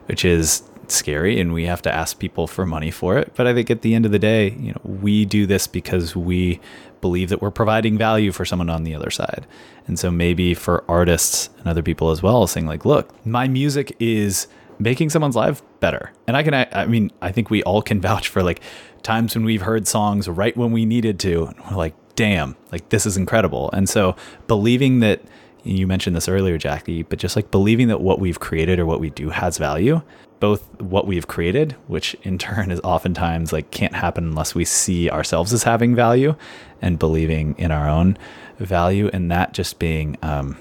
which 0.07 0.25
is 0.25 0.65
scary 0.95 1.41
and 1.41 1.53
we 1.53 1.67
have 1.67 1.83
to 1.83 1.95
ask 1.95 2.19
people 2.19 2.47
for 2.47 2.67
money 2.67 2.91
for 2.91 3.19
it. 3.19 3.33
But 3.35 3.47
I 3.47 3.55
think 3.55 3.71
at 3.71 3.83
the 3.83 3.95
end 3.95 4.07
of 4.07 4.13
the 4.13 4.19
day, 4.19 4.51
you 4.51 4.73
know, 4.73 4.81
we 4.85 5.25
do 5.25 5.47
this 5.47 5.67
because 5.67 6.15
we 6.15 6.61
believe 7.01 7.29
that 7.29 7.41
we're 7.43 7.51
providing 7.51 7.99
value 7.99 8.33
for 8.33 8.45
someone 8.45 8.71
on 8.71 8.85
the 8.85 8.95
other 8.95 9.11
side. 9.11 9.47
And 9.87 9.99
so 9.99 10.11
maybe 10.11 10.55
for 10.55 10.85
artists 10.89 11.51
and 11.59 11.69
other 11.69 11.83
people 11.83 12.11
as 12.11 12.23
well, 12.23 12.47
saying 12.47 12.67
like, 12.67 12.85
look, 12.85 13.11
my 13.27 13.49
music 13.49 13.95
is 14.01 14.49
making 14.79 15.11
someone's 15.11 15.37
life 15.37 15.63
better. 15.81 16.13
And 16.27 16.37
I 16.37 16.43
can, 16.43 16.55
I, 16.55 16.67
I 16.73 16.87
mean, 16.87 17.11
I 17.23 17.33
think 17.33 17.51
we 17.51 17.63
all 17.63 17.83
can 17.83 18.01
vouch 18.09 18.29
for 18.29 18.43
like 18.43 18.61
times 19.03 19.35
when 19.35 19.45
we've 19.45 19.63
heard 19.63 19.87
songs 19.87 20.29
right 20.29 20.57
when 20.57 20.73
we 20.73 20.85
needed 20.85 21.19
to. 21.21 21.47
And 21.47 21.57
we're 21.71 21.77
like, 21.77 21.95
damn, 22.17 22.57
like 22.73 22.89
this 22.89 23.07
is 23.07 23.17
incredible. 23.17 23.71
And 23.73 23.89
so 23.89 24.17
believing 24.47 25.01
that, 25.01 25.23
you 25.63 25.87
mentioned 25.87 26.15
this 26.15 26.29
earlier, 26.29 26.59
Jackie, 26.59 27.03
but 27.03 27.19
just 27.19 27.35
like 27.35 27.51
believing 27.51 27.89
that 27.89 28.01
what 28.01 28.21
we've 28.21 28.39
created 28.39 28.79
or 28.79 28.87
what 28.87 29.01
we 29.01 29.11
do 29.11 29.31
has 29.31 29.59
value, 29.59 30.01
both 30.41 30.81
what 30.81 31.07
we've 31.07 31.27
created, 31.27 31.73
which 31.87 32.15
in 32.23 32.39
turn 32.39 32.71
is 32.71 32.81
oftentimes 32.81 33.53
like 33.53 33.71
can't 33.71 33.95
happen 33.95 34.25
unless 34.25 34.55
we 34.55 34.65
see 34.65 35.11
ourselves 35.11 35.53
as 35.53 35.63
having 35.63 35.95
value 35.95 36.35
and 36.83 36.99
believing 36.99 37.55
in 37.59 37.71
our 37.71 37.89
own 37.89 38.19
value, 38.59 39.09
and 39.13 39.31
that 39.31 39.53
just 39.53 39.79
being, 39.79 40.17
um, 40.23 40.57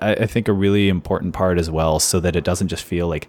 I, 0.00 0.14
I 0.14 0.26
think, 0.26 0.48
a 0.48 0.52
really 0.52 0.88
important 0.88 1.34
part 1.34 1.58
as 1.58 1.70
well, 1.70 1.98
so 1.98 2.20
that 2.20 2.36
it 2.36 2.44
doesn't 2.44 2.68
just 2.68 2.84
feel 2.84 3.08
like, 3.08 3.28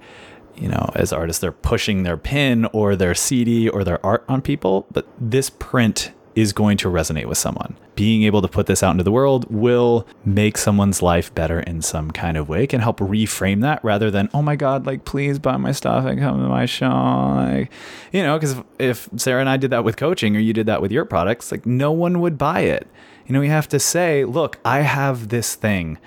you 0.56 0.70
know, 0.70 0.90
as 0.96 1.14
artists, 1.14 1.42
they're 1.42 1.52
pushing 1.52 2.04
their 2.04 2.18
pin 2.18 2.66
or 2.74 2.96
their 2.96 3.14
CD 3.14 3.70
or 3.70 3.84
their 3.84 4.04
art 4.06 4.24
on 4.28 4.42
people, 4.42 4.88
but 4.92 5.08
this 5.20 5.50
print 5.50 6.12
is 6.38 6.54
going 6.54 6.78
to 6.78 6.88
resonate 6.88 7.26
with 7.26 7.38
someone. 7.40 7.76
Being 7.96 8.22
able 8.22 8.44
to 8.44 8.48
put 8.48 8.68
this 8.68 8.84
out 8.84 8.92
into 8.92 9.04
the 9.04 9.12
world 9.12 9.48
will 9.50 10.06
make 10.24 10.56
someone's 10.56 11.02
life 11.02 11.34
better 11.34 11.62
in 11.62 11.82
some 11.82 12.12
kind 12.12 12.38
of 12.38 12.48
way, 12.48 12.68
can 12.68 12.80
help 12.80 13.00
reframe 13.00 13.62
that 13.62 13.84
rather 13.84 14.12
than, 14.12 14.30
oh 14.36 14.44
my 14.44 14.56
God, 14.56 14.86
like, 14.86 15.04
please 15.04 15.40
buy 15.40 15.58
my 15.58 15.72
stuff 15.72 16.06
and 16.06 16.20
come 16.20 16.40
to 16.40 16.48
my 16.48 16.68
show. 16.68 16.90
Like, 16.90 17.72
you 18.12 18.22
know, 18.22 18.38
because 18.38 18.56
if 18.78 19.10
Sarah 19.16 19.40
and 19.40 19.50
I 19.50 19.58
did 19.58 19.72
that 19.72 19.84
with 19.84 19.98
coaching 19.98 20.38
or 20.38 20.40
you 20.40 20.54
did 20.54 20.68
that 20.68 20.80
with 20.80 20.92
your 20.92 21.06
products, 21.06 21.52
like, 21.52 21.66
no 21.66 21.92
one 21.92 22.22
would 22.22 22.38
buy 22.38 22.60
it. 22.60 22.88
You 23.26 23.34
know, 23.34 23.40
we 23.40 23.48
have 23.48 23.68
to 23.70 23.80
say, 23.80 24.24
look, 24.24 24.60
I 24.64 24.82
have 24.82 25.30
this 25.30 25.56
thing. 25.56 25.98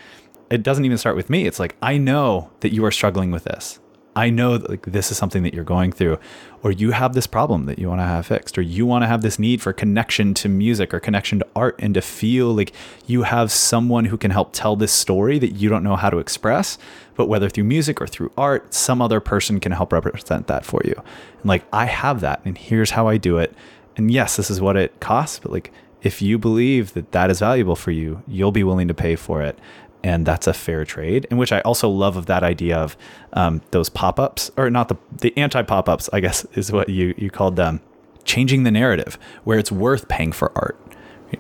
It 0.49 0.63
doesn't 0.63 0.85
even 0.85 0.97
start 0.97 1.17
with 1.17 1.29
me. 1.29 1.49
It's 1.49 1.59
like, 1.59 1.75
I 1.83 1.99
know 1.99 2.51
that 2.61 2.73
you 2.73 2.85
are 2.85 2.93
struggling 2.93 3.33
with 3.33 3.43
this. 3.43 3.81
I 4.17 4.29
know 4.29 4.59
that 4.59 4.69
like 4.69 4.87
this 4.87 5.11
is 5.11 5.17
something 5.17 5.45
that 5.45 5.55
you're 5.55 5.65
going 5.65 5.93
through, 5.93 6.19
or 6.63 6.73
you 6.73 6.91
have 6.91 7.15
this 7.15 7.27
problem 7.27 7.67
that 7.67 7.79
you 7.79 7.89
want 7.89 8.01
to 8.01 8.07
have 8.07 8.27
fixed, 8.27 8.59
or 8.59 8.63
you 8.63 8.85
want 8.85 9.03
to 9.03 9.07
have 9.07 9.23
this 9.23 9.39
need 9.39 9.63
for 9.63 9.73
connection 9.73 10.35
to 10.35 10.49
music 10.49 10.93
or 10.93 11.01
connection 11.01 11.39
to 11.39 11.47
art 11.55 11.77
and 11.79 11.95
to 11.95 12.03
feel 12.03 12.53
like 12.55 12.73
you 13.07 13.23
have 13.23 13.53
someone 13.53 14.07
who 14.07 14.17
can 14.17 14.31
help 14.31 14.53
tell 14.53 14.75
this 14.75 14.93
story 14.93 15.39
that 15.39 15.53
you 15.53 15.69
don't 15.69 15.85
know 15.85 15.97
how 15.97 16.11
to 16.11 16.19
express, 16.19 16.77
but 17.15 17.27
whether 17.27 17.49
through 17.49 17.65
music 17.65 18.01
or 18.01 18.07
through 18.07 18.33
art, 18.37 18.75
some 18.75 19.01
other 19.01 19.21
person 19.21 19.61
can 19.61 19.73
help 19.73 19.93
represent 19.93 20.49
that 20.49 20.65
for 20.65 20.81
you. 20.85 20.95
And 20.97 21.45
like, 21.45 21.65
I 21.73 21.87
have 21.87 22.21
that, 22.21 22.41
and 22.45 22.59
here's 22.59 22.91
how 22.91 23.07
I 23.07 23.17
do 23.17 23.39
it. 23.39 23.55
And 23.97 24.11
yes, 24.11 24.37
this 24.37 24.51
is 24.51 24.61
what 24.61 24.77
it 24.77 24.99
costs, 25.01 25.39
but 25.39 25.53
like, 25.53 25.73
if 26.03 26.23
you 26.23 26.39
believe 26.39 26.95
that 26.95 27.13
that 27.13 27.31
is 27.31 27.41
valuable 27.41 27.77
for 27.77 27.91
you, 27.91 28.23
you'll 28.27 28.53
be 28.53 28.65
willing 28.65 28.89
to 28.89 28.95
pay 28.95 29.17
for 29.17 29.43
it 29.43 29.59
and 30.03 30.27
that's 30.27 30.47
a 30.47 30.53
fair 30.53 30.85
trade. 30.85 31.27
In 31.31 31.37
which 31.37 31.53
I 31.53 31.61
also 31.61 31.89
love 31.89 32.17
of 32.17 32.27
that 32.27 32.43
idea 32.43 32.77
of 32.77 32.97
um, 33.33 33.61
those 33.71 33.89
pop 33.89 34.19
ups, 34.19 34.51
or 34.57 34.71
not 34.71 34.89
the 34.89 34.97
the 35.13 35.37
anti 35.37 35.63
pop 35.63 35.89
ups, 35.89 36.09
I 36.13 36.21
guess 36.21 36.45
is 36.55 36.73
what 36.73 36.89
you 36.89 37.15
you 37.17 37.31
called 37.31 37.57
them, 37.57 37.81
changing 38.25 38.65
the 38.65 38.71
narrative 38.71 39.19
where 39.45 39.59
it's 39.59 39.73
worth 39.73 40.09
paying 40.09 40.33
for 40.33 40.53
art, 40.57 40.79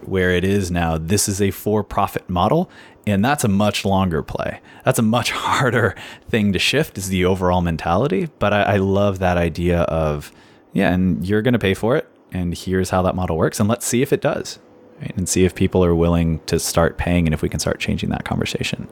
where 0.05 0.31
it 0.31 0.45
is 0.45 0.71
now 0.71 0.99
this 0.99 1.29
is 1.29 1.41
a 1.41 1.51
for 1.51 1.83
profit 1.83 2.29
model, 2.29 2.71
and 3.07 3.25
that's 3.25 3.45
a 3.45 3.49
much 3.49 3.85
longer 3.85 4.23
play. 4.23 4.61
That's 4.85 4.99
a 4.99 5.03
much 5.03 5.31
harder 5.33 5.95
thing 6.29 6.53
to 6.53 6.59
shift 6.59 6.99
is 6.99 7.09
the 7.09 7.25
overall 7.25 7.63
mentality. 7.63 8.29
But 8.39 8.53
I, 8.53 8.63
I 8.63 8.77
love 8.77 9.19
that 9.21 9.37
idea 9.37 9.81
of 9.83 10.33
yeah, 10.73 10.93
and 10.93 11.27
you're 11.27 11.43
going 11.43 11.53
to 11.53 11.59
pay 11.59 11.75
for 11.75 11.97
it, 11.97 12.09
and 12.33 12.57
here's 12.57 12.91
how 12.91 13.03
that 13.03 13.15
model 13.15 13.37
works, 13.37 13.59
and 13.59 13.69
let's 13.69 13.87
see 13.87 14.03
if 14.03 14.13
it 14.13 14.21
does. 14.21 14.59
And 15.01 15.29
see 15.29 15.45
if 15.45 15.55
people 15.55 15.85
are 15.85 15.95
willing 15.95 16.41
to 16.47 16.59
start 16.59 16.99
paying 16.99 17.27
and 17.27 17.35
if 17.35 17.43
we 17.43 17.49
can 17.49 17.61
start 17.61 17.81
changing 17.81 18.11
that 18.11 18.25
conversation. 18.25 18.89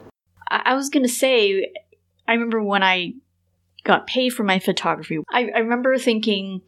I, 0.49 0.73
was 0.73 0.89
going 0.89 1.03
to 1.03 1.09
say, 1.09 1.71
I 2.27 2.33
remember 2.33 2.63
when 2.63 2.81
I 2.83 3.13
got 3.83 4.07
paid 4.07 4.31
for 4.31 4.43
my 4.43 4.59
photography, 4.59 5.19
I, 5.31 5.49
I 5.55 5.59
remember 5.59 5.97
thinking, 5.97 6.61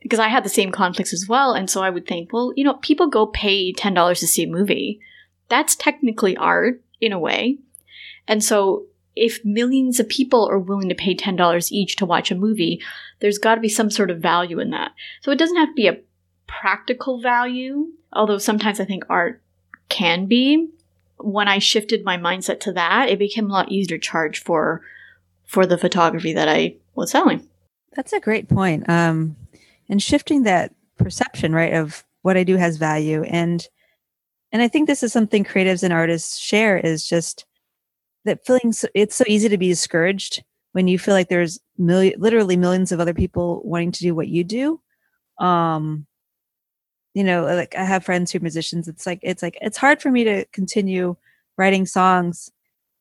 because 0.00 0.18
I 0.18 0.28
had 0.28 0.44
the 0.44 0.50
same 0.50 0.70
conflicts 0.70 1.14
as 1.14 1.26
well. 1.26 1.54
And 1.54 1.68
so 1.70 1.82
I 1.82 1.90
would 1.90 2.06
think, 2.06 2.32
well, 2.32 2.52
you 2.56 2.64
know, 2.64 2.74
people 2.74 3.08
go 3.08 3.26
pay 3.26 3.72
$10 3.72 4.18
to 4.18 4.26
see 4.26 4.44
a 4.44 4.48
movie. 4.48 5.00
That's 5.48 5.74
technically 5.74 6.36
art 6.36 6.82
in 7.00 7.12
a 7.12 7.18
way. 7.18 7.58
And 8.28 8.44
so 8.44 8.84
if 9.16 9.44
millions 9.44 10.00
of 10.00 10.08
people 10.08 10.48
are 10.48 10.58
willing 10.58 10.88
to 10.88 10.94
pay 10.94 11.14
$10 11.14 11.72
each 11.72 11.96
to 11.96 12.06
watch 12.06 12.30
a 12.30 12.34
movie, 12.34 12.82
there's 13.20 13.38
got 13.38 13.54
to 13.54 13.60
be 13.60 13.68
some 13.68 13.90
sort 13.90 14.10
of 14.10 14.18
value 14.18 14.58
in 14.58 14.70
that. 14.70 14.92
So 15.22 15.30
it 15.30 15.38
doesn't 15.38 15.56
have 15.56 15.68
to 15.68 15.74
be 15.74 15.88
a 15.88 16.00
practical 16.46 17.20
value, 17.20 17.88
although 18.14 18.38
sometimes 18.38 18.80
I 18.80 18.84
think 18.84 19.04
art 19.08 19.42
can 19.88 20.26
be. 20.26 20.68
When 21.18 21.48
I 21.48 21.58
shifted 21.58 22.04
my 22.04 22.16
mindset 22.16 22.60
to 22.60 22.72
that, 22.72 23.08
it 23.08 23.18
became 23.18 23.48
a 23.48 23.52
lot 23.52 23.70
easier 23.70 23.98
to 23.98 24.02
charge 24.02 24.42
for 24.42 24.82
for 25.46 25.66
the 25.66 25.78
photography 25.78 26.32
that 26.32 26.48
I 26.48 26.76
was 26.94 27.10
selling. 27.10 27.48
That's 27.94 28.12
a 28.12 28.20
great 28.20 28.48
point. 28.48 28.88
Um, 28.88 29.36
and 29.88 30.02
shifting 30.02 30.42
that 30.42 30.74
perception, 30.98 31.52
right, 31.52 31.74
of 31.74 32.04
what 32.22 32.36
I 32.36 32.44
do 32.44 32.56
has 32.56 32.76
value, 32.76 33.22
and 33.24 33.66
and 34.50 34.62
I 34.62 34.68
think 34.68 34.86
this 34.86 35.02
is 35.02 35.12
something 35.12 35.44
creatives 35.44 35.82
and 35.82 35.92
artists 35.92 36.38
share 36.38 36.78
is 36.78 37.06
just 37.06 37.44
that 38.24 38.44
feeling. 38.46 38.72
So, 38.72 38.88
it's 38.94 39.16
so 39.16 39.24
easy 39.26 39.48
to 39.48 39.58
be 39.58 39.68
discouraged 39.68 40.42
when 40.72 40.88
you 40.88 40.98
feel 40.98 41.14
like 41.14 41.28
there's 41.28 41.60
million, 41.78 42.18
literally 42.18 42.56
millions 42.56 42.90
of 42.90 43.00
other 43.00 43.14
people 43.14 43.62
wanting 43.64 43.92
to 43.92 44.00
do 44.00 44.14
what 44.14 44.28
you 44.28 44.44
do. 44.44 44.80
Um, 45.38 46.06
you 47.14 47.22
know, 47.22 47.44
like 47.44 47.74
I 47.76 47.84
have 47.84 48.04
friends 48.04 48.32
who 48.32 48.38
are 48.38 48.42
musicians. 48.42 48.88
It's 48.88 49.06
like 49.06 49.20
it's 49.22 49.42
like 49.42 49.56
it's 49.62 49.78
hard 49.78 50.02
for 50.02 50.10
me 50.10 50.24
to 50.24 50.44
continue 50.46 51.16
writing 51.56 51.86
songs 51.86 52.50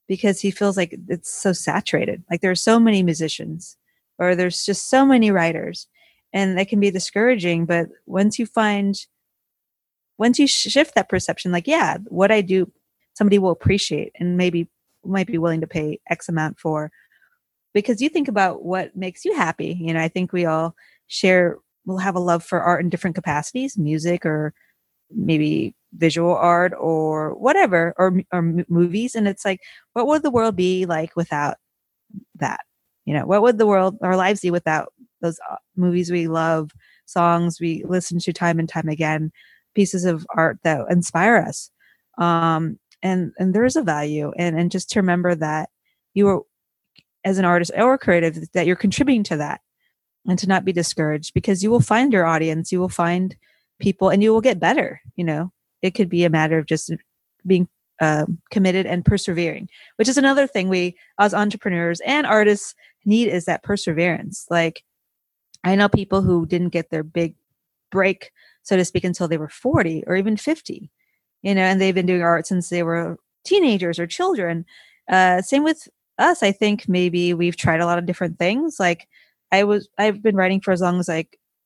because 0.07 0.39
he 0.39 0.51
feels 0.51 0.77
like 0.77 0.95
it's 1.09 1.33
so 1.33 1.51
saturated. 1.51 2.23
Like 2.29 2.41
there 2.41 2.51
are 2.51 2.55
so 2.55 2.79
many 2.79 3.01
musicians, 3.01 3.75
or 4.19 4.35
there's 4.35 4.65
just 4.65 4.89
so 4.89 5.05
many 5.05 5.31
writers, 5.31 5.87
and 6.31 6.59
it 6.59 6.69
can 6.69 6.79
be 6.79 6.91
discouraging. 6.91 7.65
But 7.65 7.89
once 8.05 8.37
you 8.37 8.45
find, 8.45 8.95
once 10.19 10.37
you 10.37 10.45
shift 10.45 10.93
that 10.93 11.09
perception, 11.09 11.51
like 11.51 11.67
yeah, 11.67 11.97
what 12.07 12.31
I 12.31 12.41
do, 12.41 12.71
somebody 13.15 13.39
will 13.39 13.51
appreciate 13.51 14.11
and 14.19 14.37
maybe 14.37 14.69
might 15.03 15.27
be 15.27 15.39
willing 15.39 15.61
to 15.61 15.67
pay 15.67 15.99
X 16.09 16.29
amount 16.29 16.59
for, 16.59 16.91
because 17.73 17.99
you 17.99 18.09
think 18.09 18.27
about 18.27 18.63
what 18.63 18.95
makes 18.95 19.25
you 19.25 19.35
happy. 19.35 19.75
You 19.81 19.93
know, 19.93 20.01
I 20.01 20.07
think 20.07 20.31
we 20.31 20.45
all 20.45 20.75
share 21.07 21.57
will 21.85 21.97
have 21.97 22.15
a 22.15 22.19
love 22.19 22.43
for 22.43 22.61
art 22.61 22.81
in 22.83 22.89
different 22.89 23.15
capacities, 23.15 23.77
music 23.77 24.25
or 24.25 24.53
maybe 25.11 25.75
visual 25.93 26.35
art 26.35 26.73
or 26.79 27.35
whatever, 27.35 27.93
or, 27.97 28.21
or 28.31 28.41
movies. 28.67 29.15
And 29.15 29.27
it's 29.27 29.45
like, 29.45 29.59
what 29.93 30.07
would 30.07 30.23
the 30.23 30.31
world 30.31 30.55
be 30.55 30.85
like 30.85 31.15
without 31.15 31.57
that? 32.35 32.61
You 33.05 33.13
know, 33.13 33.25
what 33.25 33.41
would 33.41 33.57
the 33.57 33.67
world, 33.67 33.97
our 34.01 34.15
lives 34.15 34.41
be 34.41 34.51
without 34.51 34.93
those 35.21 35.39
uh, 35.49 35.57
movies 35.75 36.11
we 36.11 36.27
love, 36.27 36.71
songs 37.05 37.59
we 37.59 37.83
listen 37.85 38.19
to 38.19 38.33
time 38.33 38.59
and 38.59 38.67
time 38.67 38.87
again, 38.87 39.31
pieces 39.75 40.05
of 40.05 40.25
art 40.35 40.57
that 40.63 40.85
inspire 40.89 41.37
us? 41.37 41.69
Um, 42.17 42.79
and 43.01 43.33
and 43.37 43.53
there 43.53 43.65
is 43.65 43.75
a 43.75 43.81
value, 43.81 44.31
and 44.37 44.57
and 44.57 44.71
just 44.71 44.89
to 44.91 44.99
remember 44.99 45.35
that 45.35 45.69
you 46.13 46.27
are, 46.29 46.41
as 47.25 47.37
an 47.37 47.45
artist 47.45 47.71
or 47.75 47.97
creative, 47.97 48.51
that 48.53 48.65
you're 48.65 48.77
contributing 48.77 49.23
to 49.23 49.37
that 49.37 49.59
and 50.27 50.39
to 50.39 50.47
not 50.47 50.65
be 50.65 50.71
discouraged 50.71 51.33
because 51.33 51.63
you 51.63 51.69
will 51.69 51.81
find 51.81 52.13
your 52.13 52.25
audience, 52.25 52.71
you 52.71 52.79
will 52.79 52.89
find 52.89 53.35
people, 53.79 54.09
and 54.09 54.23
you 54.23 54.31
will 54.31 54.41
get 54.41 54.59
better. 54.59 55.01
You 55.15 55.25
know, 55.25 55.51
it 55.81 55.91
could 55.91 56.09
be 56.09 56.23
a 56.23 56.29
matter 56.29 56.57
of 56.57 56.65
just 56.65 56.91
being 57.45 57.67
um, 58.01 58.39
committed 58.51 58.85
and 58.85 59.05
persevering, 59.05 59.69
which 59.97 60.07
is 60.09 60.17
another 60.17 60.47
thing 60.47 60.69
we 60.69 60.95
as 61.19 61.33
entrepreneurs 61.33 62.01
and 62.05 62.25
artists 62.25 62.73
need 63.05 63.27
is 63.27 63.45
that 63.45 63.63
perseverance. 63.63 64.45
Like, 64.49 64.83
I 65.63 65.75
know 65.75 65.89
people 65.89 66.21
who 66.21 66.45
didn't 66.45 66.69
get 66.69 66.89
their 66.89 67.03
big 67.03 67.35
break, 67.91 68.31
so 68.63 68.75
to 68.75 68.85
speak, 68.85 69.03
until 69.03 69.27
they 69.27 69.37
were 69.37 69.49
40 69.49 70.03
or 70.07 70.15
even 70.15 70.37
50, 70.37 70.89
you 71.41 71.55
know, 71.55 71.61
and 71.61 71.79
they've 71.79 71.95
been 71.95 72.05
doing 72.05 72.21
art 72.21 72.47
since 72.47 72.69
they 72.69 72.83
were 72.83 73.17
teenagers 73.45 73.99
or 73.99 74.07
children. 74.07 74.65
Uh, 75.09 75.41
same 75.41 75.63
with 75.63 75.87
us. 76.17 76.43
I 76.43 76.51
think 76.51 76.87
maybe 76.87 77.33
we've 77.33 77.57
tried 77.57 77.81
a 77.81 77.85
lot 77.85 77.99
of 77.99 78.05
different 78.05 78.39
things. 78.39 78.79
Like, 78.79 79.07
I 79.53 79.63
was 79.63 79.87
I've 79.99 80.23
been 80.23 80.35
writing 80.35 80.61
for 80.61 80.71
as 80.71 80.81
long 80.81 80.99
as 80.99 81.09
I 81.09 81.25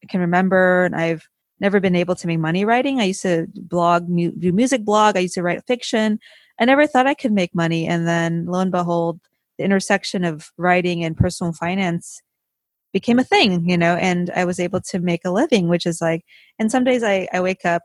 can 0.10 0.20
remember, 0.20 0.84
and 0.86 0.96
I've 0.96 1.26
never 1.62 1.80
been 1.80 1.96
able 1.96 2.16
to 2.16 2.28
make 2.28 2.40
money 2.40 2.66
writing. 2.66 3.00
I 3.00 3.06
used 3.06 3.22
to 3.24 3.48
blog, 3.56 4.10
mu- 4.10 4.34
do 4.38 4.52
music 4.52 4.84
blog. 4.84 5.16
I 5.16 5.22
used 5.22 5.36
to 5.36 5.42
write 5.42 5.66
fiction. 5.66 6.20
I 6.60 6.66
never 6.66 6.86
thought 6.86 7.08
I 7.08 7.14
could 7.14 7.32
make 7.32 7.56
money, 7.56 7.88
and 7.88 8.06
then 8.06 8.46
lo 8.46 8.60
and 8.60 8.72
behold, 8.72 9.22
the 9.58 9.64
intersection 9.64 10.26
of 10.26 10.52
writing 10.58 11.04
and 11.06 11.16
personal 11.16 11.54
finance 11.54 12.22
became 12.92 13.20
a 13.20 13.24
thing, 13.24 13.70
you 13.70 13.78
know, 13.78 13.96
and 13.96 14.32
I 14.36 14.44
was 14.44 14.60
able 14.60 14.82
to 14.82 15.00
make 15.00 15.22
a 15.24 15.32
living, 15.32 15.70
which 15.70 15.86
is 15.86 16.02
like, 16.02 16.26
and 16.60 16.72
some 16.72 16.84
days 16.84 17.04
I, 17.04 17.28
I 17.34 17.40
wake 17.42 17.66
up 17.66 17.84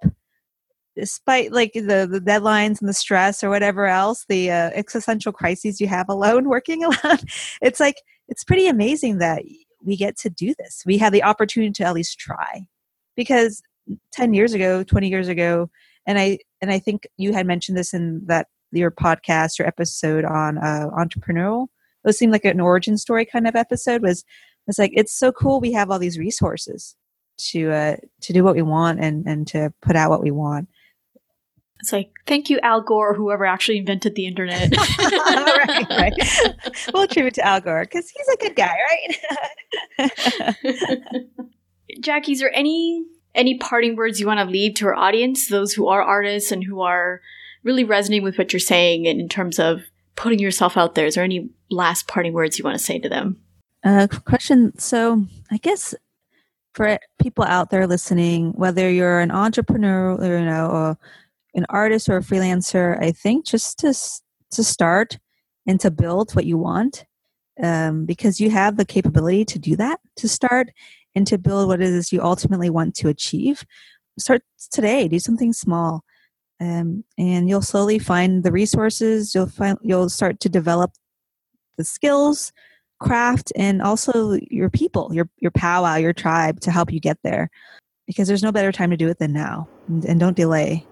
despite 0.97 1.53
like 1.53 1.73
the, 1.75 2.09
the 2.11 2.21
deadlines 2.21 2.81
and 2.81 2.89
the 2.89 2.95
stress 2.95 3.43
or 3.43 3.51
whatever 3.51 3.87
else, 3.87 4.25
the 4.29 4.51
uh, 4.51 4.71
existential 4.75 5.33
crises 5.33 5.81
you 5.81 5.87
have 5.89 6.09
alone 6.09 6.49
working 6.49 6.85
alone, 6.85 7.19
it's 7.61 7.81
like, 7.81 7.97
it's 8.29 8.45
pretty 8.45 8.69
amazing 8.69 9.19
that 9.19 9.43
we 9.85 9.97
get 9.97 10.17
to 10.19 10.31
do 10.31 10.55
this. 10.59 10.83
We 10.87 10.99
have 10.99 11.13
the 11.13 11.23
opportunity 11.23 11.73
to 11.73 11.85
at 11.85 11.95
least 11.95 12.19
try. 12.19 12.67
Because 13.17 13.63
10 14.13 14.35
years 14.35 14.55
ago, 14.55 14.83
20 14.83 15.09
years 15.09 15.29
ago, 15.29 15.71
and 16.07 16.19
I 16.19 16.39
and 16.61 16.71
I 16.71 16.79
think 16.79 17.07
you 17.17 17.33
had 17.33 17.47
mentioned 17.47 17.79
this 17.79 17.95
in 17.95 18.23
that 18.27 18.49
your 18.73 18.91
podcast 18.91 19.61
or 19.61 19.67
episode 19.67 20.25
on 20.25 20.59
uh, 20.59 20.87
entrepreneurial. 20.97 21.69
It 22.05 22.15
seemed 22.15 22.33
like 22.33 22.45
an 22.45 22.61
origin 22.61 22.99
story 22.99 23.25
kind 23.25 23.47
of 23.47 23.55
episode. 23.55 24.03
Was 24.03 24.25
was 24.67 24.79
like 24.79 24.93
it's 24.95 25.17
so 25.17 25.31
cool 25.33 25.61
we 25.61 25.73
have 25.73 25.91
all 25.91 25.99
these 25.99 26.19
resources 26.19 26.97
to 27.39 27.71
uh, 27.71 27.97
to 28.23 28.33
do 28.33 28.43
what 28.43 28.57
we 28.57 28.63
want 28.63 29.01
and 29.01 29.27
and 29.27 29.47
to 29.49 29.73
put 29.83 29.97
out 29.97 30.11
what 30.11 30.23
we 30.23 30.31
want. 30.31 30.69
It's 31.83 31.93
like, 31.93 32.13
thank 32.29 32.49
you, 32.49 32.61
Al 32.61 32.81
Gore, 32.81 33.13
whoever 33.13 33.45
actually 33.45 33.79
invented 33.79 34.15
the 34.15 34.25
internet. 34.25 34.71
right, 34.99 35.87
right. 35.91 36.13
We'll 36.95 37.03
attribute 37.03 37.35
to 37.35 37.45
Al 37.45 37.61
Gore 37.61 37.83
because 37.83 38.09
he's 38.09 38.29
a 38.29 38.37
good 38.37 38.55
guy, 38.55 38.77
right? 39.99 40.13
Jackie, 42.01 42.33
is 42.33 42.39
there 42.39 42.55
any 42.55 43.05
any 43.35 43.59
parting 43.59 43.97
words 43.97 44.21
you 44.21 44.29
want 44.29 44.39
to 44.39 44.47
leave 44.47 44.75
to 44.75 44.87
our 44.87 44.95
audience, 44.95 45.49
those 45.49 45.73
who 45.73 45.89
are 45.89 46.01
artists 46.01 46.53
and 46.53 46.63
who 46.63 46.83
are 46.83 47.21
really 47.65 47.83
resonating 47.83 48.23
with 48.23 48.39
what 48.39 48.53
you're 48.53 48.61
saying 48.61 49.07
in 49.07 49.29
terms 49.29 49.59
of 49.59 49.83
putting 50.15 50.39
yourself 50.39 50.77
out 50.77 50.95
there? 50.95 51.07
Is 51.07 51.17
there 51.17 51.25
any 51.25 51.51
last 51.69 52.07
parting 52.07 52.33
words 52.33 52.61
you 52.61 52.65
want 52.65 52.79
to 52.79 52.85
say 52.85 53.01
to 53.01 53.09
them? 53.09 53.39
Uh, 53.83 54.07
question. 54.25 54.79
So, 54.79 55.27
I 55.51 55.57
guess 55.57 55.97
for 56.75 56.97
people 57.21 57.43
out 57.43 57.71
there 57.71 57.89
listening, 57.89 58.53
whether 58.53 58.89
you're 58.89 59.19
an 59.19 59.33
entrepreneur, 59.33 60.15
or, 60.15 60.39
you 60.39 60.45
know, 60.45 60.69
or 60.69 60.99
an 61.55 61.67
artist 61.69 62.09
or 62.09 62.17
a 62.17 62.23
freelancer, 62.23 63.03
I 63.03 63.13
think 63.13 63.47
just 63.47 63.79
to 63.81 63.95
to 64.53 64.65
start 64.65 65.19
and 65.67 65.81
to 65.81 65.91
build 65.91 66.33
what 66.33 66.45
you 66.45 66.59
want, 66.59 67.05
um, 67.63 68.05
because 68.05 68.41
you 68.41 68.51
have 68.51 68.77
the 68.77 68.85
capability 68.85 69.45
to 69.47 69.59
do 69.59 69.77
that. 69.77 70.01
To 70.17 70.29
start 70.29 70.71
and 71.15 71.27
to 71.27 71.39
build 71.39 71.69
what 71.69 71.81
it 71.81 71.89
is 71.89 72.13
you 72.13 72.23
ultimately 72.23 72.71
want 72.71 72.95
to 72.97 73.09
achieve. 73.09 73.65
Start 74.19 74.43
today. 74.71 75.09
Do 75.09 75.19
something 75.19 75.53
small, 75.53 76.05
um, 76.61 77.05
and 77.19 77.49
you'll 77.49 77.63
slowly 77.63 77.99
find 77.99 78.45
the 78.45 78.53
resources. 78.53 79.35
You'll 79.35 79.49
find 79.49 79.79
you'll 79.83 80.11
start 80.11 80.41
to 80.41 80.49
develop 80.49 80.93
the 81.79 81.85
skills, 81.85 82.53
craft, 83.01 83.53
and 83.57 83.81
also 83.81 84.39
your 84.51 84.71
people, 84.71 85.11
your 85.13 85.29
your 85.39 85.51
powwow, 85.51 85.97
your 85.97 86.13
tribe 86.13 86.61
to 86.61 86.71
help 86.71 86.93
you 86.93 87.01
get 87.01 87.19
there. 87.25 87.51
Because 88.07 88.29
there's 88.29 88.43
no 88.43 88.53
better 88.53 88.73
time 88.73 88.91
to 88.91 88.97
do 88.97 89.09
it 89.09 89.19
than 89.19 89.33
now, 89.33 89.69
and, 89.89 90.05
and 90.05 90.21
don't 90.21 90.37
delay. 90.37 90.87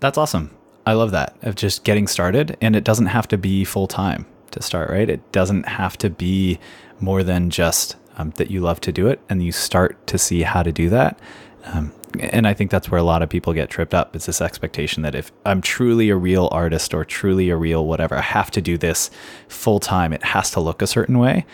That's 0.00 0.18
awesome. 0.18 0.50
I 0.86 0.92
love 0.92 1.12
that 1.12 1.36
of 1.42 1.54
just 1.54 1.84
getting 1.84 2.06
started, 2.06 2.56
and 2.60 2.76
it 2.76 2.84
doesn't 2.84 3.06
have 3.06 3.26
to 3.28 3.38
be 3.38 3.64
full 3.64 3.86
time 3.86 4.26
to 4.50 4.62
start, 4.62 4.90
right? 4.90 5.08
It 5.08 5.32
doesn't 5.32 5.66
have 5.66 5.96
to 5.98 6.10
be 6.10 6.58
more 7.00 7.22
than 7.22 7.50
just 7.50 7.96
um, 8.16 8.30
that 8.36 8.50
you 8.50 8.60
love 8.60 8.80
to 8.82 8.92
do 8.92 9.06
it, 9.08 9.20
and 9.28 9.42
you 9.42 9.52
start 9.52 10.06
to 10.08 10.18
see 10.18 10.42
how 10.42 10.62
to 10.62 10.72
do 10.72 10.90
that. 10.90 11.18
Um, 11.64 11.92
and 12.20 12.46
I 12.46 12.54
think 12.54 12.70
that's 12.70 12.90
where 12.90 13.00
a 13.00 13.04
lot 13.04 13.22
of 13.22 13.28
people 13.28 13.52
get 13.52 13.70
tripped 13.70 13.94
up. 13.94 14.14
It's 14.14 14.26
this 14.26 14.40
expectation 14.40 15.02
that 15.02 15.14
if 15.14 15.32
I'm 15.44 15.60
truly 15.60 16.10
a 16.10 16.16
real 16.16 16.48
artist 16.52 16.94
or 16.94 17.04
truly 17.04 17.50
a 17.50 17.56
real 17.56 17.86
whatever, 17.86 18.16
I 18.16 18.22
have 18.22 18.50
to 18.52 18.60
do 18.60 18.78
this 18.78 19.10
full 19.48 19.80
time. 19.80 20.12
It 20.12 20.22
has 20.22 20.50
to 20.52 20.60
look 20.60 20.82
a 20.82 20.86
certain 20.86 21.18
way. 21.18 21.44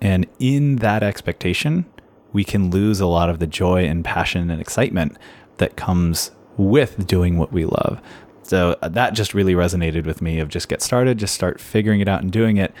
And 0.00 0.26
in 0.38 0.76
that 0.76 1.02
expectation, 1.02 1.84
we 2.32 2.42
can 2.42 2.70
lose 2.70 3.00
a 3.00 3.06
lot 3.06 3.28
of 3.28 3.38
the 3.38 3.46
joy 3.46 3.84
and 3.84 4.04
passion 4.04 4.50
and 4.50 4.60
excitement 4.60 5.16
that 5.58 5.76
comes 5.76 6.32
with 6.56 7.06
doing 7.06 7.38
what 7.38 7.52
we 7.52 7.64
love. 7.64 8.00
So 8.42 8.76
uh, 8.82 8.88
that 8.88 9.14
just 9.14 9.34
really 9.34 9.54
resonated 9.54 10.06
with 10.06 10.20
me 10.20 10.40
of 10.40 10.48
just 10.48 10.68
get 10.68 10.82
started, 10.82 11.18
just 11.18 11.34
start 11.34 11.60
figuring 11.60 12.00
it 12.00 12.08
out 12.08 12.22
and 12.22 12.32
doing 12.32 12.56
it. 12.56 12.72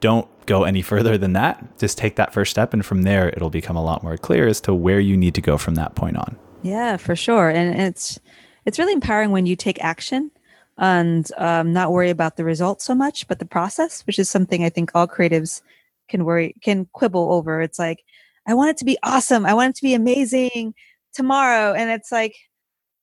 Don't 0.00 0.28
go 0.46 0.64
any 0.64 0.82
further 0.92 1.18
than 1.18 1.34
that. 1.34 1.78
Just 1.78 1.98
take 1.98 2.16
that 2.16 2.32
first 2.32 2.50
step 2.50 2.72
and 2.72 2.84
from 2.84 3.02
there 3.02 3.28
it'll 3.28 3.50
become 3.50 3.76
a 3.76 3.84
lot 3.84 4.02
more 4.02 4.16
clear 4.16 4.46
as 4.46 4.60
to 4.62 4.74
where 4.74 5.00
you 5.00 5.16
need 5.16 5.34
to 5.34 5.40
go 5.40 5.58
from 5.58 5.74
that 5.74 5.94
point 5.94 6.16
on. 6.16 6.36
Yeah, 6.62 6.96
for 6.96 7.14
sure. 7.14 7.50
And 7.50 7.80
it's 7.80 8.18
it's 8.64 8.78
really 8.78 8.92
empowering 8.92 9.30
when 9.30 9.46
you 9.46 9.56
take 9.56 9.82
action 9.82 10.30
and 10.76 11.30
um, 11.36 11.72
not 11.72 11.92
worry 11.92 12.10
about 12.10 12.36
the 12.36 12.44
results 12.44 12.84
so 12.84 12.94
much, 12.94 13.26
but 13.26 13.38
the 13.38 13.46
process, 13.46 14.06
which 14.06 14.18
is 14.18 14.30
something 14.30 14.64
I 14.64 14.70
think 14.70 14.92
all 14.94 15.08
creatives 15.08 15.60
can 16.08 16.24
worry, 16.24 16.54
can 16.62 16.86
quibble 16.92 17.32
over. 17.32 17.60
It's 17.60 17.78
like, 17.78 18.04
I 18.46 18.54
want 18.54 18.70
it 18.70 18.76
to 18.78 18.84
be 18.84 18.98
awesome. 19.02 19.44
I 19.44 19.54
want 19.54 19.70
it 19.70 19.76
to 19.76 19.82
be 19.82 19.94
amazing 19.94 20.74
tomorrow. 21.12 21.72
And 21.72 21.90
it's 21.90 22.12
like, 22.12 22.36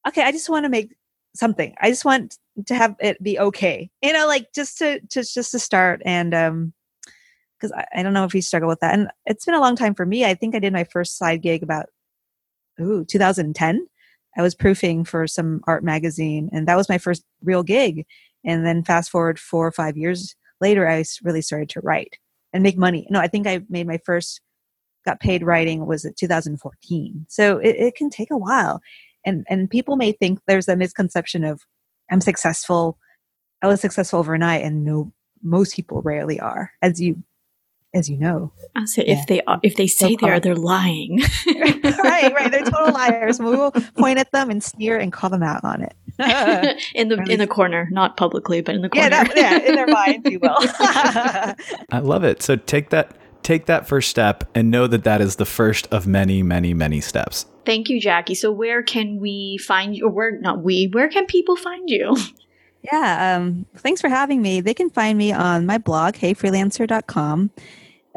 okay, 0.07 0.23
I 0.23 0.31
just 0.31 0.49
want 0.49 0.65
to 0.65 0.69
make 0.69 0.95
something. 1.35 1.73
I 1.81 1.89
just 1.89 2.05
want 2.05 2.37
to 2.65 2.75
have 2.75 2.95
it 2.99 3.21
be 3.21 3.39
okay. 3.39 3.89
You 4.01 4.13
know, 4.13 4.27
like 4.27 4.53
just 4.53 4.77
to 4.79 4.99
just 5.07 5.33
just 5.33 5.51
to 5.51 5.59
start 5.59 6.01
and 6.05 6.33
um 6.33 6.73
because 7.57 7.71
I, 7.71 7.99
I 7.99 8.03
don't 8.03 8.13
know 8.13 8.25
if 8.25 8.35
you 8.35 8.41
struggle 8.41 8.67
with 8.67 8.81
that. 8.81 8.93
And 8.93 9.09
it's 9.25 9.45
been 9.45 9.55
a 9.55 9.61
long 9.61 9.75
time 9.75 9.95
for 9.95 10.05
me. 10.05 10.25
I 10.25 10.33
think 10.33 10.55
I 10.55 10.59
did 10.59 10.73
my 10.73 10.83
first 10.83 11.17
side 11.17 11.41
gig 11.41 11.63
about 11.63 11.87
ooh 12.81 13.05
2010 13.05 13.87
I 14.37 14.41
was 14.41 14.55
proofing 14.55 15.05
for 15.05 15.27
some 15.27 15.61
art 15.65 15.83
magazine, 15.83 16.49
and 16.51 16.67
that 16.67 16.77
was 16.77 16.89
my 16.89 16.97
first 16.97 17.23
real 17.43 17.63
gig. 17.63 18.05
And 18.43 18.65
then 18.65 18.83
fast 18.83 19.09
forward 19.09 19.39
four 19.39 19.65
or 19.65 19.71
five 19.71 19.97
years 19.97 20.35
later, 20.61 20.87
I 20.87 21.03
really 21.23 21.41
started 21.41 21.69
to 21.69 21.81
write 21.81 22.17
and 22.53 22.61
make 22.61 22.77
money. 22.77 23.07
No, 23.09 23.19
I 23.19 23.27
think 23.27 23.47
I 23.47 23.61
made 23.69 23.87
my 23.87 23.99
first 24.05 24.41
got 25.05 25.19
paid 25.19 25.43
writing 25.43 25.85
was 25.85 26.05
at 26.05 26.17
2014. 26.17 27.25
So 27.29 27.57
it, 27.59 27.75
it 27.75 27.95
can 27.95 28.09
take 28.09 28.31
a 28.31 28.37
while, 28.37 28.81
and 29.25 29.45
and 29.49 29.69
people 29.69 29.95
may 29.95 30.11
think 30.11 30.39
there's 30.47 30.67
a 30.67 30.75
misconception 30.75 31.43
of 31.43 31.61
I'm 32.11 32.21
successful. 32.21 32.97
I 33.61 33.67
was 33.67 33.81
successful 33.81 34.19
overnight, 34.19 34.63
and 34.63 34.83
no, 34.83 35.11
most 35.41 35.75
people 35.75 36.01
rarely 36.01 36.39
are, 36.39 36.71
as 36.81 37.01
you 37.01 37.23
as 37.95 38.09
you 38.09 38.17
know. 38.17 38.51
I 38.75 38.85
said, 38.85 39.07
yeah. 39.07 39.19
if 39.19 39.27
they 39.27 39.41
are, 39.43 39.59
if 39.63 39.77
they 39.77 39.87
say 39.87 40.15
they 40.19 40.29
are, 40.29 40.39
they're 40.39 40.53
lying. 40.55 41.21
right, 41.47 42.33
right. 42.33 42.51
They're 42.51 42.65
total 42.65 42.93
liars. 42.93 43.39
We 43.39 43.45
will 43.45 43.71
point 43.97 44.19
at 44.19 44.31
them 44.33 44.49
and 44.49 44.61
sneer 44.61 44.99
and 44.99 45.11
call 45.13 45.29
them 45.29 45.41
out 45.41 45.63
on 45.63 45.81
it. 45.81 45.95
in 46.93 47.09
the 47.09 47.17
in 47.29 47.39
the 47.39 47.47
corner, 47.47 47.87
not 47.91 48.17
publicly, 48.17 48.61
but 48.61 48.75
in 48.75 48.81
the 48.81 48.89
corner. 48.89 49.09
Yeah, 49.09 49.23
that, 49.23 49.35
yeah 49.35 49.57
in 49.57 49.75
their 49.75 49.87
mind, 49.87 50.27
you 50.29 50.39
will. 50.39 50.55
I 50.59 51.99
love 52.01 52.23
it. 52.23 52.41
So 52.41 52.55
take 52.57 52.89
that 52.89 53.15
take 53.45 53.67
that 53.67 53.87
first 53.87 54.09
step 54.09 54.49
and 54.55 54.71
know 54.71 54.87
that 54.87 55.03
that 55.03 55.21
is 55.21 55.35
the 55.35 55.45
first 55.45 55.87
of 55.93 56.07
many, 56.07 56.41
many, 56.43 56.73
many 56.73 56.99
steps. 56.99 57.45
Thank 57.65 57.89
you, 57.89 58.01
Jackie. 58.01 58.35
So 58.35 58.51
where 58.51 58.83
can 58.83 59.19
we 59.19 59.57
find 59.59 59.95
you? 59.95 60.07
Or 60.07 60.09
where 60.09 60.39
not 60.39 60.63
we? 60.63 60.89
Where 60.91 61.07
can 61.07 61.25
people 61.25 61.55
find 61.55 61.89
you? 61.89 62.17
Yeah, 62.93 63.35
um, 63.35 63.65
thanks 63.77 63.99
for 63.99 64.09
having 64.09 64.43
me. 64.43 64.61
They 64.61 64.75
can 64.75 64.91
find 64.91 65.17
me 65.17 65.31
on 65.31 65.65
my 65.65 65.79
blog, 65.79 66.13
heyfreelancer.com. 66.13 67.49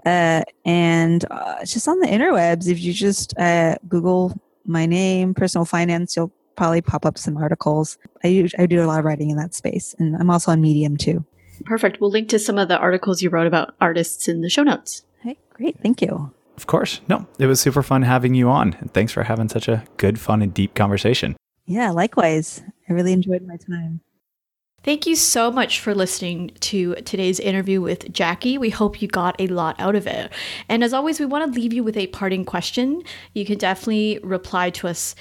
Uh, 0.04 0.42
and 0.66 1.24
uh, 1.30 1.56
it's 1.62 1.72
just 1.72 1.88
on 1.88 2.00
the 2.00 2.06
interwebs. 2.06 2.68
If 2.68 2.78
you 2.82 2.92
just 2.92 3.32
uh, 3.38 3.76
Google 3.88 4.38
my 4.66 4.84
name, 4.84 5.32
personal 5.32 5.64
finance, 5.64 6.16
you'll 6.16 6.32
probably 6.56 6.82
pop 6.82 7.06
up 7.06 7.16
some 7.16 7.38
articles. 7.38 7.96
I, 8.22 8.46
I 8.58 8.66
do 8.66 8.82
a 8.82 8.86
lot 8.86 8.98
of 8.98 9.06
writing 9.06 9.30
in 9.30 9.38
that 9.38 9.54
space, 9.54 9.94
and 9.98 10.14
I'm 10.16 10.28
also 10.28 10.52
on 10.52 10.60
Medium 10.60 10.98
too. 10.98 11.24
Perfect. 11.64 11.98
We'll 11.98 12.10
link 12.10 12.28
to 12.28 12.38
some 12.38 12.58
of 12.58 12.68
the 12.68 12.76
articles 12.76 13.22
you 13.22 13.30
wrote 13.30 13.46
about 13.46 13.74
artists 13.80 14.28
in 14.28 14.42
the 14.42 14.50
show 14.50 14.64
notes. 14.64 15.02
Hey, 15.58 15.64
great. 15.64 15.80
Thank 15.80 16.02
you. 16.02 16.32
Of 16.56 16.66
course. 16.66 17.00
No, 17.08 17.26
it 17.38 17.46
was 17.46 17.60
super 17.60 17.82
fun 17.82 18.02
having 18.02 18.34
you 18.34 18.48
on. 18.48 18.74
And 18.80 18.92
thanks 18.92 19.12
for 19.12 19.22
having 19.22 19.48
such 19.48 19.68
a 19.68 19.84
good, 19.96 20.18
fun, 20.18 20.42
and 20.42 20.52
deep 20.52 20.74
conversation. 20.74 21.36
Yeah, 21.66 21.90
likewise. 21.90 22.62
I 22.88 22.92
really 22.92 23.12
enjoyed 23.12 23.42
my 23.42 23.56
time. 23.56 24.00
Thank 24.84 25.06
you 25.06 25.16
so 25.16 25.50
much 25.50 25.80
for 25.80 25.94
listening 25.94 26.52
to 26.60 26.94
today's 26.96 27.40
interview 27.40 27.80
with 27.80 28.12
Jackie. 28.12 28.58
We 28.58 28.70
hope 28.70 29.02
you 29.02 29.08
got 29.08 29.40
a 29.40 29.48
lot 29.48 29.78
out 29.78 29.96
of 29.96 30.06
it. 30.06 30.32
And 30.68 30.82
as 30.82 30.94
always, 30.94 31.20
we 31.20 31.26
want 31.26 31.52
to 31.52 31.60
leave 31.60 31.72
you 31.72 31.82
with 31.82 31.96
a 31.96 32.06
parting 32.08 32.44
question. 32.44 33.02
You 33.34 33.44
can 33.44 33.58
definitely 33.58 34.20
reply 34.22 34.70
to 34.70 34.88
us 34.88 35.14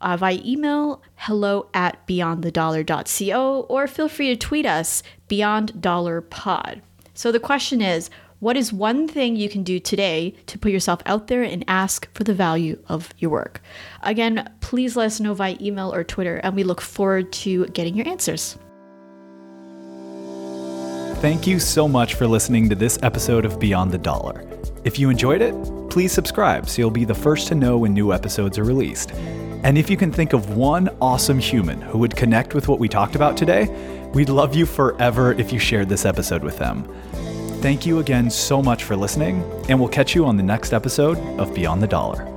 uh, 0.00 0.16
via 0.16 0.40
email 0.44 1.02
hello 1.16 1.68
at 1.74 2.06
beyondthedollar.co 2.06 3.60
or 3.68 3.86
feel 3.86 4.08
free 4.08 4.28
to 4.28 4.36
tweet 4.36 4.66
us 4.66 5.02
beyonddollarpod. 5.28 6.80
So 7.14 7.30
the 7.30 7.40
question 7.40 7.80
is 7.80 8.10
what 8.42 8.56
is 8.56 8.72
one 8.72 9.06
thing 9.06 9.36
you 9.36 9.48
can 9.48 9.62
do 9.62 9.78
today 9.78 10.34
to 10.46 10.58
put 10.58 10.72
yourself 10.72 11.00
out 11.06 11.28
there 11.28 11.44
and 11.44 11.64
ask 11.68 12.12
for 12.12 12.24
the 12.24 12.34
value 12.34 12.76
of 12.88 13.08
your 13.18 13.30
work? 13.30 13.62
Again, 14.02 14.52
please 14.58 14.96
let 14.96 15.06
us 15.06 15.20
know 15.20 15.32
via 15.32 15.56
email 15.60 15.94
or 15.94 16.02
Twitter, 16.02 16.38
and 16.38 16.56
we 16.56 16.64
look 16.64 16.80
forward 16.80 17.32
to 17.34 17.66
getting 17.66 17.94
your 17.94 18.08
answers. 18.08 18.58
Thank 21.20 21.46
you 21.46 21.60
so 21.60 21.86
much 21.86 22.14
for 22.14 22.26
listening 22.26 22.68
to 22.70 22.74
this 22.74 22.98
episode 23.04 23.44
of 23.44 23.60
Beyond 23.60 23.92
the 23.92 23.98
Dollar. 23.98 24.44
If 24.82 24.98
you 24.98 25.08
enjoyed 25.08 25.40
it, 25.40 25.54
please 25.88 26.10
subscribe 26.10 26.68
so 26.68 26.82
you'll 26.82 26.90
be 26.90 27.04
the 27.04 27.14
first 27.14 27.46
to 27.46 27.54
know 27.54 27.78
when 27.78 27.94
new 27.94 28.12
episodes 28.12 28.58
are 28.58 28.64
released. 28.64 29.12
And 29.62 29.78
if 29.78 29.88
you 29.88 29.96
can 29.96 30.10
think 30.10 30.32
of 30.32 30.56
one 30.56 30.88
awesome 31.00 31.38
human 31.38 31.80
who 31.80 31.98
would 31.98 32.16
connect 32.16 32.54
with 32.54 32.66
what 32.66 32.80
we 32.80 32.88
talked 32.88 33.14
about 33.14 33.36
today, 33.36 33.68
we'd 34.12 34.28
love 34.28 34.56
you 34.56 34.66
forever 34.66 35.32
if 35.34 35.52
you 35.52 35.60
shared 35.60 35.88
this 35.88 36.04
episode 36.04 36.42
with 36.42 36.58
them. 36.58 36.92
Thank 37.62 37.86
you 37.86 38.00
again 38.00 38.28
so 38.28 38.60
much 38.60 38.82
for 38.82 38.96
listening, 38.96 39.40
and 39.68 39.78
we'll 39.78 39.88
catch 39.88 40.16
you 40.16 40.26
on 40.26 40.36
the 40.36 40.42
next 40.42 40.72
episode 40.72 41.16
of 41.38 41.54
Beyond 41.54 41.80
the 41.80 41.86
Dollar. 41.86 42.31